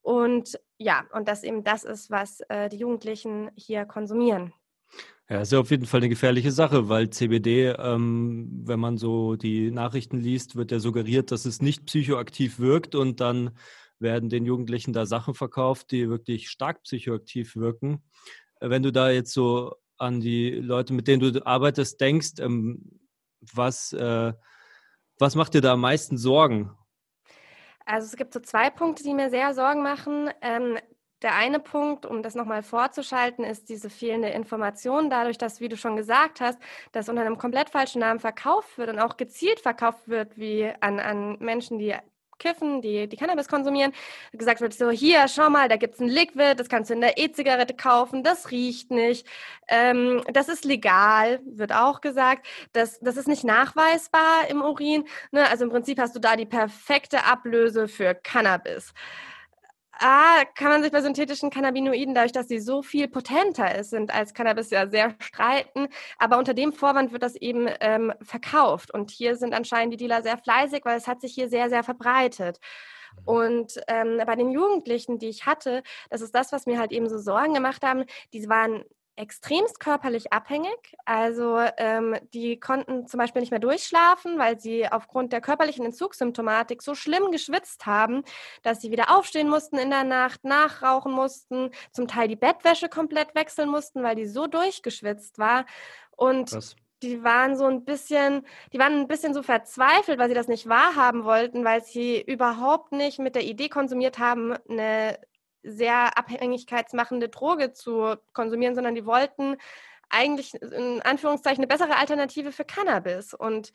Und 0.00 0.60
ja, 0.76 1.06
und 1.12 1.26
das 1.26 1.42
eben 1.42 1.64
das 1.64 1.82
ist, 1.82 2.08
was 2.08 2.38
äh, 2.42 2.68
die 2.68 2.78
Jugendlichen 2.78 3.50
hier 3.56 3.84
konsumieren. 3.84 4.54
Ja, 5.30 5.42
ist 5.42 5.52
ja 5.52 5.60
auf 5.60 5.70
jeden 5.70 5.84
Fall 5.84 6.00
eine 6.00 6.08
gefährliche 6.08 6.50
Sache, 6.50 6.88
weil 6.88 7.10
CBD, 7.10 7.74
ähm, 7.78 8.48
wenn 8.64 8.80
man 8.80 8.96
so 8.96 9.36
die 9.36 9.70
Nachrichten 9.70 10.16
liest, 10.16 10.56
wird 10.56 10.72
ja 10.72 10.78
suggeriert, 10.78 11.30
dass 11.32 11.44
es 11.44 11.60
nicht 11.60 11.84
psychoaktiv 11.84 12.58
wirkt 12.58 12.94
und 12.94 13.20
dann 13.20 13.50
werden 13.98 14.30
den 14.30 14.46
Jugendlichen 14.46 14.94
da 14.94 15.04
Sachen 15.04 15.34
verkauft, 15.34 15.90
die 15.90 16.08
wirklich 16.08 16.48
stark 16.48 16.82
psychoaktiv 16.84 17.56
wirken. 17.56 18.02
Äh, 18.60 18.70
wenn 18.70 18.82
du 18.82 18.90
da 18.90 19.10
jetzt 19.10 19.34
so 19.34 19.74
an 19.98 20.20
die 20.20 20.50
Leute, 20.50 20.94
mit 20.94 21.08
denen 21.08 21.20
du 21.20 21.44
arbeitest, 21.46 22.00
denkst, 22.00 22.38
ähm, 22.38 22.98
was, 23.40 23.92
äh, 23.92 24.32
was 25.18 25.34
macht 25.34 25.52
dir 25.52 25.60
da 25.60 25.74
am 25.74 25.82
meisten 25.82 26.16
Sorgen? 26.16 26.70
Also 27.84 28.06
es 28.06 28.16
gibt 28.16 28.32
so 28.32 28.40
zwei 28.40 28.70
Punkte, 28.70 29.02
die 29.02 29.12
mir 29.12 29.28
sehr 29.28 29.52
Sorgen 29.52 29.82
machen. 29.82 30.30
Ähm, 30.40 30.78
der 31.22 31.34
eine 31.34 31.60
Punkt, 31.60 32.06
um 32.06 32.22
das 32.22 32.34
nochmal 32.34 32.62
vorzuschalten, 32.62 33.44
ist 33.44 33.68
diese 33.68 33.90
fehlende 33.90 34.28
Information. 34.28 35.10
Dadurch, 35.10 35.38
dass, 35.38 35.60
wie 35.60 35.68
du 35.68 35.76
schon 35.76 35.96
gesagt 35.96 36.40
hast, 36.40 36.58
das 36.92 37.08
unter 37.08 37.22
einem 37.22 37.38
komplett 37.38 37.70
falschen 37.70 38.00
Namen 38.00 38.20
verkauft 38.20 38.78
wird 38.78 38.90
und 38.90 38.98
auch 38.98 39.16
gezielt 39.16 39.60
verkauft 39.60 40.08
wird, 40.08 40.36
wie 40.36 40.72
an, 40.80 41.00
an 41.00 41.36
Menschen, 41.40 41.78
die 41.78 41.94
kiffen, 42.38 42.80
die, 42.82 43.08
die 43.08 43.16
Cannabis 43.16 43.48
konsumieren, 43.48 43.92
gesagt 44.32 44.60
wird 44.60 44.72
so, 44.74 44.90
hier, 44.90 45.28
schau 45.28 45.50
mal, 45.50 45.68
da 45.68 45.76
gibt 45.76 45.94
es 45.94 46.00
ein 46.00 46.08
Liquid, 46.08 46.54
das 46.56 46.68
kannst 46.68 46.90
du 46.90 46.94
in 46.94 47.00
der 47.00 47.18
E-Zigarette 47.18 47.74
kaufen, 47.74 48.22
das 48.22 48.50
riecht 48.50 48.90
nicht, 48.90 49.26
ähm, 49.68 50.22
das 50.32 50.48
ist 50.48 50.64
legal, 50.64 51.40
wird 51.44 51.72
auch 51.72 52.00
gesagt, 52.00 52.46
das, 52.72 53.00
das 53.00 53.16
ist 53.16 53.28
nicht 53.28 53.44
nachweisbar 53.44 54.48
im 54.48 54.62
Urin. 54.62 55.04
Ne? 55.32 55.48
Also 55.48 55.64
im 55.64 55.70
Prinzip 55.70 55.98
hast 55.98 56.14
du 56.14 56.20
da 56.20 56.36
die 56.36 56.46
perfekte 56.46 57.24
Ablöse 57.24 57.88
für 57.88 58.14
Cannabis. 58.14 58.94
Ah, 60.00 60.44
kann 60.54 60.68
man 60.68 60.82
sich 60.82 60.92
bei 60.92 61.02
synthetischen 61.02 61.50
Cannabinoiden, 61.50 62.14
dadurch, 62.14 62.30
dass 62.30 62.46
sie 62.46 62.60
so 62.60 62.82
viel 62.82 63.08
potenter 63.08 63.82
sind 63.82 64.14
als 64.14 64.32
Cannabis, 64.32 64.70
ja 64.70 64.88
sehr 64.88 65.16
streiten. 65.20 65.88
Aber 66.18 66.38
unter 66.38 66.54
dem 66.54 66.72
Vorwand 66.72 67.12
wird 67.12 67.24
das 67.24 67.34
eben 67.34 67.68
ähm, 67.80 68.12
verkauft. 68.22 68.92
Und 68.94 69.10
hier 69.10 69.34
sind 69.36 69.54
anscheinend 69.54 69.92
die 69.94 69.96
Dealer 69.96 70.22
sehr 70.22 70.38
fleißig, 70.38 70.84
weil 70.84 70.96
es 70.96 71.08
hat 71.08 71.20
sich 71.20 71.34
hier 71.34 71.48
sehr, 71.48 71.68
sehr 71.68 71.82
verbreitet. 71.82 72.58
Und 73.24 73.80
ähm, 73.88 74.20
bei 74.24 74.36
den 74.36 74.50
Jugendlichen, 74.52 75.18
die 75.18 75.28
ich 75.28 75.46
hatte, 75.46 75.82
das 76.10 76.20
ist 76.20 76.34
das, 76.34 76.52
was 76.52 76.66
mir 76.66 76.78
halt 76.78 76.92
eben 76.92 77.08
so 77.08 77.18
Sorgen 77.18 77.54
gemacht 77.54 77.82
haben, 77.82 78.04
die 78.32 78.48
waren 78.48 78.84
extremst 79.18 79.80
körperlich 79.80 80.32
abhängig. 80.32 80.96
Also 81.04 81.58
ähm, 81.76 82.16
die 82.32 82.60
konnten 82.60 83.06
zum 83.08 83.18
Beispiel 83.18 83.40
nicht 83.40 83.50
mehr 83.50 83.60
durchschlafen, 83.60 84.38
weil 84.38 84.60
sie 84.60 84.90
aufgrund 84.90 85.32
der 85.32 85.40
körperlichen 85.40 85.84
Entzugssymptomatik 85.84 86.82
so 86.82 86.94
schlimm 86.94 87.32
geschwitzt 87.32 87.84
haben, 87.86 88.22
dass 88.62 88.80
sie 88.80 88.92
wieder 88.92 89.16
aufstehen 89.16 89.48
mussten 89.48 89.76
in 89.76 89.90
der 89.90 90.04
Nacht, 90.04 90.44
nachrauchen 90.44 91.12
mussten, 91.12 91.70
zum 91.90 92.06
Teil 92.06 92.28
die 92.28 92.36
Bettwäsche 92.36 92.88
komplett 92.88 93.34
wechseln 93.34 93.68
mussten, 93.68 94.02
weil 94.02 94.14
die 94.14 94.26
so 94.26 94.46
durchgeschwitzt 94.46 95.38
war. 95.38 95.66
Und 96.16 96.50
Krass. 96.50 96.76
die 97.02 97.24
waren 97.24 97.56
so 97.56 97.66
ein 97.66 97.84
bisschen, 97.84 98.46
die 98.72 98.78
waren 98.78 99.00
ein 99.00 99.08
bisschen 99.08 99.34
so 99.34 99.42
verzweifelt, 99.42 100.20
weil 100.20 100.28
sie 100.28 100.34
das 100.34 100.48
nicht 100.48 100.68
wahrhaben 100.68 101.24
wollten, 101.24 101.64
weil 101.64 101.82
sie 101.82 102.20
überhaupt 102.20 102.92
nicht 102.92 103.18
mit 103.18 103.34
der 103.34 103.44
Idee 103.44 103.68
konsumiert 103.68 104.20
haben, 104.20 104.54
eine 104.68 105.18
sehr 105.62 106.16
abhängigkeitsmachende 106.16 107.28
Droge 107.28 107.72
zu 107.72 108.16
konsumieren, 108.32 108.74
sondern 108.74 108.94
die 108.94 109.06
wollten 109.06 109.56
eigentlich 110.10 110.54
in 110.54 111.02
Anführungszeichen 111.02 111.58
eine 111.58 111.66
bessere 111.66 111.96
Alternative 111.96 112.52
für 112.52 112.64
Cannabis. 112.64 113.34
Und 113.34 113.72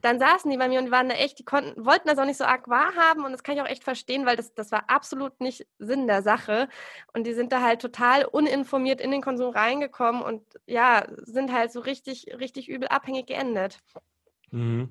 dann 0.00 0.18
saßen 0.18 0.50
die 0.50 0.56
bei 0.56 0.68
mir 0.68 0.80
und 0.80 0.90
waren 0.90 1.08
da 1.08 1.14
echt, 1.14 1.38
die 1.38 1.44
konnten, 1.44 1.84
wollten 1.84 2.08
das 2.08 2.18
auch 2.18 2.24
nicht 2.24 2.36
so 2.36 2.44
arg 2.44 2.68
wahrhaben 2.68 3.24
und 3.24 3.32
das 3.32 3.42
kann 3.42 3.56
ich 3.56 3.62
auch 3.62 3.68
echt 3.68 3.84
verstehen, 3.84 4.26
weil 4.26 4.36
das, 4.36 4.54
das 4.54 4.72
war 4.72 4.84
absolut 4.88 5.40
nicht 5.40 5.66
Sinn 5.78 6.06
der 6.06 6.22
Sache. 6.22 6.68
Und 7.12 7.26
die 7.26 7.34
sind 7.34 7.52
da 7.52 7.62
halt 7.62 7.80
total 7.80 8.24
uninformiert 8.24 9.00
in 9.00 9.10
den 9.10 9.22
Konsum 9.22 9.50
reingekommen 9.50 10.22
und 10.22 10.42
ja, 10.66 11.06
sind 11.24 11.52
halt 11.52 11.72
so 11.72 11.80
richtig, 11.80 12.26
richtig 12.38 12.68
übel 12.68 12.88
abhängig 12.88 13.26
geendet. 13.26 13.78
Mhm. 14.50 14.90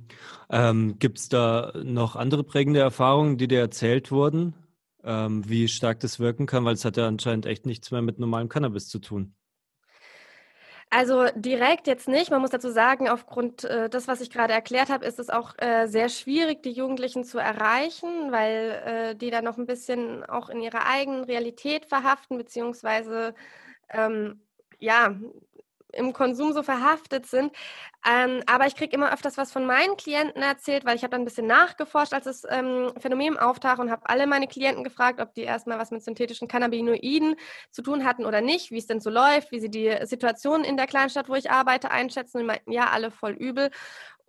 Ähm, 0.49 0.97
Gibt 0.99 1.19
es 1.19 1.29
da 1.29 1.71
noch 1.83 2.15
andere 2.15 2.43
prägende 2.43 2.79
Erfahrungen, 2.79 3.37
die 3.37 3.47
dir 3.47 3.59
erzählt 3.59 4.11
wurden? 4.11 4.55
Ähm, 5.03 5.47
wie 5.47 5.67
stark 5.67 5.99
das 5.99 6.19
wirken 6.19 6.45
kann, 6.45 6.65
weil 6.65 6.73
es 6.73 6.85
hat 6.85 6.97
ja 6.97 7.07
anscheinend 7.07 7.45
echt 7.45 7.65
nichts 7.65 7.91
mehr 7.91 8.01
mit 8.01 8.19
normalem 8.19 8.49
Cannabis 8.49 8.87
zu 8.87 8.99
tun. 8.99 9.35
Also 10.93 11.27
direkt 11.35 11.87
jetzt 11.87 12.09
nicht. 12.09 12.31
Man 12.31 12.41
muss 12.41 12.49
dazu 12.49 12.69
sagen, 12.69 13.07
aufgrund 13.07 13.63
äh, 13.63 13.89
des, 13.89 14.09
was 14.09 14.19
ich 14.19 14.29
gerade 14.29 14.51
erklärt 14.51 14.89
habe, 14.89 15.05
ist 15.05 15.19
es 15.19 15.29
auch 15.29 15.53
äh, 15.57 15.87
sehr 15.87 16.09
schwierig, 16.09 16.63
die 16.63 16.71
Jugendlichen 16.71 17.23
zu 17.23 17.39
erreichen, 17.39 18.33
weil 18.33 18.81
äh, 18.85 19.15
die 19.15 19.31
da 19.31 19.41
noch 19.41 19.57
ein 19.57 19.67
bisschen 19.67 20.25
auch 20.25 20.49
in 20.49 20.59
ihrer 20.59 20.85
eigenen 20.85 21.23
Realität 21.23 21.85
verhaften, 21.85 22.37
beziehungsweise 22.37 23.33
ähm, 23.89 24.41
ja, 24.79 25.15
im 25.93 26.13
Konsum 26.13 26.53
so 26.53 26.63
verhaftet 26.63 27.25
sind. 27.25 27.51
Ähm, 28.07 28.41
aber 28.47 28.65
ich 28.65 28.75
kriege 28.75 28.95
immer 28.95 29.13
öfters 29.13 29.37
was 29.37 29.51
von 29.51 29.65
meinen 29.65 29.95
Klienten 29.95 30.41
erzählt, 30.41 30.85
weil 30.85 30.95
ich 30.95 31.03
habe 31.03 31.11
dann 31.11 31.21
ein 31.21 31.25
bisschen 31.25 31.47
nachgeforscht, 31.47 32.13
als 32.13 32.25
das 32.25 32.43
ähm, 32.49 32.91
Phänomen 32.97 33.37
auftaucht 33.37 33.79
und 33.79 33.91
habe 33.91 34.09
alle 34.09 34.25
meine 34.25 34.47
Klienten 34.47 34.83
gefragt, 34.83 35.21
ob 35.21 35.33
die 35.35 35.43
erstmal 35.43 35.77
was 35.77 35.91
mit 35.91 36.03
synthetischen 36.03 36.47
Cannabinoiden 36.47 37.35
zu 37.71 37.81
tun 37.81 38.05
hatten 38.05 38.25
oder 38.25 38.41
nicht, 38.41 38.71
wie 38.71 38.77
es 38.77 38.87
denn 38.87 39.01
so 39.01 39.09
läuft, 39.09 39.51
wie 39.51 39.59
sie 39.59 39.69
die 39.69 39.95
Situation 40.03 40.63
in 40.63 40.77
der 40.77 40.87
Kleinstadt, 40.87 41.29
wo 41.29 41.35
ich 41.35 41.51
arbeite, 41.51 41.91
einschätzen. 41.91 42.39
Und 42.39 42.47
meinten, 42.47 42.71
ja, 42.71 42.89
alle 42.89 43.11
voll 43.11 43.33
übel. 43.33 43.69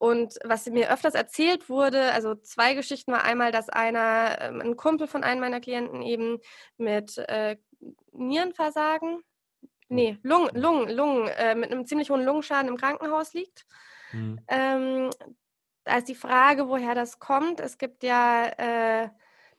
Und 0.03 0.35
was 0.43 0.67
mir 0.67 0.93
öfters 0.93 1.15
erzählt 1.15 1.69
wurde, 1.69 2.13
also 2.13 2.35
zwei 2.35 2.75
Geschichten 2.75 3.13
war 3.13 3.23
einmal, 3.23 3.53
dass 3.53 3.69
einer, 3.69 4.37
ähm, 4.41 4.61
ein 4.61 4.77
Kumpel 4.77 5.07
von 5.07 5.23
einem 5.23 5.41
meiner 5.41 5.61
Klienten 5.61 6.03
eben 6.03 6.41
mit 6.77 7.19
äh, 7.19 7.57
Nierenversagen 8.11 9.23
nee, 9.93 10.19
Lungen, 10.23 10.51
Lungen, 10.55 10.91
Lungen, 10.91 11.29
äh, 11.29 11.55
mit 11.55 11.71
einem 11.71 11.87
ziemlich 11.87 12.11
hohen 12.11 12.25
Lungenschaden 12.25 12.69
im 12.69 12.77
Krankenhaus 12.77 13.35
liegt. 13.35 13.67
Mhm. 14.13 14.41
Ähm, 14.49 15.11
da 15.85 15.97
ist 15.97 16.09
die 16.09 16.15
Frage, 16.15 16.69
woher 16.69 16.95
das 16.95 17.19
kommt. 17.19 17.61
Es 17.61 17.79
gibt 17.79 18.03
ja 18.03 18.47
äh, 18.47 19.09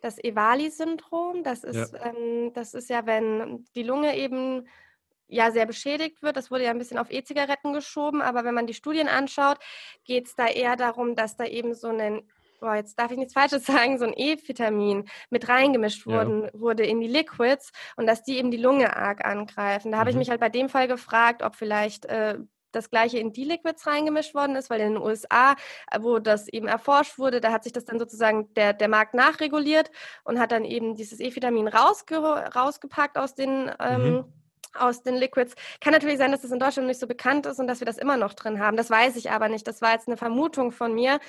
das 0.02 0.24
EVALI-Syndrom. 0.24 1.44
Das 1.44 1.64
ist, 1.64 1.94
ja. 1.94 2.06
Ähm, 2.06 2.54
das 2.54 2.74
ist 2.74 2.90
ja, 2.90 3.06
wenn 3.06 3.66
die 3.76 3.84
Lunge 3.84 4.16
eben 4.18 4.68
ja 5.28 5.52
sehr 5.52 5.66
beschädigt 5.66 6.22
wird. 6.22 6.38
Das 6.38 6.52
wurde 6.52 6.66
ja 6.66 6.72
ein 6.72 6.78
bisschen 6.78 6.98
auf 6.98 7.12
E-Zigaretten 7.12 7.74
geschoben, 7.74 8.22
aber 8.22 8.44
wenn 8.44 8.54
man 8.54 8.68
die 8.68 8.74
Studien 8.74 9.08
anschaut, 9.08 9.58
geht 10.06 10.28
es 10.28 10.36
da 10.36 10.48
eher 10.48 10.76
darum, 10.76 11.16
dass 11.16 11.36
da 11.36 11.46
eben 11.46 11.74
so 11.74 11.88
ein 11.88 12.22
boah, 12.64 12.76
jetzt 12.76 12.98
darf 12.98 13.12
ich 13.12 13.18
nichts 13.18 13.34
Falsches 13.34 13.66
sagen, 13.66 13.98
so 14.00 14.06
ein 14.06 14.14
E-Vitamin 14.16 15.06
mit 15.30 15.50
reingemischt 15.50 16.08
wurden, 16.08 16.44
ja. 16.44 16.50
wurde 16.54 16.86
in 16.86 17.02
die 17.02 17.08
Liquids 17.08 17.72
und 17.98 18.08
dass 18.08 18.24
die 18.24 18.38
eben 18.38 18.52
die 18.52 18.58
Lunge 18.58 18.96
arg 18.96 19.26
angreifen. 19.26 19.92
Da 19.92 20.00
habe 20.00 20.10
ich 20.10 20.16
mhm. 20.16 20.20
mich 20.20 20.30
halt 20.30 20.40
bei 20.40 20.50
dem 20.50 20.70
Fall 20.70 20.88
gefragt, 20.88 21.44
ob 21.44 21.56
vielleicht 21.56 22.06
äh, 22.06 22.40
das 22.72 22.90
gleiche 22.90 23.20
in 23.20 23.34
die 23.34 23.44
Liquids 23.44 23.86
reingemischt 23.86 24.34
worden 24.34 24.56
ist, 24.56 24.70
weil 24.70 24.80
in 24.80 24.94
den 24.94 25.02
USA, 25.02 25.56
äh, 25.92 26.00
wo 26.00 26.20
das 26.20 26.48
eben 26.48 26.68
erforscht 26.68 27.20
wurde, 27.20 27.42
da 27.42 27.52
hat 27.52 27.64
sich 27.66 27.74
das 27.74 27.86
dann 27.86 28.00
sozusagen 28.00 28.54
der, 28.54 28.74
der 28.74 28.88
Markt 28.88 29.14
nachreguliert 29.14 29.92
und 30.24 30.40
hat 30.40 30.52
dann 30.52 30.66
eben 30.66 30.96
dieses 30.96 31.20
E-Vitamin 31.20 31.68
rausge 31.68 32.18
rausgepackt 32.18 33.18
aus 33.18 33.36
den 33.36 33.72
ähm, 33.80 34.04
mhm 34.04 34.34
aus 34.76 35.04
den 35.04 35.16
Liquids. 35.16 35.56
Kann 35.82 35.94
natürlich 35.94 36.18
sein, 36.18 36.32
dass 36.32 36.42
das 36.42 36.52
in 36.52 36.60
Deutschland 36.60 36.88
nicht 36.88 37.00
so 37.00 37.08
bekannt 37.08 37.46
ist 37.46 37.60
und 37.60 37.68
dass 37.68 37.80
wir 37.80 37.86
das 37.86 37.98
immer 37.98 38.18
noch 38.18 38.34
drin 38.34 38.60
haben. 38.60 38.78
Das 38.78 38.90
weiß 38.90 39.16
ich 39.16 39.32
aber 39.32 39.50
nicht. 39.50 39.68
Das 39.68 39.82
war 39.82 39.94
jetzt 39.94 40.08
eine 40.08 40.18
Vermutung 40.18 40.72
von 40.72 40.94
mir. 40.94 41.20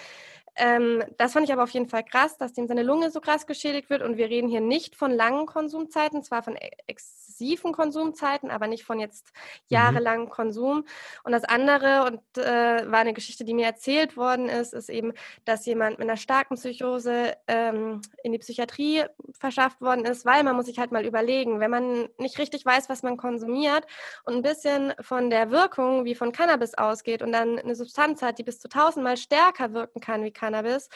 Ähm, 0.57 1.03
das 1.17 1.33
fand 1.33 1.47
ich 1.47 1.53
aber 1.53 1.65
auf 1.65 1.71
jeden 1.71 1.89
Fall 1.89 2.05
krass, 2.05 2.37
dass 2.39 2.53
dem 2.53 2.67
seine 2.67 2.83
Lunge 2.83 3.11
so 3.11 3.21
krass 3.21 3.47
geschädigt 3.47 3.91
wird. 3.91 4.03
Und 4.03 4.17
wir 4.17 4.29
reden 4.29 4.49
hier 4.49 4.61
nicht 4.61 4.97
von 4.97 5.11
langen 5.11 5.47
Konsumzeiten, 5.47 6.23
zwar 6.23 6.43
von 6.43 6.57
e-, 6.57 6.71
exzessiven 6.87 7.73
Konsumzeiten, 7.73 8.51
aber 8.51 8.67
nicht 8.67 8.85
von 8.85 9.01
jetzt 9.01 9.33
mhm. 9.33 9.41
jahrelangen 9.69 10.27
mhm. 10.27 10.31
Konsum. 10.31 10.85
Und 11.25 11.33
das 11.33 11.45
andere, 11.45 12.05
und 12.05 12.39
äh, 12.39 12.91
war 12.91 13.01
eine 13.01 13.15
Geschichte, 13.15 13.45
die 13.45 13.55
mir 13.55 13.67
erzählt 13.67 14.17
worden 14.17 14.49
ist, 14.49 14.75
ist 14.75 14.91
eben, 14.91 15.13
dass 15.45 15.67
jemand 15.67 15.99
mit 15.99 16.09
einer 16.09 16.17
starken 16.17 16.55
Psychose 16.55 17.37
ähm, 17.49 18.01
in 18.23 18.33
die 18.33 18.39
Psychiatrie 18.39 19.05
verschafft 19.39 19.81
worden 19.81 20.05
ist, 20.05 20.25
weil 20.25 20.45
man 20.45 20.57
muss 20.57 20.67
sich 20.67 20.79
halt 20.79 20.93
mal 20.93 21.05
überlegen, 21.05 21.61
wenn 21.61 21.71
man 21.71 22.09
nicht 22.19 22.39
richtig 22.39 22.65
weiß, 22.65 22.89
was 22.89 23.03
man 23.03 23.17
konsumiert 23.17 23.87
und 24.25 24.35
ein 24.35 24.43
bisschen 24.43 24.95
von 25.01 25.31
der 25.31 25.51
Wirkung 25.51 26.05
wie 26.05 26.15
von 26.15 26.33
Cannabis 26.33 26.75
ausgeht 26.75 27.23
und 27.23 27.33
dann 27.33 27.59
eine 27.59 27.75
Substanz 27.75 28.23
hat, 28.23 28.39
die 28.39 28.45
bis 28.45 28.61
zu 28.61 28.69
tausendmal 28.69 29.17
stärker 29.17 29.73
wirken 29.73 30.01
kann 30.01 30.23
wie 30.23 30.31
Cannabis, 30.31 30.44
Cannabis, 30.45 30.89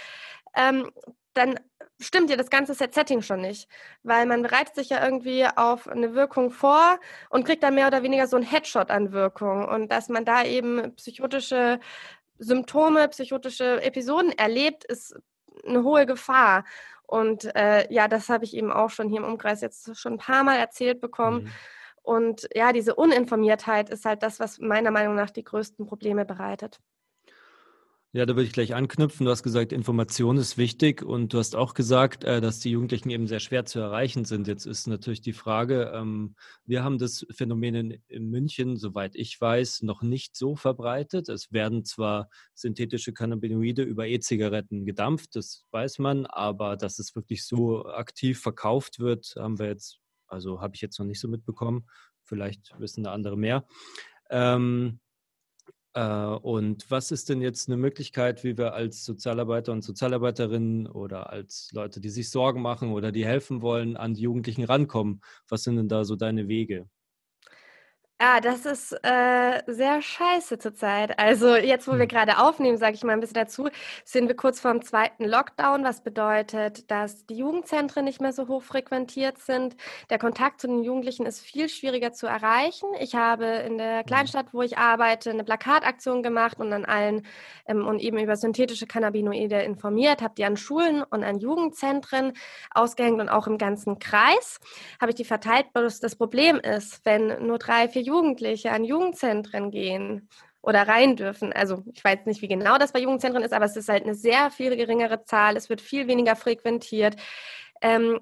ähm, 0.54 0.90
dann 1.34 1.58
stimmt 2.00 2.30
dir 2.30 2.36
das 2.36 2.50
ganze 2.50 2.74
Setting 2.74 3.22
schon 3.22 3.40
nicht, 3.40 3.68
weil 4.02 4.26
man 4.26 4.42
bereitet 4.42 4.74
sich 4.74 4.90
ja 4.90 5.04
irgendwie 5.04 5.46
auf 5.46 5.88
eine 5.88 6.14
Wirkung 6.14 6.50
vor 6.50 6.98
und 7.30 7.44
kriegt 7.44 7.62
dann 7.62 7.74
mehr 7.74 7.86
oder 7.86 8.02
weniger 8.02 8.26
so 8.26 8.36
ein 8.36 8.42
Headshot 8.42 8.90
an 8.90 9.12
Wirkung 9.12 9.66
und 9.66 9.90
dass 9.90 10.08
man 10.08 10.24
da 10.24 10.44
eben 10.44 10.94
psychotische 10.96 11.80
Symptome, 12.38 13.08
psychotische 13.08 13.82
Episoden 13.82 14.32
erlebt, 14.32 14.84
ist 14.84 15.16
eine 15.66 15.82
hohe 15.82 16.06
Gefahr. 16.06 16.64
Und 17.06 17.44
äh, 17.56 17.92
ja, 17.92 18.06
das 18.06 18.28
habe 18.28 18.44
ich 18.44 18.54
eben 18.54 18.70
auch 18.70 18.90
schon 18.90 19.08
hier 19.08 19.18
im 19.18 19.24
Umkreis 19.24 19.60
jetzt 19.60 19.96
schon 19.96 20.14
ein 20.14 20.18
paar 20.18 20.44
Mal 20.44 20.56
erzählt 20.56 21.00
bekommen. 21.00 21.44
Mhm. 21.44 21.50
Und 22.02 22.48
ja, 22.54 22.72
diese 22.72 22.94
Uninformiertheit 22.94 23.90
ist 23.90 24.04
halt 24.04 24.22
das, 24.22 24.38
was 24.40 24.58
meiner 24.58 24.90
Meinung 24.90 25.14
nach 25.14 25.30
die 25.30 25.44
größten 25.44 25.86
Probleme 25.86 26.24
bereitet. 26.24 26.78
Ja, 28.18 28.26
da 28.26 28.34
würde 28.34 28.48
ich 28.48 28.52
gleich 28.52 28.74
anknüpfen. 28.74 29.26
Du 29.26 29.30
hast 29.30 29.44
gesagt, 29.44 29.72
Information 29.72 30.38
ist 30.38 30.58
wichtig 30.58 31.04
und 31.04 31.32
du 31.32 31.38
hast 31.38 31.54
auch 31.54 31.72
gesagt, 31.72 32.24
äh, 32.24 32.40
dass 32.40 32.58
die 32.58 32.72
Jugendlichen 32.72 33.10
eben 33.10 33.28
sehr 33.28 33.38
schwer 33.38 33.64
zu 33.64 33.78
erreichen 33.78 34.24
sind. 34.24 34.48
Jetzt 34.48 34.66
ist 34.66 34.88
natürlich 34.88 35.20
die 35.20 35.32
Frage, 35.32 35.92
ähm, 35.94 36.34
wir 36.66 36.82
haben 36.82 36.98
das 36.98 37.24
Phänomen 37.30 38.02
in, 38.08 38.28
München, 38.28 38.76
soweit 38.76 39.14
ich 39.14 39.40
weiß, 39.40 39.82
noch 39.82 40.02
nicht 40.02 40.36
so 40.36 40.56
verbreitet. 40.56 41.28
Es 41.28 41.52
werden 41.52 41.84
zwar 41.84 42.28
synthetische 42.54 43.12
Cannabinoide 43.12 43.84
über 43.84 44.08
E-Zigaretten 44.08 44.84
gedampft, 44.84 45.36
das 45.36 45.64
weiß 45.70 46.00
man, 46.00 46.26
aber 46.26 46.76
dass 46.76 46.98
es 46.98 47.14
wirklich 47.14 47.46
so 47.46 47.86
aktiv 47.86 48.40
verkauft 48.40 48.98
wird, 48.98 49.34
haben 49.36 49.60
wir 49.60 49.68
jetzt, 49.68 50.00
also 50.26 50.60
habe 50.60 50.74
ich 50.74 50.80
jetzt 50.80 50.98
noch 50.98 51.06
nicht 51.06 51.20
so 51.20 51.28
mitbekommen. 51.28 51.86
Vielleicht 52.24 52.74
wissen 52.80 53.04
da 53.04 53.12
andere 53.12 53.36
mehr. 53.36 53.64
Ähm, 54.28 54.98
äh, 54.98 55.07
und 55.98 56.90
was 56.90 57.10
ist 57.10 57.28
denn 57.28 57.40
jetzt 57.40 57.68
eine 57.68 57.76
Möglichkeit, 57.76 58.44
wie 58.44 58.56
wir 58.58 58.74
als 58.74 59.04
Sozialarbeiter 59.04 59.72
und 59.72 59.82
Sozialarbeiterinnen 59.82 60.86
oder 60.86 61.30
als 61.30 61.70
Leute, 61.72 62.00
die 62.00 62.10
sich 62.10 62.30
Sorgen 62.30 62.62
machen 62.62 62.92
oder 62.92 63.10
die 63.12 63.24
helfen 63.26 63.62
wollen, 63.62 63.96
an 63.96 64.14
die 64.14 64.22
Jugendlichen 64.22 64.64
rankommen? 64.64 65.22
Was 65.48 65.64
sind 65.64 65.76
denn 65.76 65.88
da 65.88 66.04
so 66.04 66.16
deine 66.16 66.48
Wege? 66.48 66.88
Ja, 68.20 68.40
das 68.40 68.66
ist 68.66 68.92
äh, 69.04 69.62
sehr 69.68 70.02
scheiße 70.02 70.58
zurzeit. 70.58 71.16
Also 71.20 71.54
jetzt, 71.54 71.86
wo 71.86 71.92
wir 71.92 72.00
hm. 72.00 72.08
gerade 72.08 72.38
aufnehmen, 72.38 72.76
sage 72.76 72.96
ich 72.96 73.04
mal 73.04 73.12
ein 73.12 73.20
bisschen 73.20 73.34
dazu, 73.34 73.68
sind 74.04 74.26
wir 74.26 74.34
kurz 74.34 74.58
vor 74.58 74.72
dem 74.72 74.82
zweiten 74.82 75.24
Lockdown, 75.24 75.84
was 75.84 76.02
bedeutet, 76.02 76.90
dass 76.90 77.26
die 77.26 77.36
Jugendzentren 77.36 78.04
nicht 78.04 78.20
mehr 78.20 78.32
so 78.32 78.48
hoch 78.48 78.64
frequentiert 78.64 79.38
sind. 79.38 79.76
Der 80.10 80.18
Kontakt 80.18 80.60
zu 80.60 80.66
den 80.66 80.82
Jugendlichen 80.82 81.26
ist 81.26 81.38
viel 81.38 81.68
schwieriger 81.68 82.12
zu 82.12 82.26
erreichen. 82.26 82.88
Ich 82.98 83.14
habe 83.14 83.44
in 83.44 83.78
der 83.78 84.00
hm. 84.00 84.06
Kleinstadt, 84.06 84.46
wo 84.52 84.62
ich 84.62 84.78
arbeite, 84.78 85.30
eine 85.30 85.44
Plakataktion 85.44 86.24
gemacht 86.24 86.58
und 86.58 86.72
an 86.72 86.86
allen 86.86 87.24
ähm, 87.66 87.86
und 87.86 88.00
eben 88.00 88.18
über 88.18 88.34
synthetische 88.34 88.88
Cannabinoide 88.88 89.62
informiert, 89.62 90.22
habe 90.22 90.34
die 90.36 90.44
an 90.44 90.56
Schulen 90.56 91.04
und 91.04 91.22
an 91.22 91.38
Jugendzentren 91.38 92.32
ausgehängt 92.72 93.20
und 93.20 93.28
auch 93.28 93.46
im 93.46 93.58
ganzen 93.58 94.00
Kreis 94.00 94.58
habe 95.00 95.12
ich 95.12 95.16
die 95.16 95.24
verteilt. 95.24 95.66
Das 95.72 96.16
Problem 96.16 96.56
ist, 96.58 97.04
wenn 97.04 97.46
nur 97.46 97.58
drei, 97.58 97.86
vier 97.88 98.07
Jugendliche 98.08 98.72
an 98.72 98.84
Jugendzentren 98.84 99.70
gehen 99.70 100.28
oder 100.62 100.88
rein 100.88 101.16
dürfen. 101.16 101.52
Also 101.52 101.84
ich 101.92 102.02
weiß 102.02 102.26
nicht, 102.26 102.42
wie 102.42 102.48
genau 102.48 102.78
das 102.78 102.92
bei 102.92 103.00
Jugendzentren 103.00 103.44
ist, 103.44 103.52
aber 103.52 103.64
es 103.66 103.76
ist 103.76 103.88
halt 103.88 104.04
eine 104.04 104.14
sehr 104.14 104.50
viel 104.50 104.76
geringere 104.76 105.24
Zahl. 105.24 105.56
Es 105.56 105.68
wird 105.68 105.80
viel 105.80 106.08
weniger 106.08 106.36
frequentiert. 106.36 107.16
ähm, 107.80 108.20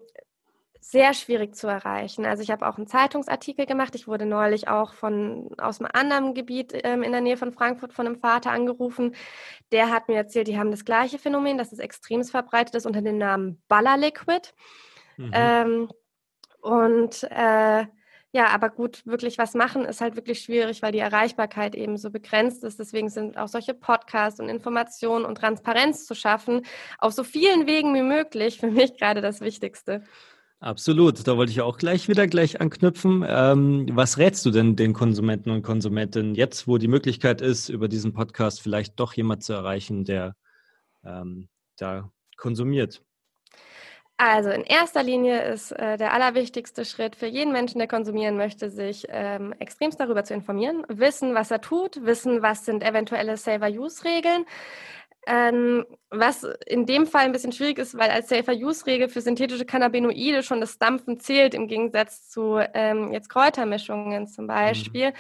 sehr 0.89 1.15
schwierig 1.15 1.57
zu 1.57 1.67
erreichen. 1.67 2.25
Also 2.25 2.45
ich 2.45 2.51
habe 2.53 2.69
auch 2.69 2.77
einen 2.77 2.87
Zeitungsartikel 2.87 3.67
gemacht. 3.67 3.97
Ich 3.97 4.07
wurde 4.07 4.25
neulich 4.25 4.69
auch 4.69 4.95
von 4.95 5.49
aus 5.59 5.81
einem 5.81 5.91
anderen 5.93 6.33
Gebiet 6.33 6.73
ähm, 6.85 7.03
in 7.03 7.11
der 7.11 7.21
Nähe 7.21 7.37
von 7.37 7.53
Frankfurt 7.53 7.93
von 7.93 8.07
einem 8.07 8.21
Vater 8.21 8.53
angerufen. 8.53 9.17
Der 9.73 9.91
hat 9.91 10.07
mir 10.07 10.15
erzählt, 10.15 10.47
die 10.47 10.59
haben 10.59 10.71
das 10.71 10.85
gleiche 10.85 11.19
Phänomen, 11.19 11.59
dass 11.59 11.73
es 11.73 11.81
extrem 11.81 12.23
verbreitet 12.23 12.77
ist 12.77 12.87
unter 12.87 13.03
dem 13.03 13.19
Namen 13.19 13.61
Ballerliquid. 13.67 14.55
Mhm. 15.17 15.31
Ähm, 15.33 15.89
und 16.61 17.25
äh, 17.31 17.87
ja, 18.37 18.49
aber 18.49 18.69
gut, 18.69 19.01
wirklich 19.07 19.39
was 19.39 19.55
machen 19.55 19.87
ist 19.87 20.03
halt 20.03 20.15
wirklich 20.15 20.41
schwierig, 20.41 20.83
weil 20.83 20.93
die 20.93 20.99
Erreichbarkeit 20.99 21.75
eben 21.75 21.97
so 21.97 22.11
begrenzt 22.11 22.65
ist. 22.65 22.79
Deswegen 22.79 23.09
sind 23.09 23.39
auch 23.39 23.49
solche 23.49 23.73
Podcasts 23.73 24.41
und 24.41 24.51
Informationen 24.51 25.25
und 25.25 25.39
Transparenz 25.39 26.05
zu 26.05 26.15
schaffen 26.15 26.61
auf 26.99 27.15
so 27.15 27.25
vielen 27.25 27.67
Wegen 27.67 27.95
wie 27.95 28.03
möglich 28.03 28.59
für 28.61 28.71
mich 28.71 28.99
gerade 28.99 29.23
das 29.23 29.41
Wichtigste. 29.41 30.03
Absolut, 30.61 31.27
da 31.27 31.39
wollte 31.39 31.53
ich 31.53 31.63
auch 31.63 31.79
gleich 31.79 32.09
wieder 32.09 32.27
gleich 32.27 32.61
anknüpfen. 32.61 33.25
Ähm, 33.27 33.87
was 33.93 34.19
rätst 34.19 34.45
du 34.45 34.51
denn 34.51 34.77
den 34.77 34.93
Konsumenten 34.93 35.49
und 35.49 35.63
Konsumentinnen 35.63 36.35
jetzt, 36.35 36.69
wo 36.69 36.77
die 36.77 36.89
Möglichkeit 36.89 37.41
ist, 37.41 37.71
über 37.71 37.89
diesen 37.89 38.13
Podcast 38.13 38.61
vielleicht 38.61 39.01
doch 39.01 39.15
jemand 39.15 39.45
zu 39.45 39.55
erreichen, 39.55 40.05
der 40.05 40.37
ähm, 41.05 41.49
da 41.79 42.11
konsumiert? 42.37 43.03
Also 44.19 44.49
in 44.49 44.63
erster 44.63 45.03
Linie 45.03 45.43
ist 45.43 45.73
äh, 45.73 45.99
der 45.99 46.15
allerwichtigste 46.15 46.87
Schritt 46.87 47.17
für 47.17 47.27
jeden 47.27 47.53
Menschen, 47.53 47.79
der 47.79 47.89
konsumieren 47.89 48.39
möchte, 48.39 48.71
sich 48.71 49.07
ähm, 49.11 49.55
extremst 49.59 50.01
darüber 50.01 50.25
zu 50.25 50.33
informieren, 50.33 50.85
wissen, 50.89 51.35
was 51.35 51.51
er 51.51 51.61
tut, 51.61 52.03
wissen, 52.05 52.41
was 52.41 52.65
sind 52.65 52.83
eventuelle 52.83 53.37
Saver-Use-Regeln. 53.37 54.47
Ähm, 55.29 55.85
was 56.09 56.47
in 56.67 56.87
dem 56.87 57.07
Fall 57.07 57.25
ein 57.25 57.33
bisschen 57.33 57.53
schwierig 57.53 57.79
ist, 57.79 57.99
weil 57.99 58.11
als 58.11 58.29
Safer-Use-Regel 58.29 59.09
für 59.09 59.21
synthetische 59.21 59.67
Cannabinoide 59.67 60.45
schon 60.45 60.61
das 60.61 60.79
Dampfen 60.79 61.19
zählt, 61.19 61.53
im 61.53 61.67
Gegensatz 61.67 62.29
zu 62.31 62.61
ähm, 62.75 63.13
jetzt 63.13 63.29
Kräutermischungen 63.29 64.29
zum 64.29 64.45
mhm. 64.45 64.49
Beispiel. 64.49 65.11
Mhm 65.11 65.15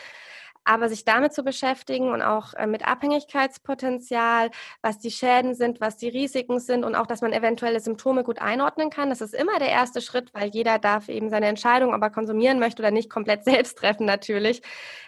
aber 0.66 0.88
sich 0.88 1.04
damit 1.04 1.32
zu 1.32 1.42
beschäftigen 1.42 2.10
und 2.10 2.22
auch 2.22 2.52
äh, 2.54 2.66
mit 2.66 2.86
Abhängigkeitspotenzial, 2.86 4.50
was 4.82 4.98
die 4.98 5.10
Schäden 5.10 5.54
sind, 5.54 5.80
was 5.80 5.96
die 5.96 6.08
Risiken 6.08 6.58
sind 6.58 6.84
und 6.84 6.94
auch, 6.94 7.06
dass 7.06 7.22
man 7.22 7.32
eventuelle 7.32 7.80
Symptome 7.80 8.24
gut 8.24 8.40
einordnen 8.40 8.90
kann. 8.90 9.08
Das 9.08 9.20
ist 9.20 9.34
immer 9.34 9.58
der 9.58 9.68
erste 9.68 10.00
Schritt, 10.00 10.34
weil 10.34 10.48
jeder 10.48 10.78
darf 10.78 11.08
eben 11.08 11.30
seine 11.30 11.46
Entscheidung, 11.46 11.94
ob 11.94 12.02
er 12.02 12.10
konsumieren 12.10 12.58
möchte 12.58 12.82
oder 12.82 12.90
nicht, 12.90 13.08
komplett 13.08 13.44
selbst 13.44 13.78
treffen 13.78 14.06
natürlich. 14.06 14.60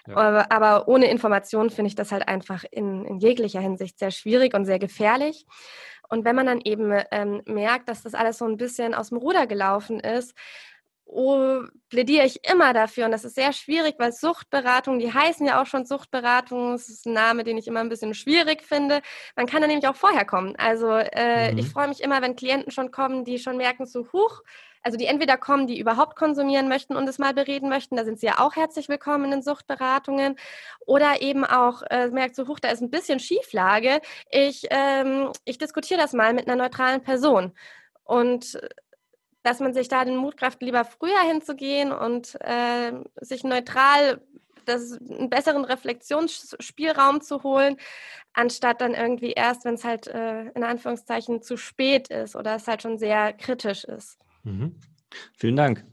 Ja. 0.07 0.17
Aber, 0.17 0.53
aber, 0.53 0.89
ohne 0.89 1.11
Information 1.11 1.71
finde 1.71 1.89
ich 1.89 1.97
das 1.97 2.13
halt 2.13 2.29
einfach 2.29 2.65
in, 2.71 3.05
in 3.05 3.19
jeglicher 3.19 3.61
Hinsicht 3.61 3.99
sehr 3.99 4.13
schwierig 4.13 4.55
und 4.55 4.65
sehr 4.65 4.79
gefährlich. 4.79 5.45
Und 6.09 6.25
wenn 6.25 6.37
man 6.37 6.47
dann 6.47 6.61
eben 6.61 6.93
ähm, 7.11 7.43
merkt, 7.47 7.89
dass 7.89 8.03
das 8.03 8.15
alles 8.15 8.39
so 8.39 8.47
ein 8.47 8.57
bisschen 8.57 8.95
aus 8.95 9.11
dem 9.11 9.19
Ruder 9.19 9.47
gelaufen 9.47 10.01
ist, 10.01 10.35
oh, 11.09 11.63
plädiere 11.89 12.27
ich 12.27 12.49
immer 12.49 12.73
dafür. 12.73 13.07
Und 13.07 13.13
das 13.13 13.25
ist 13.25 13.35
sehr 13.35 13.53
schwierig, 13.53 13.97
weil 13.99 14.13
Suchtberatung, 14.13 14.99
die 14.99 15.13
heißen 15.13 15.47
ja 15.47 15.61
auch 15.61 15.67
schon 15.67 15.87
Suchtberatung. 15.87 16.73
Das 16.73 16.89
ist 16.89 17.07
ein 17.07 17.15
Name, 17.15 17.45
den 17.45 17.57
ich 17.57 17.67
immer 17.67 17.81
ein 17.81 17.89
bisschen 17.89 18.15
schwierig 18.15 18.63
finde. 18.63 19.01
Man 19.35 19.47
kann 19.47 19.63
da 19.63 19.67
nämlich 19.67 19.89
auch 19.89 19.97
vorher 19.97 20.25
kommen. 20.25 20.55
Also 20.57 20.91
äh, 20.93 21.53
mhm. 21.53 21.59
ich 21.59 21.69
freue 21.69 21.89
mich 21.89 22.03
immer, 22.03 22.23
wenn 22.23 22.37
Klienten 22.37 22.71
schon 22.71 22.91
kommen, 22.91 23.25
die 23.25 23.39
schon 23.39 23.57
merken, 23.57 23.87
so 23.87 24.07
huch, 24.13 24.43
also 24.83 24.97
die 24.97 25.07
entweder 25.07 25.37
kommen, 25.37 25.67
die 25.67 25.79
überhaupt 25.79 26.17
konsumieren 26.17 26.69
möchten 26.69 26.95
und 26.95 27.09
es 27.09 27.19
mal 27.19 27.35
bereden 27.35 27.69
möchten, 27.69 27.97
da 27.97 28.05
sind 28.05 28.21
sie 28.21 28.27
ja 28.27 28.39
auch 28.39 28.55
herzlich 28.55 28.89
willkommen 28.89 29.25
in 29.25 29.31
den 29.33 29.43
Suchtberatungen. 29.43 30.37
Oder 30.87 31.21
eben 31.21 31.45
auch 31.45 31.83
äh, 31.91 32.09
merkt 32.09 32.37
so, 32.37 32.47
huch, 32.47 32.61
da 32.61 32.71
ist 32.71 32.81
ein 32.81 32.91
bisschen 32.91 33.19
Schieflage. 33.19 34.01
Ich, 34.31 34.67
ähm, 34.71 35.33
ich 35.45 35.59
diskutiere 35.59 36.01
das 36.01 36.13
mal 36.13 36.33
mit 36.33 36.49
einer 36.49 36.63
neutralen 36.63 37.03
Person. 37.03 37.55
Und 38.05 38.59
dass 39.49 39.61
man 39.61 39.73
sich 39.73 39.89
da 39.89 40.05
den 40.05 40.17
Mut 40.17 40.37
kraft, 40.37 40.61
lieber 40.61 40.85
früher 40.85 41.23
hinzugehen 41.27 41.91
und 41.91 42.37
äh, 42.43 42.93
sich 43.23 43.45
neutral 43.45 44.21
das, 44.67 45.01
einen 45.01 45.31
besseren 45.31 45.65
Reflexionsspielraum 45.65 47.23
zu 47.23 47.43
holen, 47.43 47.79
anstatt 48.35 48.83
dann 48.83 48.93
irgendwie 48.93 49.33
erst, 49.33 49.65
wenn 49.65 49.73
es 49.73 49.85
halt 49.85 50.07
äh, 50.07 50.51
in 50.51 50.65
Anführungszeichen 50.65 51.41
zu 51.41 51.57
spät 51.57 52.09
ist 52.09 52.37
oder 52.37 52.57
es 52.57 52.69
halt 52.69 52.83
schon 52.83 52.99
sehr 52.99 53.33
kritisch 53.33 53.85
ist. 53.85 54.19
Mhm. 54.43 54.75
Vielen 55.39 55.57
Dank. 55.57 55.87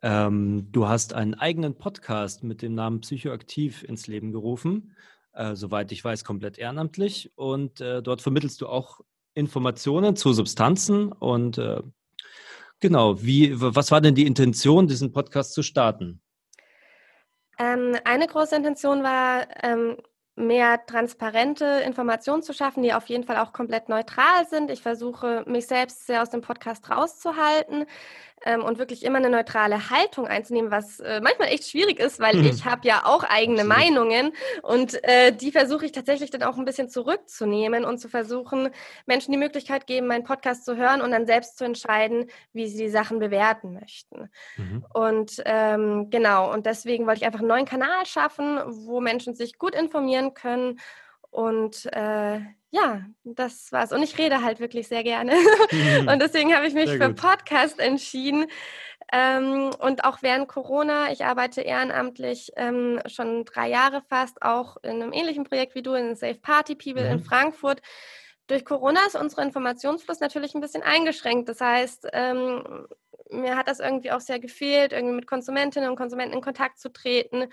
Ähm, 0.00 0.68
du 0.72 0.88
hast 0.88 1.12
einen 1.12 1.34
eigenen 1.34 1.74
Podcast 1.74 2.42
mit 2.42 2.62
dem 2.62 2.74
Namen 2.74 3.02
Psychoaktiv 3.02 3.82
ins 3.82 4.06
Leben 4.06 4.32
gerufen, 4.32 4.96
äh, 5.34 5.54
soweit 5.54 5.92
ich 5.92 6.02
weiß, 6.02 6.24
komplett 6.24 6.56
ehrenamtlich. 6.56 7.30
Und 7.34 7.82
äh, 7.82 8.02
dort 8.02 8.22
vermittelst 8.22 8.62
du 8.62 8.68
auch 8.68 9.00
Informationen 9.34 10.16
zu 10.16 10.32
Substanzen 10.32 11.12
und 11.12 11.58
äh, 11.58 11.82
Genau, 12.82 13.22
wie, 13.22 13.52
was 13.54 13.92
war 13.92 14.00
denn 14.00 14.16
die 14.16 14.26
Intention, 14.26 14.88
diesen 14.88 15.12
Podcast 15.12 15.54
zu 15.54 15.62
starten? 15.62 16.20
Ähm, 17.56 17.96
eine 18.04 18.26
große 18.26 18.56
Intention 18.56 19.04
war, 19.04 19.46
ähm, 19.62 19.98
mehr 20.34 20.84
transparente 20.84 21.64
Informationen 21.86 22.42
zu 22.42 22.52
schaffen, 22.52 22.82
die 22.82 22.92
auf 22.92 23.06
jeden 23.06 23.22
Fall 23.22 23.36
auch 23.36 23.52
komplett 23.52 23.88
neutral 23.88 24.48
sind. 24.50 24.68
Ich 24.68 24.82
versuche, 24.82 25.44
mich 25.46 25.68
selbst 25.68 26.06
sehr 26.06 26.22
aus 26.22 26.30
dem 26.30 26.40
Podcast 26.40 26.90
rauszuhalten 26.90 27.86
ähm, 28.44 28.62
und 28.62 28.78
wirklich 28.78 29.04
immer 29.04 29.18
eine 29.18 29.30
neutrale 29.30 29.90
Haltung 29.90 30.26
einzunehmen, 30.26 30.70
was 30.70 31.00
äh, 31.00 31.20
manchmal 31.20 31.48
echt 31.48 31.68
schwierig 31.68 31.98
ist, 31.98 32.20
weil 32.20 32.36
mhm. 32.36 32.44
ich 32.44 32.64
habe 32.64 32.86
ja 32.86 33.02
auch 33.04 33.24
eigene. 33.24 33.64
Meinungen 33.72 34.32
und 34.62 35.02
äh, 35.04 35.32
die 35.32 35.52
versuche 35.52 35.86
ich 35.86 35.92
tatsächlich 35.92 36.30
dann 36.30 36.42
auch 36.42 36.56
ein 36.58 36.64
bisschen 36.64 36.88
zurückzunehmen 36.88 37.84
und 37.84 37.98
zu 37.98 38.08
versuchen, 38.08 38.70
Menschen 39.06 39.32
die 39.32 39.38
Möglichkeit 39.38 39.86
geben, 39.86 40.06
meinen 40.06 40.24
Podcast 40.24 40.64
zu 40.64 40.76
hören 40.76 41.00
und 41.00 41.10
dann 41.10 41.26
selbst 41.26 41.58
zu 41.58 41.64
entscheiden, 41.64 42.26
wie 42.52 42.68
sie 42.68 42.84
die 42.84 42.90
Sachen 42.90 43.18
bewerten 43.18 43.74
möchten. 43.74 44.30
Mhm. 44.56 44.84
Und 44.92 45.42
ähm, 45.44 46.10
genau, 46.10 46.52
und 46.52 46.66
deswegen 46.66 47.06
wollte 47.06 47.20
ich 47.20 47.26
einfach 47.26 47.40
einen 47.40 47.48
neuen 47.48 47.66
Kanal 47.66 48.06
schaffen, 48.06 48.60
wo 48.66 49.00
Menschen 49.00 49.34
sich 49.34 49.58
gut 49.58 49.74
informieren 49.74 50.34
können 50.34 50.78
und 51.30 51.86
äh, 51.92 52.40
ja, 52.72 53.02
das 53.22 53.70
war's. 53.70 53.92
Und 53.92 54.02
ich 54.02 54.16
rede 54.16 54.42
halt 54.42 54.58
wirklich 54.58 54.88
sehr 54.88 55.04
gerne. 55.04 55.32
Und 56.06 56.22
deswegen 56.22 56.54
habe 56.56 56.66
ich 56.66 56.72
mich 56.72 56.90
für 56.90 57.12
Podcast 57.12 57.78
entschieden. 57.78 58.46
Ähm, 59.12 59.70
und 59.78 60.04
auch 60.04 60.22
während 60.22 60.48
Corona, 60.48 61.12
ich 61.12 61.22
arbeite 61.22 61.60
ehrenamtlich 61.60 62.50
ähm, 62.56 62.98
schon 63.06 63.44
drei 63.44 63.68
Jahre 63.68 64.00
fast, 64.08 64.40
auch 64.40 64.78
in 64.82 65.02
einem 65.02 65.12
ähnlichen 65.12 65.44
Projekt 65.44 65.74
wie 65.74 65.82
du, 65.82 65.92
in 65.92 66.16
Safe 66.16 66.38
Party 66.40 66.74
People 66.74 67.04
mhm. 67.04 67.18
in 67.18 67.20
Frankfurt. 67.20 67.82
Durch 68.46 68.64
Corona 68.64 69.00
ist 69.06 69.16
unser 69.16 69.42
Informationsfluss 69.42 70.20
natürlich 70.20 70.54
ein 70.54 70.62
bisschen 70.62 70.82
eingeschränkt. 70.82 71.50
Das 71.50 71.60
heißt, 71.60 72.08
ähm, 72.14 72.86
mir 73.30 73.56
hat 73.56 73.68
das 73.68 73.80
irgendwie 73.80 74.12
auch 74.12 74.20
sehr 74.20 74.38
gefehlt, 74.38 74.92
irgendwie 74.92 75.16
mit 75.16 75.26
Konsumentinnen 75.26 75.90
und 75.90 75.96
Konsumenten 75.96 76.34
in 76.34 76.40
Kontakt 76.42 76.78
zu 76.78 76.90
treten. 76.90 77.48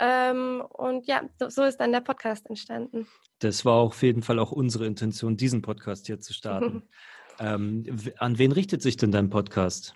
Ähm, 0.00 0.64
und 0.70 1.06
ja, 1.06 1.22
so 1.38 1.62
ist 1.62 1.76
dann 1.76 1.92
der 1.92 2.00
Podcast 2.00 2.46
entstanden. 2.46 3.06
Das 3.38 3.64
war 3.64 3.74
auf 3.74 4.02
jeden 4.02 4.22
Fall 4.22 4.38
auch 4.38 4.52
unsere 4.52 4.86
Intention, 4.86 5.36
diesen 5.36 5.62
Podcast 5.62 6.06
hier 6.06 6.20
zu 6.20 6.32
starten. 6.32 6.82
ähm, 7.38 7.84
an 8.18 8.38
wen 8.38 8.52
richtet 8.52 8.82
sich 8.82 8.96
denn 8.96 9.12
dein 9.12 9.30
Podcast? 9.30 9.94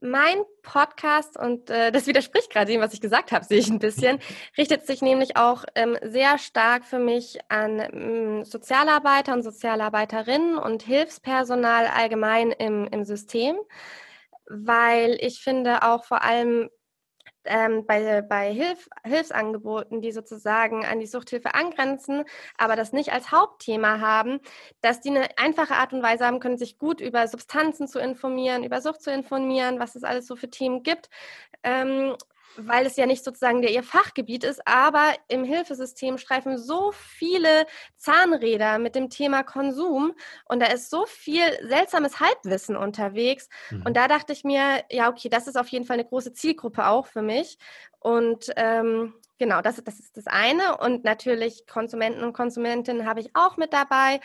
Mein 0.00 0.42
Podcast, 0.62 1.38
und 1.38 1.70
äh, 1.70 1.90
das 1.92 2.06
widerspricht 2.06 2.50
gerade 2.50 2.70
dem, 2.70 2.80
was 2.80 2.92
ich 2.92 3.00
gesagt 3.00 3.32
habe, 3.32 3.44
sehe 3.44 3.58
ich 3.58 3.70
ein 3.70 3.78
bisschen, 3.78 4.18
richtet 4.58 4.86
sich 4.86 5.02
nämlich 5.02 5.36
auch 5.36 5.64
ähm, 5.74 5.96
sehr 6.02 6.38
stark 6.38 6.84
für 6.84 6.98
mich 6.98 7.38
an 7.48 7.80
ähm, 7.80 8.44
Sozialarbeiter 8.44 9.32
und 9.32 9.42
Sozialarbeiterinnen 9.42 10.58
und 10.58 10.82
Hilfspersonal 10.82 11.86
allgemein 11.86 12.52
im, 12.52 12.86
im 12.86 13.04
System, 13.04 13.56
weil 14.48 15.16
ich 15.20 15.40
finde 15.40 15.82
auch 15.82 16.04
vor 16.04 16.22
allem 16.22 16.68
ähm, 17.46 17.86
bei, 17.86 18.22
bei 18.22 18.52
Hilf 18.52 18.88
Hilfsangeboten, 19.04 20.00
die 20.00 20.12
sozusagen 20.12 20.84
an 20.84 21.00
die 21.00 21.06
Suchthilfe 21.06 21.54
angrenzen, 21.54 22.24
aber 22.58 22.76
das 22.76 22.92
nicht 22.92 23.12
als 23.12 23.32
Hauptthema 23.32 24.00
haben, 24.00 24.40
dass 24.80 25.00
die 25.00 25.10
eine 25.10 25.38
einfache 25.38 25.74
Art 25.74 25.92
und 25.92 26.02
Weise 26.02 26.26
haben 26.26 26.40
können, 26.40 26.58
sich 26.58 26.78
gut 26.78 27.00
über 27.00 27.28
Substanzen 27.28 27.88
zu 27.88 27.98
informieren, 27.98 28.64
über 28.64 28.80
Sucht 28.80 29.02
zu 29.02 29.10
informieren, 29.12 29.78
was 29.78 29.94
es 29.94 30.04
alles 30.04 30.26
so 30.26 30.36
für 30.36 30.50
Themen 30.50 30.82
gibt. 30.82 31.10
Ähm, 31.62 32.16
weil 32.56 32.86
es 32.86 32.96
ja 32.96 33.06
nicht 33.06 33.24
sozusagen 33.24 33.62
der 33.62 33.72
ihr 33.72 33.82
Fachgebiet 33.82 34.44
ist, 34.44 34.66
aber 34.66 35.12
im 35.28 35.44
Hilfesystem 35.44 36.18
streifen 36.18 36.58
so 36.58 36.92
viele 36.92 37.66
Zahnräder 37.96 38.78
mit 38.78 38.94
dem 38.94 39.10
Thema 39.10 39.42
Konsum 39.42 40.14
und 40.46 40.60
da 40.60 40.66
ist 40.66 40.90
so 40.90 41.06
viel 41.06 41.44
seltsames 41.66 42.20
Halbwissen 42.20 42.76
unterwegs. 42.76 43.48
Mhm. 43.70 43.82
Und 43.86 43.96
da 43.96 44.08
dachte 44.08 44.32
ich 44.32 44.44
mir, 44.44 44.84
ja, 44.90 45.08
okay, 45.08 45.28
das 45.28 45.46
ist 45.46 45.56
auf 45.56 45.68
jeden 45.68 45.84
Fall 45.84 45.94
eine 45.94 46.08
große 46.08 46.32
Zielgruppe 46.32 46.86
auch 46.86 47.06
für 47.06 47.22
mich. 47.22 47.58
Und 48.00 48.52
ähm, 48.56 49.14
genau, 49.38 49.60
das, 49.62 49.82
das 49.82 49.98
ist 49.98 50.16
das 50.16 50.26
eine. 50.26 50.76
Und 50.78 51.04
natürlich 51.04 51.66
Konsumenten 51.66 52.22
und 52.22 52.32
Konsumentinnen 52.32 53.06
habe 53.06 53.20
ich 53.20 53.30
auch 53.34 53.56
mit 53.56 53.72
dabei 53.72 54.20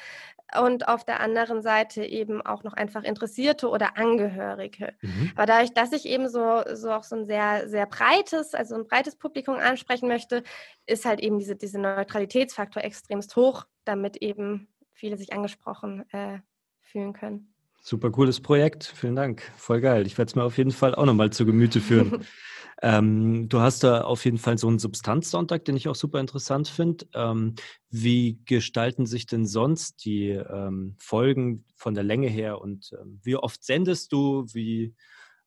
und 0.57 0.87
auf 0.87 1.03
der 1.03 1.19
anderen 1.19 1.61
Seite 1.61 2.03
eben 2.03 2.41
auch 2.41 2.63
noch 2.63 2.73
einfach 2.73 3.03
Interessierte 3.03 3.69
oder 3.69 3.97
Angehörige. 3.97 4.93
Mhm. 5.01 5.31
Aber 5.35 5.45
dadurch, 5.45 5.73
dass 5.73 5.91
ich 5.91 6.05
eben 6.05 6.27
so, 6.27 6.63
so 6.73 6.91
auch 6.91 7.03
so 7.03 7.15
ein 7.15 7.25
sehr, 7.25 7.69
sehr 7.69 7.85
breites, 7.85 8.53
also 8.53 8.75
ein 8.75 8.87
breites 8.87 9.15
Publikum 9.15 9.55
ansprechen 9.55 10.07
möchte, 10.07 10.43
ist 10.85 11.05
halt 11.05 11.19
eben 11.19 11.39
diese, 11.39 11.55
diese 11.55 11.79
Neutralitätsfaktor 11.79 12.83
extremst 12.83 13.35
hoch, 13.35 13.65
damit 13.85 14.17
eben 14.17 14.67
viele 14.93 15.17
sich 15.17 15.33
angesprochen 15.33 16.05
äh, 16.11 16.39
fühlen 16.81 17.13
können. 17.13 17.53
Super 17.81 18.11
cooles 18.11 18.41
Projekt. 18.41 18.83
Vielen 18.83 19.15
Dank. 19.15 19.41
Voll 19.55 19.81
geil. 19.81 20.05
Ich 20.05 20.17
werde 20.17 20.29
es 20.29 20.35
mir 20.35 20.43
auf 20.43 20.57
jeden 20.57 20.71
Fall 20.71 20.95
auch 20.95 21.05
nochmal 21.05 21.29
zu 21.29 21.45
Gemüte 21.45 21.79
führen. 21.79 22.25
ähm, 22.81 23.49
du 23.49 23.59
hast 23.61 23.83
da 23.83 24.01
auf 24.01 24.25
jeden 24.25 24.37
Fall 24.37 24.57
so 24.57 24.67
einen 24.67 24.79
Substanzsonntag, 24.79 25.65
den 25.65 25.75
ich 25.77 25.87
auch 25.87 25.95
super 25.95 26.19
interessant 26.19 26.67
finde. 26.67 27.07
Ähm, 27.13 27.55
wie 27.89 28.39
gestalten 28.45 29.05
sich 29.05 29.25
denn 29.25 29.45
sonst 29.45 30.05
die 30.05 30.29
ähm, 30.29 30.95
Folgen 30.99 31.65
von 31.75 31.93
der 31.93 32.03
Länge 32.03 32.27
her 32.29 32.61
und 32.61 32.91
ähm, 33.01 33.19
wie 33.23 33.35
oft 33.35 33.63
sendest 33.63 34.11
du? 34.13 34.45
Wie, 34.53 34.93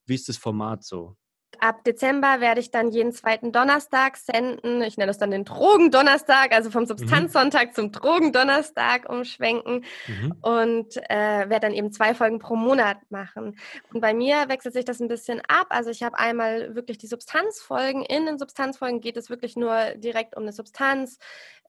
wie 0.07 0.15
ist 0.15 0.29
das 0.29 0.37
Format 0.37 0.85
so? 0.85 1.17
Ab 1.63 1.85
Dezember 1.85 2.41
werde 2.41 2.59
ich 2.59 2.73
dann 2.73 2.91
jeden 2.91 3.13
zweiten 3.13 3.53
Donnerstag 3.53 4.17
senden. 4.17 4.83
Ich 4.83 4.97
nenne 4.97 5.07
das 5.07 5.19
dann 5.19 5.31
den 5.31 5.45
Drogendonnerstag, 5.45 6.53
also 6.53 6.73
vom 6.73 6.83
mhm. 6.83 6.89
Substanzsonntag 6.89 7.69
mhm. 7.69 7.73
zum 7.75 7.93
Drogendonnerstag 7.93 9.09
umschwenken 9.09 9.85
mhm. 10.09 10.35
und 10.41 10.97
äh, 11.09 11.49
werde 11.49 11.61
dann 11.61 11.73
eben 11.73 11.93
zwei 11.93 12.17
Folgen 12.17 12.41
pro 12.41 12.57
Monat 12.57 12.97
machen. 13.11 13.57
Und 13.93 14.01
bei 14.01 14.13
mir 14.13 14.49
wechselt 14.49 14.75
sich 14.75 14.85
das 14.85 14.99
ein 14.99 15.07
bisschen 15.07 15.41
ab. 15.47 15.69
Also 15.69 15.91
ich 15.91 16.03
habe 16.03 16.19
einmal 16.19 16.75
wirklich 16.75 16.99
die 16.99 17.07
Substanzfolgen. 17.07 18.05
In 18.07 18.27
den 18.27 18.39
Substanzfolgen 18.41 19.01
geht 19.01 19.17
es 19.17 19.31
wirklich 19.31 19.55
nur 19.55 19.93
direkt 19.95 20.37
um 20.37 20.43
eine 20.43 20.53
Substanz 20.53 21.21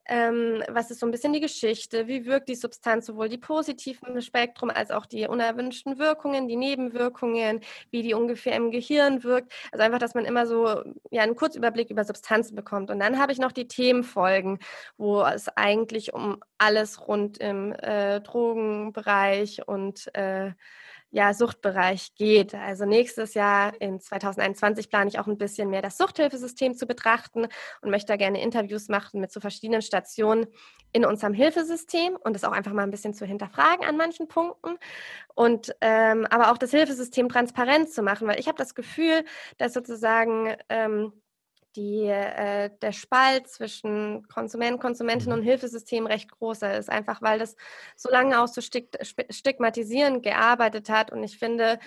ähm, 0.06 0.64
was 0.68 0.92
ist 0.92 1.00
so 1.00 1.06
ein 1.06 1.12
bisschen 1.12 1.34
die 1.34 1.40
Geschichte, 1.40 2.08
wie 2.08 2.26
wirkt 2.26 2.50
die 2.50 2.56
Substanz, 2.56 3.06
sowohl 3.06 3.30
die 3.30 3.38
positiven 3.38 4.22
Spektrum 4.22 4.70
als 4.70 4.92
auch 4.92 5.06
die 5.06 5.28
unerwünschten 5.28 5.98
Wirkungen, 5.98 6.48
die 6.48 6.58
Nebenwirkungen, 6.58 7.62
wie 7.92 8.02
die 8.02 8.14
ungefähr 8.14 8.56
im 8.56 8.72
Gehirn 8.72 9.24
wirkt. 9.24 9.54
Also 9.72 9.84
einfach, 9.84 10.00
dass 10.00 10.16
man 10.16 10.26
immer 10.26 10.46
so 10.46 10.84
ja, 11.12 11.22
einen 11.24 11.36
Kurzüberblick 11.36 11.90
über 11.90 12.04
Substanzen 12.04 12.56
bekommt. 12.56 12.92
Und 12.92 13.00
dann 13.00 13.20
habe 13.20 13.32
ich 13.32 13.40
noch 13.40 13.52
die 13.52 13.68
Themenfolgen, 13.68 14.60
wo 14.98 15.22
es 15.24 15.48
eigentlich 15.50 16.14
um 16.14 16.38
alles 16.58 17.08
rund 17.08 17.38
im 17.38 17.74
äh, 17.74 18.20
Drogenbereich 18.22 19.68
und 19.68 20.14
äh, 20.16 20.52
ja, 21.14 21.32
Suchtbereich 21.36 22.16
geht. 22.16 22.56
Also 22.56 22.86
nächstes 22.86 23.36
Jahr 23.36 23.80
in 23.80 24.00
2021 24.00 24.90
plane 24.90 25.12
ich 25.12 25.20
auch 25.20 25.28
ein 25.28 25.38
bisschen 25.38 25.70
mehr 25.70 25.84
das 25.84 25.96
Suchthilfesystem 25.96 26.74
zu 26.74 26.88
betrachten 26.88 27.46
und 27.82 27.92
möchte 27.92 28.08
da 28.08 28.18
gerne 28.18 28.42
Interviews 28.42 28.88
machen 28.90 29.22
mit 29.22 29.32
so 29.32 29.40
verschiedenen 29.40 29.84
Stationen 29.84 30.48
in 30.92 31.06
unserem 31.06 31.36
Hilfesystem 31.36 32.16
und 32.16 32.34
das 32.34 32.44
auch 32.44 32.52
einfach 32.52 32.74
mal 32.74 32.82
ein 32.82 32.90
bisschen 32.90 33.14
zu 33.14 33.28
hinterfragen 33.28 33.86
an 33.86 33.96
manchen 33.96 34.28
Punkten 34.28 34.80
und 35.36 35.76
ähm, 35.82 36.26
aber 36.32 36.52
auch 36.52 36.58
das 36.58 36.72
Hilfesystem 36.72 37.30
transparent 37.30 37.92
zu 37.92 38.02
machen, 38.02 38.28
weil 38.28 38.40
ich 38.40 38.48
habe 38.48 38.58
das 38.58 38.74
Gefühl, 38.74 39.24
dass 39.60 39.74
sozusagen 39.74 40.56
ähm, 40.70 41.14
die, 41.76 42.06
äh, 42.06 42.70
der 42.82 42.92
Spalt 42.92 43.48
zwischen 43.48 44.28
Konsument, 44.28 44.80
Konsumentin 44.80 45.32
mhm. 45.32 45.40
und 45.40 45.44
Hilfesystem 45.44 46.06
recht 46.06 46.32
großer 46.32 46.78
ist, 46.78 46.90
einfach 46.90 47.22
weil 47.22 47.40
das 47.40 47.56
so 47.96 48.10
lange 48.10 48.42
auch 48.42 48.48
so 48.48 48.62
stigmatisierend 48.62 50.24
gearbeitet 50.24 50.90
hat. 50.90 51.12
Und 51.12 51.24
ich 51.24 51.38
finde, 51.38 51.80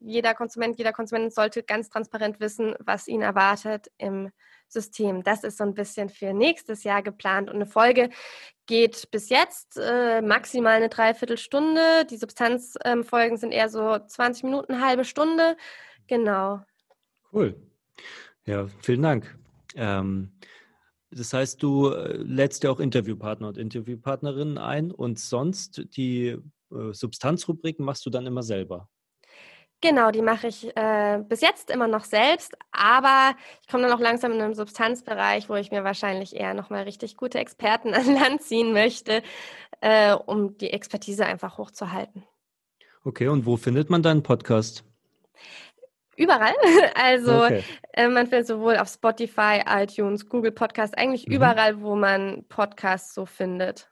jeder 0.00 0.34
Konsument, 0.34 0.78
jeder 0.78 0.92
Konsumentin 0.92 1.30
sollte 1.30 1.62
ganz 1.62 1.88
transparent 1.88 2.40
wissen, 2.40 2.74
was 2.80 3.08
ihn 3.08 3.22
erwartet 3.22 3.90
im 3.98 4.30
System. 4.68 5.22
Das 5.22 5.44
ist 5.44 5.58
so 5.58 5.64
ein 5.64 5.74
bisschen 5.74 6.08
für 6.10 6.32
nächstes 6.32 6.84
Jahr 6.84 7.02
geplant. 7.02 7.48
Und 7.48 7.56
eine 7.56 7.66
Folge 7.66 8.10
geht 8.66 9.10
bis 9.10 9.30
jetzt 9.30 9.78
äh, 9.78 10.20
maximal 10.20 10.74
eine 10.74 10.90
Dreiviertelstunde. 10.90 12.04
Die 12.04 12.18
Substanzfolgen 12.18 13.32
ähm, 13.32 13.36
sind 13.36 13.52
eher 13.52 13.68
so 13.68 13.98
20 13.98 14.44
Minuten, 14.44 14.74
eine 14.74 14.86
halbe 14.86 15.04
Stunde. 15.04 15.56
Genau. 16.06 16.60
Cool. 17.32 17.56
Ja, 18.48 18.66
vielen 18.80 19.02
Dank. 19.02 19.38
Ähm, 19.76 20.32
das 21.10 21.34
heißt, 21.34 21.62
du 21.62 21.90
äh, 21.90 22.16
lädst 22.16 22.64
ja 22.64 22.70
auch 22.70 22.80
Interviewpartner 22.80 23.48
und 23.48 23.58
Interviewpartnerinnen 23.58 24.56
ein 24.56 24.90
und 24.90 25.18
sonst 25.18 25.82
die 25.96 26.28
äh, 26.28 26.92
Substanzrubriken 26.92 27.84
machst 27.84 28.06
du 28.06 28.10
dann 28.10 28.24
immer 28.24 28.42
selber. 28.42 28.88
Genau, 29.82 30.10
die 30.12 30.22
mache 30.22 30.46
ich 30.46 30.74
äh, 30.74 31.22
bis 31.28 31.42
jetzt 31.42 31.70
immer 31.70 31.88
noch 31.88 32.04
selbst, 32.04 32.56
aber 32.72 33.36
ich 33.60 33.68
komme 33.68 33.82
dann 33.82 33.92
auch 33.92 34.00
langsam 34.00 34.32
in 34.32 34.40
einen 34.40 34.54
Substanzbereich, 34.54 35.50
wo 35.50 35.54
ich 35.56 35.70
mir 35.70 35.84
wahrscheinlich 35.84 36.34
eher 36.34 36.54
nochmal 36.54 36.84
richtig 36.84 37.18
gute 37.18 37.38
Experten 37.38 37.92
an 37.94 38.14
Land 38.14 38.40
ziehen 38.40 38.72
möchte, 38.72 39.22
äh, 39.82 40.14
um 40.14 40.56
die 40.56 40.70
Expertise 40.70 41.26
einfach 41.26 41.58
hochzuhalten. 41.58 42.24
Okay, 43.04 43.28
und 43.28 43.44
wo 43.44 43.58
findet 43.58 43.90
man 43.90 44.02
deinen 44.02 44.22
Podcast? 44.22 44.87
Überall. 46.18 46.54
Also 46.94 47.44
okay. 47.44 47.62
äh, 47.92 48.08
man 48.08 48.26
findet 48.26 48.48
sowohl 48.48 48.76
auf 48.76 48.88
Spotify, 48.88 49.62
iTunes, 49.66 50.28
Google 50.28 50.52
Podcast, 50.52 50.98
eigentlich 50.98 51.26
mhm. 51.28 51.34
überall, 51.34 51.80
wo 51.80 51.94
man 51.94 52.44
Podcasts 52.48 53.14
so 53.14 53.24
findet. 53.24 53.88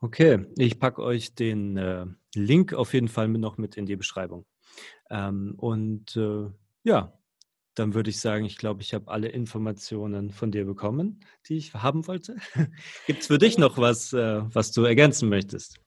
Okay, 0.00 0.46
ich 0.58 0.78
packe 0.78 1.02
euch 1.02 1.34
den 1.34 1.78
äh, 1.78 2.04
Link 2.34 2.74
auf 2.74 2.92
jeden 2.92 3.08
Fall 3.08 3.28
mit 3.28 3.40
noch 3.40 3.56
mit 3.56 3.76
in 3.76 3.86
die 3.86 3.96
Beschreibung. 3.96 4.44
Ähm, 5.10 5.54
und 5.56 6.14
äh, 6.16 6.50
ja, 6.82 7.18
dann 7.74 7.94
würde 7.94 8.10
ich 8.10 8.20
sagen, 8.20 8.44
ich 8.44 8.58
glaube, 8.58 8.82
ich 8.82 8.92
habe 8.92 9.10
alle 9.10 9.28
Informationen 9.28 10.30
von 10.30 10.50
dir 10.50 10.66
bekommen, 10.66 11.20
die 11.48 11.56
ich 11.56 11.72
haben 11.72 12.06
wollte. 12.06 12.36
Gibt 13.06 13.22
es 13.22 13.28
für 13.28 13.38
dich 13.38 13.56
noch 13.56 13.78
was, 13.78 14.12
äh, 14.12 14.42
was 14.54 14.72
du 14.72 14.84
ergänzen 14.84 15.30
möchtest? 15.30 15.80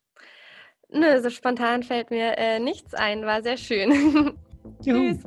Nö, 0.89 1.21
so 1.21 1.29
spontan 1.29 1.83
fällt 1.83 2.09
mir 2.09 2.37
äh, 2.37 2.59
nichts 2.59 2.93
ein. 2.95 3.23
War 3.23 3.43
sehr 3.43 3.57
schön. 3.57 4.35
Tschüss. 4.83 5.17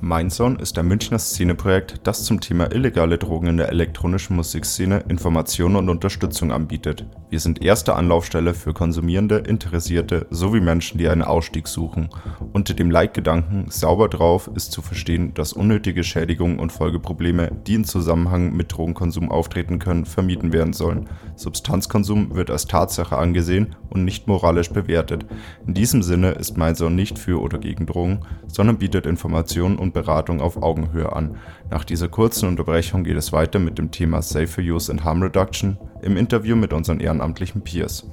Mindzone 0.00 0.58
ist 0.60 0.78
ein 0.78 0.86
Münchner 0.86 1.18
Szeneprojekt, 1.18 2.00
das 2.04 2.22
zum 2.22 2.40
Thema 2.40 2.72
illegale 2.72 3.18
Drogen 3.18 3.48
in 3.48 3.56
der 3.56 3.68
elektronischen 3.68 4.36
Musikszene 4.36 5.00
Informationen 5.08 5.74
und 5.74 5.88
Unterstützung 5.88 6.52
anbietet. 6.52 7.04
Wir 7.30 7.40
sind 7.40 7.62
erste 7.62 7.96
Anlaufstelle 7.96 8.54
für 8.54 8.72
Konsumierende, 8.72 9.38
Interessierte 9.38 10.28
sowie 10.30 10.60
Menschen, 10.60 10.98
die 10.98 11.08
einen 11.08 11.22
Ausstieg 11.22 11.66
suchen. 11.66 12.10
Unter 12.52 12.74
dem 12.74 12.92
Leitgedanken 12.92 13.70
Sauber 13.70 14.08
drauf 14.08 14.48
ist 14.54 14.70
zu 14.70 14.82
verstehen, 14.82 15.34
dass 15.34 15.52
unnötige 15.52 16.04
Schädigungen 16.04 16.60
und 16.60 16.70
Folgeprobleme, 16.70 17.50
die 17.66 17.74
in 17.74 17.84
Zusammenhang 17.84 18.56
mit 18.56 18.72
Drogenkonsum 18.72 19.32
auftreten 19.32 19.80
können, 19.80 20.06
vermieden 20.06 20.52
werden 20.52 20.74
sollen. 20.74 21.08
Substanzkonsum 21.34 22.36
wird 22.36 22.50
als 22.50 22.66
Tatsache 22.66 23.18
angesehen 23.18 23.74
und 23.90 24.04
nicht 24.04 24.28
moralisch 24.28 24.70
bewertet. 24.70 25.26
In 25.66 25.74
diesem 25.74 26.04
Sinne 26.04 26.30
ist 26.30 26.56
Mindzone 26.56 26.94
nicht 26.94 27.18
für 27.18 27.40
oder 27.40 27.58
gegen 27.58 27.86
Drogen, 27.86 28.20
sondern 28.46 28.78
bietet 28.78 29.04
Informationen 29.04 29.76
und 29.76 29.87
und 29.88 29.94
Beratung 29.94 30.40
auf 30.40 30.62
Augenhöhe 30.62 31.12
an. 31.12 31.36
Nach 31.70 31.82
dieser 31.82 32.08
kurzen 32.08 32.48
Unterbrechung 32.48 33.04
geht 33.04 33.16
es 33.16 33.32
weiter 33.32 33.58
mit 33.58 33.78
dem 33.78 33.90
Thema 33.90 34.20
Safer 34.20 34.60
Use 34.60 34.92
and 34.92 35.02
Harm 35.02 35.22
Reduction 35.22 35.78
im 36.02 36.16
Interview 36.16 36.56
mit 36.56 36.72
unseren 36.72 37.00
ehrenamtlichen 37.00 37.62
Peers. 37.62 38.06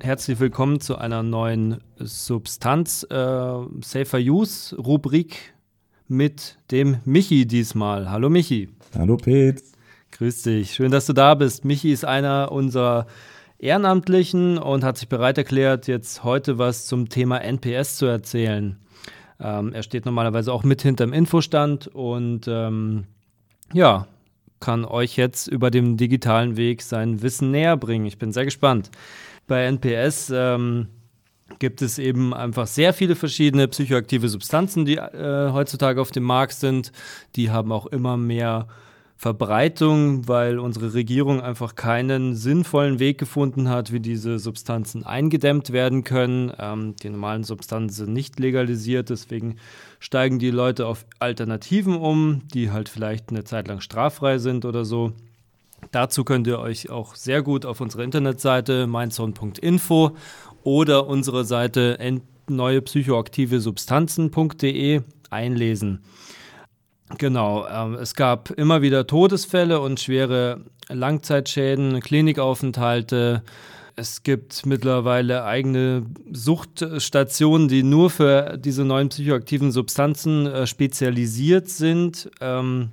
Herzlich 0.00 0.40
willkommen 0.40 0.80
zu 0.80 0.96
einer 0.96 1.22
neuen 1.22 1.80
Substanz 1.96 3.06
äh, 3.10 3.14
Safer 3.14 4.18
Use 4.18 4.76
Rubrik 4.76 5.54
mit 6.08 6.58
dem 6.70 6.98
Michi 7.04 7.46
diesmal. 7.46 8.10
Hallo 8.10 8.28
Michi. 8.30 8.68
Hallo 8.98 9.16
Pete. 9.16 9.62
Grüß 10.12 10.42
dich. 10.42 10.74
Schön, 10.74 10.90
dass 10.90 11.06
du 11.06 11.12
da 11.12 11.34
bist. 11.34 11.64
Michi 11.64 11.90
ist 11.90 12.04
einer 12.04 12.52
unserer 12.52 13.06
Ehrenamtlichen 13.64 14.58
und 14.58 14.84
hat 14.84 14.98
sich 14.98 15.08
bereit 15.08 15.38
erklärt, 15.38 15.86
jetzt 15.86 16.22
heute 16.22 16.58
was 16.58 16.86
zum 16.86 17.08
Thema 17.08 17.38
NPS 17.38 17.96
zu 17.96 18.04
erzählen. 18.04 18.76
Ähm, 19.40 19.72
er 19.72 19.82
steht 19.82 20.04
normalerweise 20.04 20.52
auch 20.52 20.64
mit 20.64 20.82
hinterm 20.82 21.14
Infostand 21.14 21.88
und 21.88 22.46
ähm, 22.46 23.04
ja, 23.72 24.06
kann 24.60 24.84
euch 24.84 25.16
jetzt 25.16 25.46
über 25.46 25.70
den 25.70 25.96
digitalen 25.96 26.58
Weg 26.58 26.82
sein 26.82 27.22
Wissen 27.22 27.50
näher 27.50 27.76
bringen. 27.78 28.04
Ich 28.04 28.18
bin 28.18 28.32
sehr 28.32 28.44
gespannt. 28.44 28.90
Bei 29.46 29.64
NPS 29.64 30.30
ähm, 30.34 30.88
gibt 31.58 31.80
es 31.80 31.98
eben 31.98 32.34
einfach 32.34 32.66
sehr 32.66 32.92
viele 32.92 33.16
verschiedene 33.16 33.66
psychoaktive 33.68 34.28
Substanzen, 34.28 34.84
die 34.84 34.96
äh, 34.96 35.50
heutzutage 35.52 36.00
auf 36.02 36.10
dem 36.10 36.24
Markt 36.24 36.54
sind. 36.54 36.92
Die 37.36 37.50
haben 37.50 37.72
auch 37.72 37.86
immer 37.86 38.18
mehr 38.18 38.68
Verbreitung, 39.16 40.28
weil 40.28 40.58
unsere 40.58 40.92
Regierung 40.92 41.40
einfach 41.40 41.76
keinen 41.76 42.34
sinnvollen 42.34 42.98
Weg 42.98 43.18
gefunden 43.18 43.68
hat, 43.68 43.92
wie 43.92 44.00
diese 44.00 44.38
Substanzen 44.38 45.04
eingedämmt 45.04 45.72
werden 45.72 46.04
können. 46.04 46.52
Ähm, 46.58 46.94
die 47.02 47.10
normalen 47.10 47.44
Substanzen 47.44 47.94
sind 47.94 48.12
nicht 48.12 48.38
legalisiert, 48.38 49.10
deswegen 49.10 49.56
steigen 50.00 50.38
die 50.38 50.50
Leute 50.50 50.86
auf 50.86 51.06
Alternativen 51.20 51.96
um, 51.96 52.42
die 52.52 52.70
halt 52.70 52.88
vielleicht 52.88 53.30
eine 53.30 53.44
Zeit 53.44 53.68
lang 53.68 53.80
straffrei 53.80 54.38
sind 54.38 54.64
oder 54.64 54.84
so. 54.84 55.12
Dazu 55.90 56.24
könnt 56.24 56.46
ihr 56.46 56.58
euch 56.58 56.90
auch 56.90 57.14
sehr 57.14 57.42
gut 57.42 57.66
auf 57.66 57.80
unserer 57.80 58.02
Internetseite 58.02 58.86
mindzone.info 58.86 60.16
oder 60.64 61.06
unsere 61.06 61.44
Seite 61.44 61.98
neuepsychoaktive 62.48 63.60
Substanzen.de 63.60 65.02
einlesen. 65.30 66.00
Genau, 67.18 67.66
ähm, 67.66 67.94
es 67.94 68.14
gab 68.14 68.50
immer 68.50 68.82
wieder 68.82 69.06
Todesfälle 69.06 69.80
und 69.80 70.00
schwere 70.00 70.60
Langzeitschäden, 70.88 72.00
Klinikaufenthalte. 72.00 73.42
Es 73.96 74.22
gibt 74.22 74.66
mittlerweile 74.66 75.44
eigene 75.44 76.06
Suchtstationen, 76.32 77.68
die 77.68 77.82
nur 77.82 78.10
für 78.10 78.58
diese 78.58 78.84
neuen 78.84 79.08
psychoaktiven 79.08 79.70
Substanzen 79.70 80.46
äh, 80.46 80.66
spezialisiert 80.66 81.68
sind. 81.68 82.30
Ähm, 82.40 82.90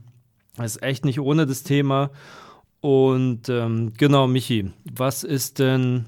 Das 0.58 0.76
ist 0.76 0.84
echt 0.84 1.06
nicht 1.06 1.20
ohne 1.20 1.46
das 1.46 1.64
Thema. 1.64 2.12
Und 2.82 3.50
ähm, 3.50 3.94
genau, 3.98 4.28
Michi, 4.28 4.72
was 4.84 5.24
ist 5.24 5.60
denn, 5.60 6.06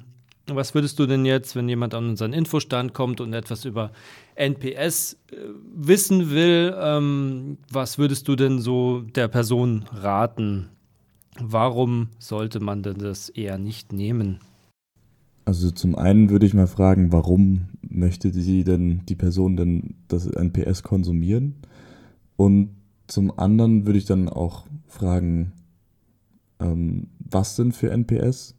was 0.48 0.74
würdest 0.76 1.00
du 1.00 1.06
denn 1.06 1.26
jetzt, 1.26 1.56
wenn 1.56 1.70
jemand 1.70 1.94
an 1.94 2.10
unseren 2.10 2.34
Infostand 2.34 2.94
kommt 2.94 3.22
und 3.22 3.34
etwas 3.34 3.66
über 3.66 3.92
NPS 4.36 5.18
äh, 5.32 5.36
wissen 5.76 6.30
will, 6.30 6.76
ähm, 6.80 7.58
was 7.72 7.98
würdest 7.98 8.28
du 8.28 8.36
denn 8.36 8.60
so 8.60 9.02
der 9.02 9.28
Person 9.28 9.86
raten? 9.92 10.70
Warum 11.40 12.10
sollte 12.20 12.60
man 12.60 12.84
denn 12.84 13.00
das 13.00 13.30
eher 13.30 13.58
nicht 13.58 13.94
nehmen? 13.94 14.40
Also 15.46 15.72
zum 15.72 15.96
einen 15.96 16.30
würde 16.30 16.46
ich 16.46 16.54
mal 16.54 16.68
fragen, 16.68 17.12
warum 17.12 17.68
möchte 17.82 18.32
sie 18.32 18.64
denn 18.64 19.02
die 19.08 19.16
Person 19.16 19.58
denn 19.58 19.96
das 20.08 20.26
NPS 20.26 20.84
konsumieren? 20.84 21.56
Und 22.38 22.70
zum 23.08 23.38
anderen 23.38 23.86
würde 23.86 24.00
ich 24.00 24.06
dann 24.06 24.30
auch 24.30 24.66
fragen, 24.88 25.52
ähm, 26.60 27.08
was 27.20 27.56
denn 27.56 27.72
für 27.72 27.92
NPS? 27.92 28.56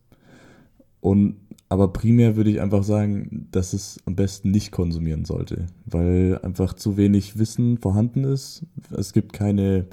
Und 1.00 1.36
aber 1.68 1.88
primär 1.88 2.36
würde 2.36 2.50
ich 2.50 2.60
einfach 2.60 2.84
sagen, 2.84 3.48
dass 3.50 3.72
es 3.72 3.98
am 4.04 4.16
besten 4.16 4.50
nicht 4.50 4.70
konsumieren 4.70 5.24
sollte, 5.24 5.66
weil 5.86 6.38
einfach 6.42 6.74
zu 6.74 6.96
wenig 6.96 7.38
Wissen 7.38 7.78
vorhanden 7.78 8.24
ist. 8.24 8.64
Es 8.96 9.12
gibt 9.12 9.32
keine 9.32 9.86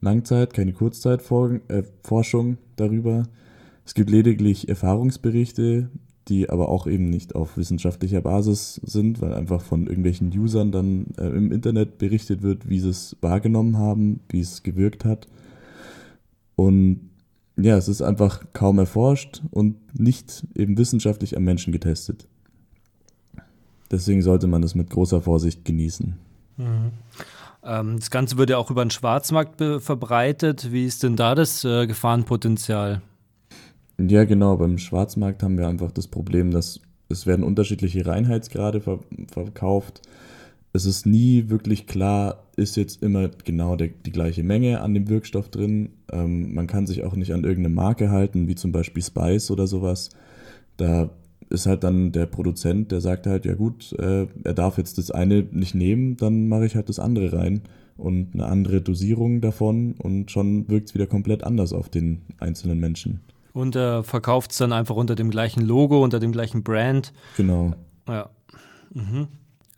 Langzeit-, 0.00 0.54
keine 0.54 0.72
Kurzzeitforschung 0.72 2.52
äh, 2.52 2.56
darüber. 2.76 3.24
Es 3.84 3.94
gibt 3.94 4.10
lediglich 4.10 4.68
Erfahrungsberichte, 4.68 5.90
die 6.28 6.50
aber 6.50 6.68
auch 6.68 6.86
eben 6.86 7.08
nicht 7.08 7.34
auf 7.34 7.56
wissenschaftlicher 7.56 8.20
Basis 8.20 8.80
sind, 8.84 9.20
weil 9.20 9.32
einfach 9.32 9.62
von 9.62 9.86
irgendwelchen 9.86 10.36
Usern 10.36 10.72
dann 10.72 11.06
äh, 11.16 11.26
im 11.26 11.52
Internet 11.52 11.98
berichtet 11.98 12.42
wird, 12.42 12.68
wie 12.68 12.80
sie 12.80 12.90
es 12.90 13.16
wahrgenommen 13.20 13.78
haben, 13.78 14.20
wie 14.28 14.40
es 14.40 14.62
gewirkt 14.62 15.04
hat. 15.04 15.26
Und 16.54 17.07
ja, 17.60 17.76
es 17.76 17.88
ist 17.88 18.02
einfach 18.02 18.44
kaum 18.52 18.78
erforscht 18.78 19.42
und 19.50 19.76
nicht 19.98 20.46
eben 20.54 20.78
wissenschaftlich 20.78 21.36
am 21.36 21.44
Menschen 21.44 21.72
getestet. 21.72 22.26
Deswegen 23.90 24.22
sollte 24.22 24.46
man 24.46 24.62
das 24.62 24.74
mit 24.74 24.90
großer 24.90 25.22
Vorsicht 25.22 25.64
genießen. 25.64 26.16
Mhm. 26.56 26.92
Ähm, 27.64 27.96
das 27.98 28.10
Ganze 28.10 28.36
wird 28.36 28.50
ja 28.50 28.58
auch 28.58 28.70
über 28.70 28.84
den 28.84 28.90
Schwarzmarkt 28.90 29.60
verbreitet. 29.82 30.72
Wie 30.72 30.84
ist 30.84 31.02
denn 31.02 31.16
da 31.16 31.34
das 31.34 31.64
äh, 31.64 31.86
Gefahrenpotenzial? 31.86 33.02
Ja, 33.98 34.24
genau. 34.24 34.56
Beim 34.56 34.78
Schwarzmarkt 34.78 35.42
haben 35.42 35.58
wir 35.58 35.66
einfach 35.66 35.90
das 35.90 36.06
Problem, 36.06 36.52
dass 36.52 36.80
es 37.08 37.26
werden 37.26 37.44
unterschiedliche 37.44 38.06
Reinheitsgrade 38.06 38.80
ver 38.80 39.00
verkauft. 39.32 40.02
Es 40.72 40.84
ist 40.84 41.06
nie 41.06 41.48
wirklich 41.48 41.86
klar, 41.86 42.44
ist 42.56 42.76
jetzt 42.76 43.02
immer 43.02 43.28
genau 43.44 43.74
der, 43.74 43.88
die 43.88 44.12
gleiche 44.12 44.44
Menge 44.44 44.80
an 44.82 44.94
dem 44.94 45.08
Wirkstoff 45.08 45.48
drin. 45.48 45.90
Ähm, 46.12 46.54
man 46.54 46.66
kann 46.66 46.86
sich 46.86 47.04
auch 47.04 47.14
nicht 47.14 47.32
an 47.32 47.44
irgendeine 47.44 47.74
Marke 47.74 48.10
halten, 48.10 48.48
wie 48.48 48.54
zum 48.54 48.72
Beispiel 48.72 49.02
Spice 49.02 49.50
oder 49.50 49.66
sowas. 49.66 50.10
Da 50.76 51.10
ist 51.50 51.66
halt 51.66 51.84
dann 51.84 52.12
der 52.12 52.26
Produzent, 52.26 52.92
der 52.92 53.00
sagt 53.00 53.26
halt, 53.26 53.44
ja 53.44 53.54
gut, 53.54 53.92
äh, 53.98 54.26
er 54.44 54.54
darf 54.54 54.78
jetzt 54.78 54.98
das 54.98 55.10
eine 55.10 55.42
nicht 55.50 55.74
nehmen, 55.74 56.16
dann 56.16 56.48
mache 56.48 56.66
ich 56.66 56.76
halt 56.76 56.88
das 56.88 56.98
andere 56.98 57.32
rein 57.32 57.62
und 57.96 58.34
eine 58.34 58.46
andere 58.46 58.80
Dosierung 58.80 59.40
davon 59.40 59.94
und 59.98 60.30
schon 60.30 60.68
wirkt 60.68 60.88
es 60.88 60.94
wieder 60.94 61.06
komplett 61.06 61.44
anders 61.44 61.72
auf 61.72 61.88
den 61.88 62.22
einzelnen 62.38 62.78
Menschen. 62.78 63.20
Und 63.52 63.74
er 63.74 64.04
verkauft 64.04 64.52
es 64.52 64.58
dann 64.58 64.72
einfach 64.72 64.94
unter 64.94 65.16
dem 65.16 65.30
gleichen 65.30 65.62
Logo, 65.62 66.02
unter 66.02 66.20
dem 66.20 66.32
gleichen 66.32 66.62
Brand. 66.62 67.12
Genau. 67.36 67.74
Ja. 68.06 68.30
Mhm. 68.94 69.28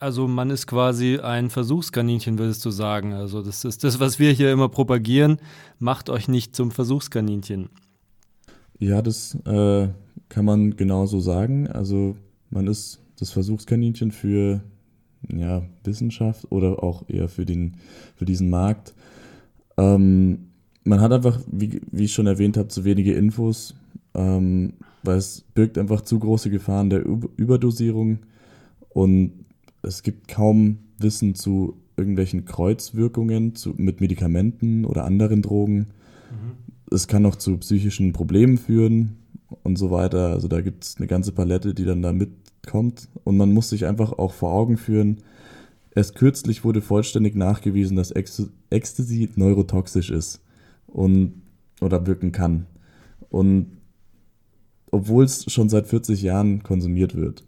Also 0.01 0.27
man 0.27 0.49
ist 0.49 0.67
quasi 0.67 1.19
ein 1.19 1.51
Versuchskaninchen, 1.51 2.39
würdest 2.39 2.65
du 2.65 2.71
sagen. 2.71 3.13
Also 3.13 3.43
das 3.43 3.67
ist 3.67 3.85
das, 3.85 4.01
was 4.01 4.19
wir 4.19 4.33
hier 4.33 4.51
immer 4.51 4.71
propagieren. 4.71 5.37
Macht 5.79 6.09
euch 6.09 6.27
nicht 6.27 6.57
zum 6.57 6.71
Versuchskaninchen. 6.71 7.69
Ja, 8.79 9.03
das 9.03 9.35
äh, 9.45 9.89
kann 10.31 10.45
man 10.47 10.75
genauso 10.77 11.21
sagen. 11.21 11.67
Also 11.69 12.17
man 12.49 12.67
ist 12.67 13.03
das 13.19 13.31
Versuchskaninchen 13.31 14.11
für 14.11 14.63
ja, 15.29 15.63
Wissenschaft 15.85 16.51
oder 16.51 16.83
auch 16.83 17.07
eher 17.07 17.29
für, 17.29 17.45
den, 17.45 17.77
für 18.17 18.25
diesen 18.25 18.49
Markt. 18.49 18.95
Ähm, 19.77 20.49
man 20.83 21.03
hat 21.03 21.13
einfach, 21.13 21.41
wie, 21.53 21.83
wie 21.91 22.05
ich 22.05 22.15
schon 22.15 22.27
erwähnt 22.27 22.57
habe, 22.57 22.69
zu 22.69 22.87
wenige 22.87 23.13
Infos, 23.13 23.75
ähm, 24.15 24.73
weil 25.03 25.19
es 25.19 25.43
birgt 25.55 25.77
einfach 25.77 26.01
zu 26.01 26.19
große 26.19 26.49
Gefahren 26.49 26.89
der 26.89 27.05
Überdosierung 27.37 28.21
und 28.89 29.33
es 29.83 30.03
gibt 30.03 30.29
kaum 30.29 30.79
Wissen 30.99 31.35
zu 31.35 31.77
irgendwelchen 31.97 32.45
Kreuzwirkungen 32.45 33.55
zu, 33.55 33.75
mit 33.77 34.01
Medikamenten 34.01 34.85
oder 34.85 35.05
anderen 35.05 35.43
Drogen. 35.43 35.79
Mhm. 36.31 36.53
Es 36.91 37.07
kann 37.07 37.27
auch 37.27 37.37
zu 37.37 37.59
psychischen 37.59 38.13
Problemen 38.13 38.59
führen 38.59 39.17
und 39.63 39.77
so 39.77 39.91
weiter. 39.91 40.31
Also 40.31 40.49
da 40.49 40.61
gibt 40.61 40.85
es 40.85 40.97
eine 40.97 41.07
ganze 41.07 41.33
Palette, 41.33 41.75
die 41.75 41.85
dann 41.85 42.03
da 42.03 42.13
mitkommt. 42.13 43.09
Und 43.25 43.37
man 43.37 43.53
muss 43.53 43.71
sich 43.71 43.87
einfach 43.87 44.13
auch 44.13 44.33
vor 44.33 44.53
Augen 44.53 44.77
führen, 44.77 45.19
erst 45.95 46.15
kürzlich 46.15 46.65
wurde 46.65 46.81
vollständig 46.81 47.35
nachgewiesen, 47.35 47.97
dass 47.97 48.13
Ecstasy 48.13 49.31
neurotoxisch 49.35 50.11
ist 50.11 50.41
und 50.87 51.43
oder 51.81 52.07
wirken 52.07 52.33
kann. 52.33 52.67
Und 53.29 53.79
obwohl 54.91 55.25
es 55.25 55.51
schon 55.51 55.69
seit 55.69 55.87
40 55.87 56.23
Jahren 56.23 56.63
konsumiert 56.63 57.15
wird. 57.15 57.45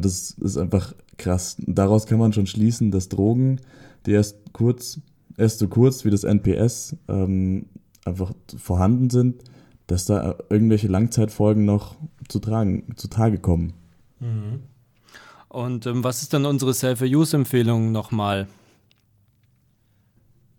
Das 0.00 0.30
ist 0.30 0.56
einfach 0.56 0.94
krass. 1.18 1.56
Daraus 1.58 2.06
kann 2.06 2.18
man 2.18 2.32
schon 2.32 2.46
schließen, 2.46 2.90
dass 2.90 3.08
Drogen, 3.08 3.60
die 4.06 4.12
erst 4.12 4.52
kurz, 4.52 5.00
erst 5.36 5.58
so 5.58 5.68
kurz 5.68 6.04
wie 6.04 6.10
das 6.10 6.24
NPS 6.24 6.96
ähm, 7.08 7.66
einfach 8.04 8.32
vorhanden 8.56 9.10
sind, 9.10 9.42
dass 9.86 10.06
da 10.06 10.36
irgendwelche 10.48 10.88
Langzeitfolgen 10.88 11.64
noch 11.64 11.96
zu, 12.28 12.38
tragen, 12.38 12.94
zu 12.96 13.08
Tage 13.08 13.38
kommen. 13.38 13.74
Mhm. 14.20 14.60
Und 15.48 15.86
ähm, 15.86 16.02
was 16.02 16.22
ist 16.22 16.32
dann 16.32 16.46
unsere 16.46 16.74
Safer-Use-Empfehlung 16.74 17.92
nochmal? 17.92 18.48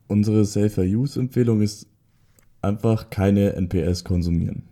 Unsere 0.07 0.45
Safer-Use-Empfehlung 0.45 1.61
ist 1.61 1.87
einfach 2.61 3.09
keine 3.09 3.53
NPS 3.53 4.03
konsumieren. 4.03 4.63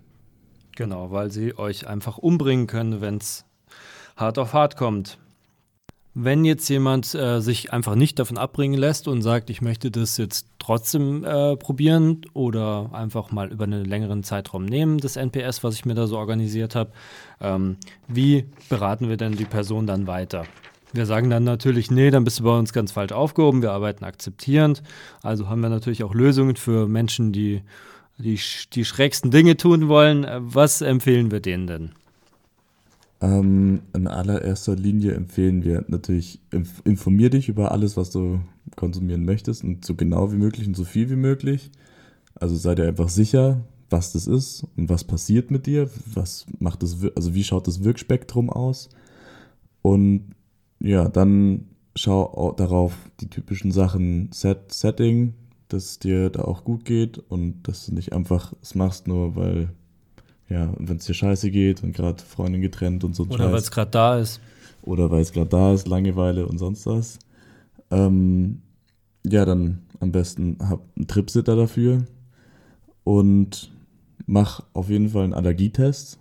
Genau, 0.76 1.12
weil 1.12 1.32
sie 1.32 1.58
euch 1.58 1.88
einfach 1.88 2.18
umbringen 2.18 2.68
können, 2.68 3.02
wenn 3.02 3.18
es 3.18 3.46
hart 4.16 4.38
auf 4.38 4.54
hart 4.54 4.78
kommt. 4.78 5.18
Wenn 6.16 6.46
jetzt 6.46 6.70
jemand 6.70 7.16
äh, 7.16 7.40
sich 7.40 7.74
einfach 7.74 7.96
nicht 7.96 8.20
davon 8.20 8.38
abbringen 8.38 8.80
lässt 8.80 9.08
und 9.08 9.24
sagt, 9.24 9.50
ich 9.50 9.64
möchte 9.64 9.90
das 9.90 10.18
jetzt 10.18 10.46
trotzdem 10.60 11.24
äh, 11.24 11.58
probieren 11.58 12.22
oder 12.34 12.92
einfach 12.94 13.32
mal 13.32 13.52
über 13.52 13.64
einen 13.64 13.84
längeren 13.84 14.24
Zeitraum 14.24 14.66
nehmen, 14.66 15.00
das 15.00 15.16
NPS, 15.16 15.64
was 15.64 15.74
ich 15.74 15.86
mir 15.86 15.96
da 15.96 16.06
so 16.06 16.20
organisiert 16.20 16.76
habe, 16.76 16.92
ähm, 17.42 17.78
wie 18.08 18.46
beraten 18.70 19.10
wir 19.10 19.18
denn 19.18 19.32
die 19.32 19.46
Person 19.46 19.88
dann 19.88 20.06
weiter? 20.06 20.44
Wir 20.92 21.08
sagen 21.08 21.32
dann 21.32 21.44
natürlich, 21.46 21.90
nee, 21.90 22.12
dann 22.12 22.24
bist 22.24 22.40
du 22.40 22.44
bei 22.44 22.56
uns 22.56 22.74
ganz 22.74 22.92
falsch 22.92 23.12
aufgehoben, 23.12 23.64
wir 23.64 23.72
arbeiten 23.72 24.06
akzeptierend. 24.06 24.84
Also 25.24 25.50
haben 25.50 25.62
wir 25.62 25.70
natürlich 25.70 26.04
auch 26.04 26.14
Lösungen 26.14 26.56
für 26.56 26.88
Menschen, 26.88 27.32
die 27.34 27.64
die, 28.20 28.40
die 28.74 28.86
schrägsten 28.86 29.32
Dinge 29.32 29.58
tun 29.58 29.88
wollen. 29.88 30.28
Was 30.30 30.82
empfehlen 30.82 31.32
wir 31.32 31.40
denen 31.40 31.66
denn? 31.66 31.92
Ähm, 33.24 33.84
in 33.94 34.08
allererster 34.08 34.76
Linie 34.76 35.14
empfehlen 35.14 35.64
wir 35.64 35.86
natürlich, 35.88 36.42
informier 36.84 37.30
dich 37.30 37.48
über 37.48 37.72
alles, 37.72 37.96
was 37.96 38.10
du 38.10 38.42
konsumieren 38.76 39.24
möchtest 39.24 39.64
und 39.64 39.86
so 39.86 39.96
genau 39.96 40.34
wie 40.34 40.38
möglich 40.38 40.68
und 40.68 40.76
so 40.76 40.84
viel 40.84 41.10
wie 41.10 41.16
möglich. 41.16 41.72
Also 42.36 42.58
sei 42.58 42.76
dir 42.76 42.86
einfach 42.86 43.08
sicher, 43.08 43.64
was 43.90 44.12
das 44.12 44.28
ist 44.28 44.66
und 44.76 44.90
was 44.90 45.06
passiert 45.06 45.52
mit 45.52 45.68
dir, 45.68 45.90
was 46.14 46.48
macht 46.60 46.84
das, 46.84 46.98
also 47.16 47.34
wie 47.34 47.46
schaut 47.46 47.66
das 47.68 47.86
Wirkspektrum 47.86 48.50
aus 48.50 48.90
und 49.82 50.32
ja, 50.80 51.08
dann 51.08 51.68
schau 51.96 52.54
darauf 52.58 52.94
die 53.22 53.30
typischen 53.30 53.72
Sachen 53.72 54.34
Set, 54.34 54.74
Setting, 54.74 55.34
dass 55.70 55.98
dir 55.98 56.30
da 56.30 56.44
auch 56.44 56.66
gut 56.66 56.84
geht 56.84 57.20
und 57.20 57.64
dass 57.64 57.86
du 57.86 57.94
nicht 57.94 58.12
einfach 58.12 58.54
es 58.62 58.76
machst, 58.76 59.08
nur 59.08 59.38
weil, 59.38 59.70
ja, 60.54 60.72
wenn 60.78 60.98
es 60.98 61.06
dir 61.06 61.16
scheiße 61.16 61.50
geht 61.50 61.84
und 61.84 61.94
gerade 61.94 62.22
Freundin 62.22 62.62
getrennt 62.62 63.04
und 63.04 63.16
so. 63.16 63.24
Oder 63.24 63.52
weil 63.52 63.60
es 63.60 63.72
gerade 63.72 63.90
da 63.90 64.20
ist. 64.20 64.40
Oder 64.84 65.10
weil 65.10 65.22
es 65.22 65.32
gerade 65.32 65.50
da 65.50 65.74
ist, 65.74 65.88
Langeweile 65.88 66.46
und 66.46 66.60
sonst 66.60 66.86
was. 66.86 67.18
Ähm, 67.90 68.62
ja, 69.26 69.46
dann 69.46 69.80
am 70.00 70.12
besten 70.12 70.58
hab 70.62 70.82
einen 70.96 71.08
Tripsitter 71.08 71.56
dafür 71.56 72.06
und 73.04 73.72
mach 74.28 74.64
auf 74.74 74.90
jeden 74.90 75.10
Fall 75.10 75.24
einen 75.24 75.34
Allergietest. 75.34 76.20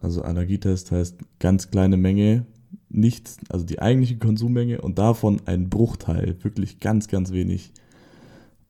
Also 0.00 0.22
Allergietest 0.22 0.92
heißt 0.92 1.16
ganz 1.40 1.70
kleine 1.70 1.96
Menge 1.96 2.46
nichts, 2.88 3.38
also 3.48 3.64
die 3.64 3.80
eigentliche 3.80 4.18
Konsummenge 4.18 4.80
und 4.80 4.98
davon 4.98 5.40
ein 5.46 5.70
Bruchteil, 5.70 6.36
wirklich 6.42 6.78
ganz, 6.78 7.08
ganz 7.08 7.32
wenig. 7.32 7.72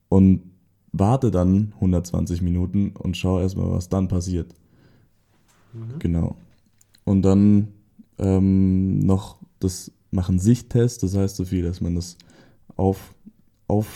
Und 0.09 0.43
warte 0.93 1.31
dann 1.31 1.73
120 1.75 2.41
Minuten 2.41 2.93
und 2.97 3.17
schau 3.17 3.41
erstmal, 3.41 3.71
was 3.71 3.91
dann 3.91 4.09
passiert. 4.09 4.55
Mhm. 5.73 5.99
Genau. 5.99 6.37
Und 7.05 7.23
dann 7.23 7.69
ähm, 8.19 9.01
noch 9.01 9.39
das 9.61 9.91
machen 10.11 10.39
Sichttest, 10.39 11.03
das 11.03 11.17
heißt 11.17 11.37
so 11.37 11.45
viel, 11.45 11.63
dass 11.63 11.81
man 11.81 11.95
das 11.95 12.17
auf, 12.77 13.15
auf 13.67 13.95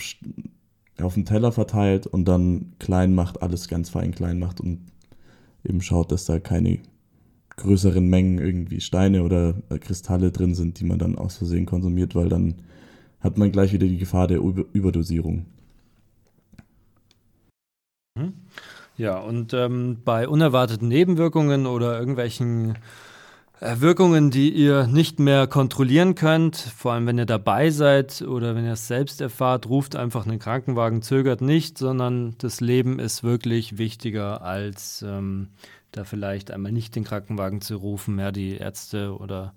auf 1.03 1.13
den 1.13 1.25
Teller 1.25 1.51
verteilt 1.51 2.07
und 2.07 2.25
dann 2.25 2.73
klein 2.79 3.13
macht, 3.13 3.41
alles 3.41 3.67
ganz 3.67 3.89
fein 3.89 4.11
klein 4.11 4.39
macht 4.39 4.59
und 4.59 4.79
eben 5.63 5.81
schaut, 5.81 6.11
dass 6.11 6.25
da 6.25 6.39
keine 6.39 6.79
größeren 7.57 8.07
Mengen 8.07 8.39
irgendwie 8.39 8.81
Steine 8.81 9.23
oder 9.23 9.55
äh, 9.69 9.79
Kristalle 9.79 10.31
drin 10.31 10.55
sind, 10.55 10.79
die 10.79 10.85
man 10.85 10.99
dann 10.99 11.17
aus 11.17 11.37
Versehen 11.37 11.65
konsumiert, 11.65 12.15
weil 12.15 12.29
dann 12.29 12.55
hat 13.19 13.37
man 13.37 13.51
gleich 13.51 13.73
wieder 13.73 13.87
die 13.87 13.97
Gefahr 13.97 14.27
der 14.27 14.39
Überdosierung. 14.39 15.45
Mhm. 18.15 18.33
Ja, 18.97 19.19
und 19.19 19.53
ähm, 19.53 19.99
bei 20.03 20.27
unerwarteten 20.27 20.87
Nebenwirkungen 20.87 21.67
oder 21.67 21.99
irgendwelchen 21.99 22.79
äh, 23.59 23.79
Wirkungen, 23.79 24.31
die 24.31 24.49
ihr 24.49 24.87
nicht 24.87 25.19
mehr 25.19 25.45
kontrollieren 25.45 26.15
könnt, 26.15 26.55
vor 26.55 26.93
allem 26.93 27.05
wenn 27.05 27.19
ihr 27.19 27.27
dabei 27.27 27.69
seid 27.69 28.23
oder 28.23 28.55
wenn 28.55 28.65
ihr 28.65 28.73
es 28.73 28.87
selbst 28.87 29.21
erfahrt, 29.21 29.69
ruft 29.69 29.95
einfach 29.95 30.25
einen 30.25 30.39
Krankenwagen, 30.39 31.03
zögert 31.03 31.41
nicht, 31.41 31.77
sondern 31.77 32.35
das 32.39 32.59
Leben 32.59 32.97
ist 32.97 33.23
wirklich 33.23 33.77
wichtiger 33.77 34.41
als 34.41 35.05
ähm, 35.07 35.49
da 35.91 36.03
vielleicht 36.03 36.49
einmal 36.51 36.71
nicht 36.71 36.95
den 36.95 37.03
Krankenwagen 37.03 37.61
zu 37.61 37.75
rufen. 37.75 38.17
Ja, 38.19 38.31
die 38.31 38.57
Ärzte 38.57 39.15
oder 39.15 39.53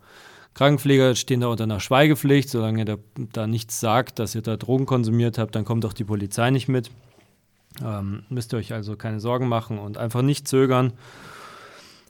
Krankenpfleger 0.55 1.14
stehen 1.14 1.41
da 1.41 1.49
unter 1.49 1.64
einer 1.64 1.80
Schweigepflicht. 1.80 2.49
Solange 2.49 2.80
ihr 2.80 2.84
da, 2.84 2.97
da 3.32 3.47
nichts 3.47 3.80
sagt, 3.80 4.18
dass 4.18 4.34
ihr 4.34 4.43
da 4.43 4.57
Drogen 4.57 4.86
konsumiert 4.86 5.38
habt, 5.38 5.55
dann 5.55 5.64
kommt 5.64 5.84
auch 5.84 5.93
die 5.93 6.05
Polizei 6.05 6.51
nicht 6.51 6.68
mit. 6.68 6.91
Ähm, 7.85 8.25
müsst 8.29 8.53
ihr 8.53 8.59
euch 8.59 8.73
also 8.73 8.97
keine 8.97 9.21
Sorgen 9.21 9.49
machen 9.49 9.79
und 9.79 9.97
einfach 9.97 10.23
nicht 10.23 10.49
zögern. 10.49 10.93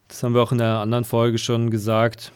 Das 0.08 0.22
haben 0.22 0.34
wir 0.34 0.42
auch 0.42 0.52
in 0.52 0.58
der 0.58 0.78
anderen 0.78 1.04
Folge 1.04 1.38
schon 1.38 1.70
gesagt. 1.70 2.32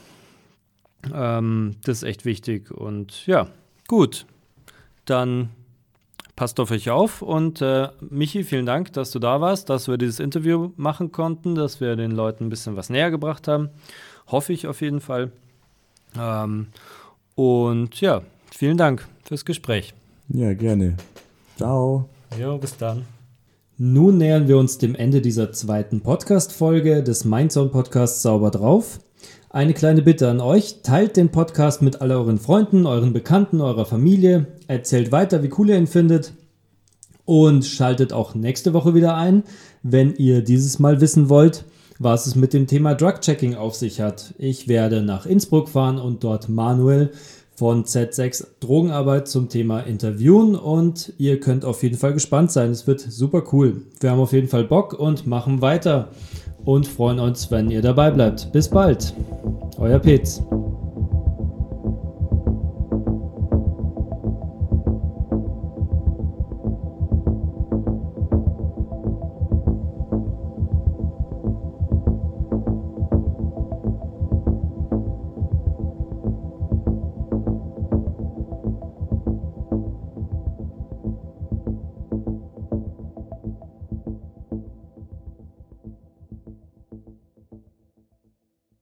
Ähm, 1.12 1.77
das 1.85 1.99
ist 1.99 2.03
echt 2.05 2.25
wichtig. 2.25 2.70
Und 2.70 3.27
ja, 3.27 3.49
gut. 3.89 4.27
Dann 5.07 5.51
passt 6.37 6.61
auf 6.61 6.70
euch 6.70 6.91
auf. 6.91 7.22
Und 7.22 7.61
äh, 7.61 7.89
Michi, 8.01 8.45
vielen 8.45 8.66
Dank, 8.66 8.93
dass 8.93 9.11
du 9.11 9.18
da 9.18 9.41
warst, 9.41 9.70
dass 9.70 9.89
wir 9.89 9.99
dieses 9.99 10.20
Interview 10.20 10.70
machen 10.77 11.12
konnten, 11.12 11.55
dass 11.55 11.81
wir 11.81 11.97
den 11.97 12.11
Leuten 12.11 12.47
ein 12.47 12.51
bisschen 12.51 12.77
was 12.77 12.91
näher 12.91 13.11
gebracht 13.11 13.49
haben. 13.49 13.70
Hoffe 14.27 14.53
ich 14.53 14.66
auf 14.66 14.81
jeden 14.81 15.01
Fall. 15.01 15.31
Ähm, 16.18 16.68
und 17.35 18.01
ja, 18.01 18.22
vielen 18.51 18.77
Dank 18.77 19.07
fürs 19.25 19.45
Gespräch. 19.45 19.95
Ja, 20.29 20.55
gerne. 20.55 20.97
Ciao. 21.57 22.09
Ja, 22.39 22.57
bis 22.57 22.77
dann. 22.77 23.13
Nun 23.77 24.18
nähern 24.18 24.47
wir 24.47 24.57
uns 24.57 24.79
dem 24.79 24.95
Ende 24.95 25.20
dieser 25.20 25.51
zweiten 25.51 26.01
Podcast-Folge 26.01 27.03
des 27.03 27.25
Mindzone 27.25 27.70
Podcasts 27.70 28.22
Sauber 28.22 28.53
drauf. 28.53 29.01
Eine 29.51 29.75
kleine 29.75 30.01
Bitte 30.01 30.29
an 30.31 30.41
euch: 30.41 30.83
Teilt 30.85 31.16
den 31.16 31.31
Podcast 31.31 31.83
mit 31.83 32.01
all 32.01 32.12
euren 32.12 32.39
Freunden, 32.39 32.87
euren 32.87 33.12
Bekannten, 33.12 33.61
eurer 33.61 33.85
Familie. 33.85 34.47
Erzählt 34.68 35.11
weiter, 35.11 35.43
wie 35.43 35.51
cool 35.59 35.70
ihr 35.70 35.77
ihn 35.77 35.89
findet. 35.89 36.35
Und 37.25 37.64
schaltet 37.64 38.12
auch 38.12 38.37
nächste 38.37 38.75
Woche 38.75 38.95
wieder 38.95 39.16
ein, 39.16 39.43
wenn 39.83 40.14
ihr 40.14 40.43
dieses 40.43 40.79
Mal 40.79 41.01
wissen 41.01 41.29
wollt, 41.29 41.64
was 41.99 42.29
es 42.29 42.37
mit 42.37 42.53
dem 42.53 42.68
Thema 42.68 42.95
Drug-Checking 42.95 43.57
auf 43.57 43.75
sich 43.75 44.01
hat. 44.01 44.35
Ich 44.39 44.68
werde 44.68 45.03
nach 45.03 45.27
Innsbruck 45.27 45.68
fahren 45.68 45.99
und 45.99 46.22
dort 46.22 46.49
Manuel 46.49 47.11
von 47.57 47.84
Z6 47.84 48.46
Drogenarbeit 48.61 49.28
zum 49.28 49.48
Thema 49.48 49.80
interviewen 49.80 50.57
und 50.57 51.12
ihr 51.18 51.40
könnt 51.40 51.64
auf 51.64 51.82
jeden 51.82 51.96
Fall 51.96 52.12
gespannt 52.12 52.50
sein. 52.50 52.70
Es 52.70 52.86
wird 52.86 53.00
super 53.00 53.44
cool. 53.52 53.82
Wir 54.00 54.11
haben 54.11 54.20
auf 54.20 54.32
jeden 54.32 54.48
Fall 54.48 54.64
Bock 54.64 54.92
und 54.92 55.26
machen 55.26 55.61
weiter 55.62 56.09
und 56.64 56.86
freuen 56.86 57.20
uns, 57.20 57.50
wenn 57.50 57.70
ihr 57.70 57.82
dabei 57.82 58.11
bleibt. 58.11 58.50
Bis 58.52 58.68
bald. 58.68 59.14
Euer 59.78 59.98
Petz. 59.98 60.42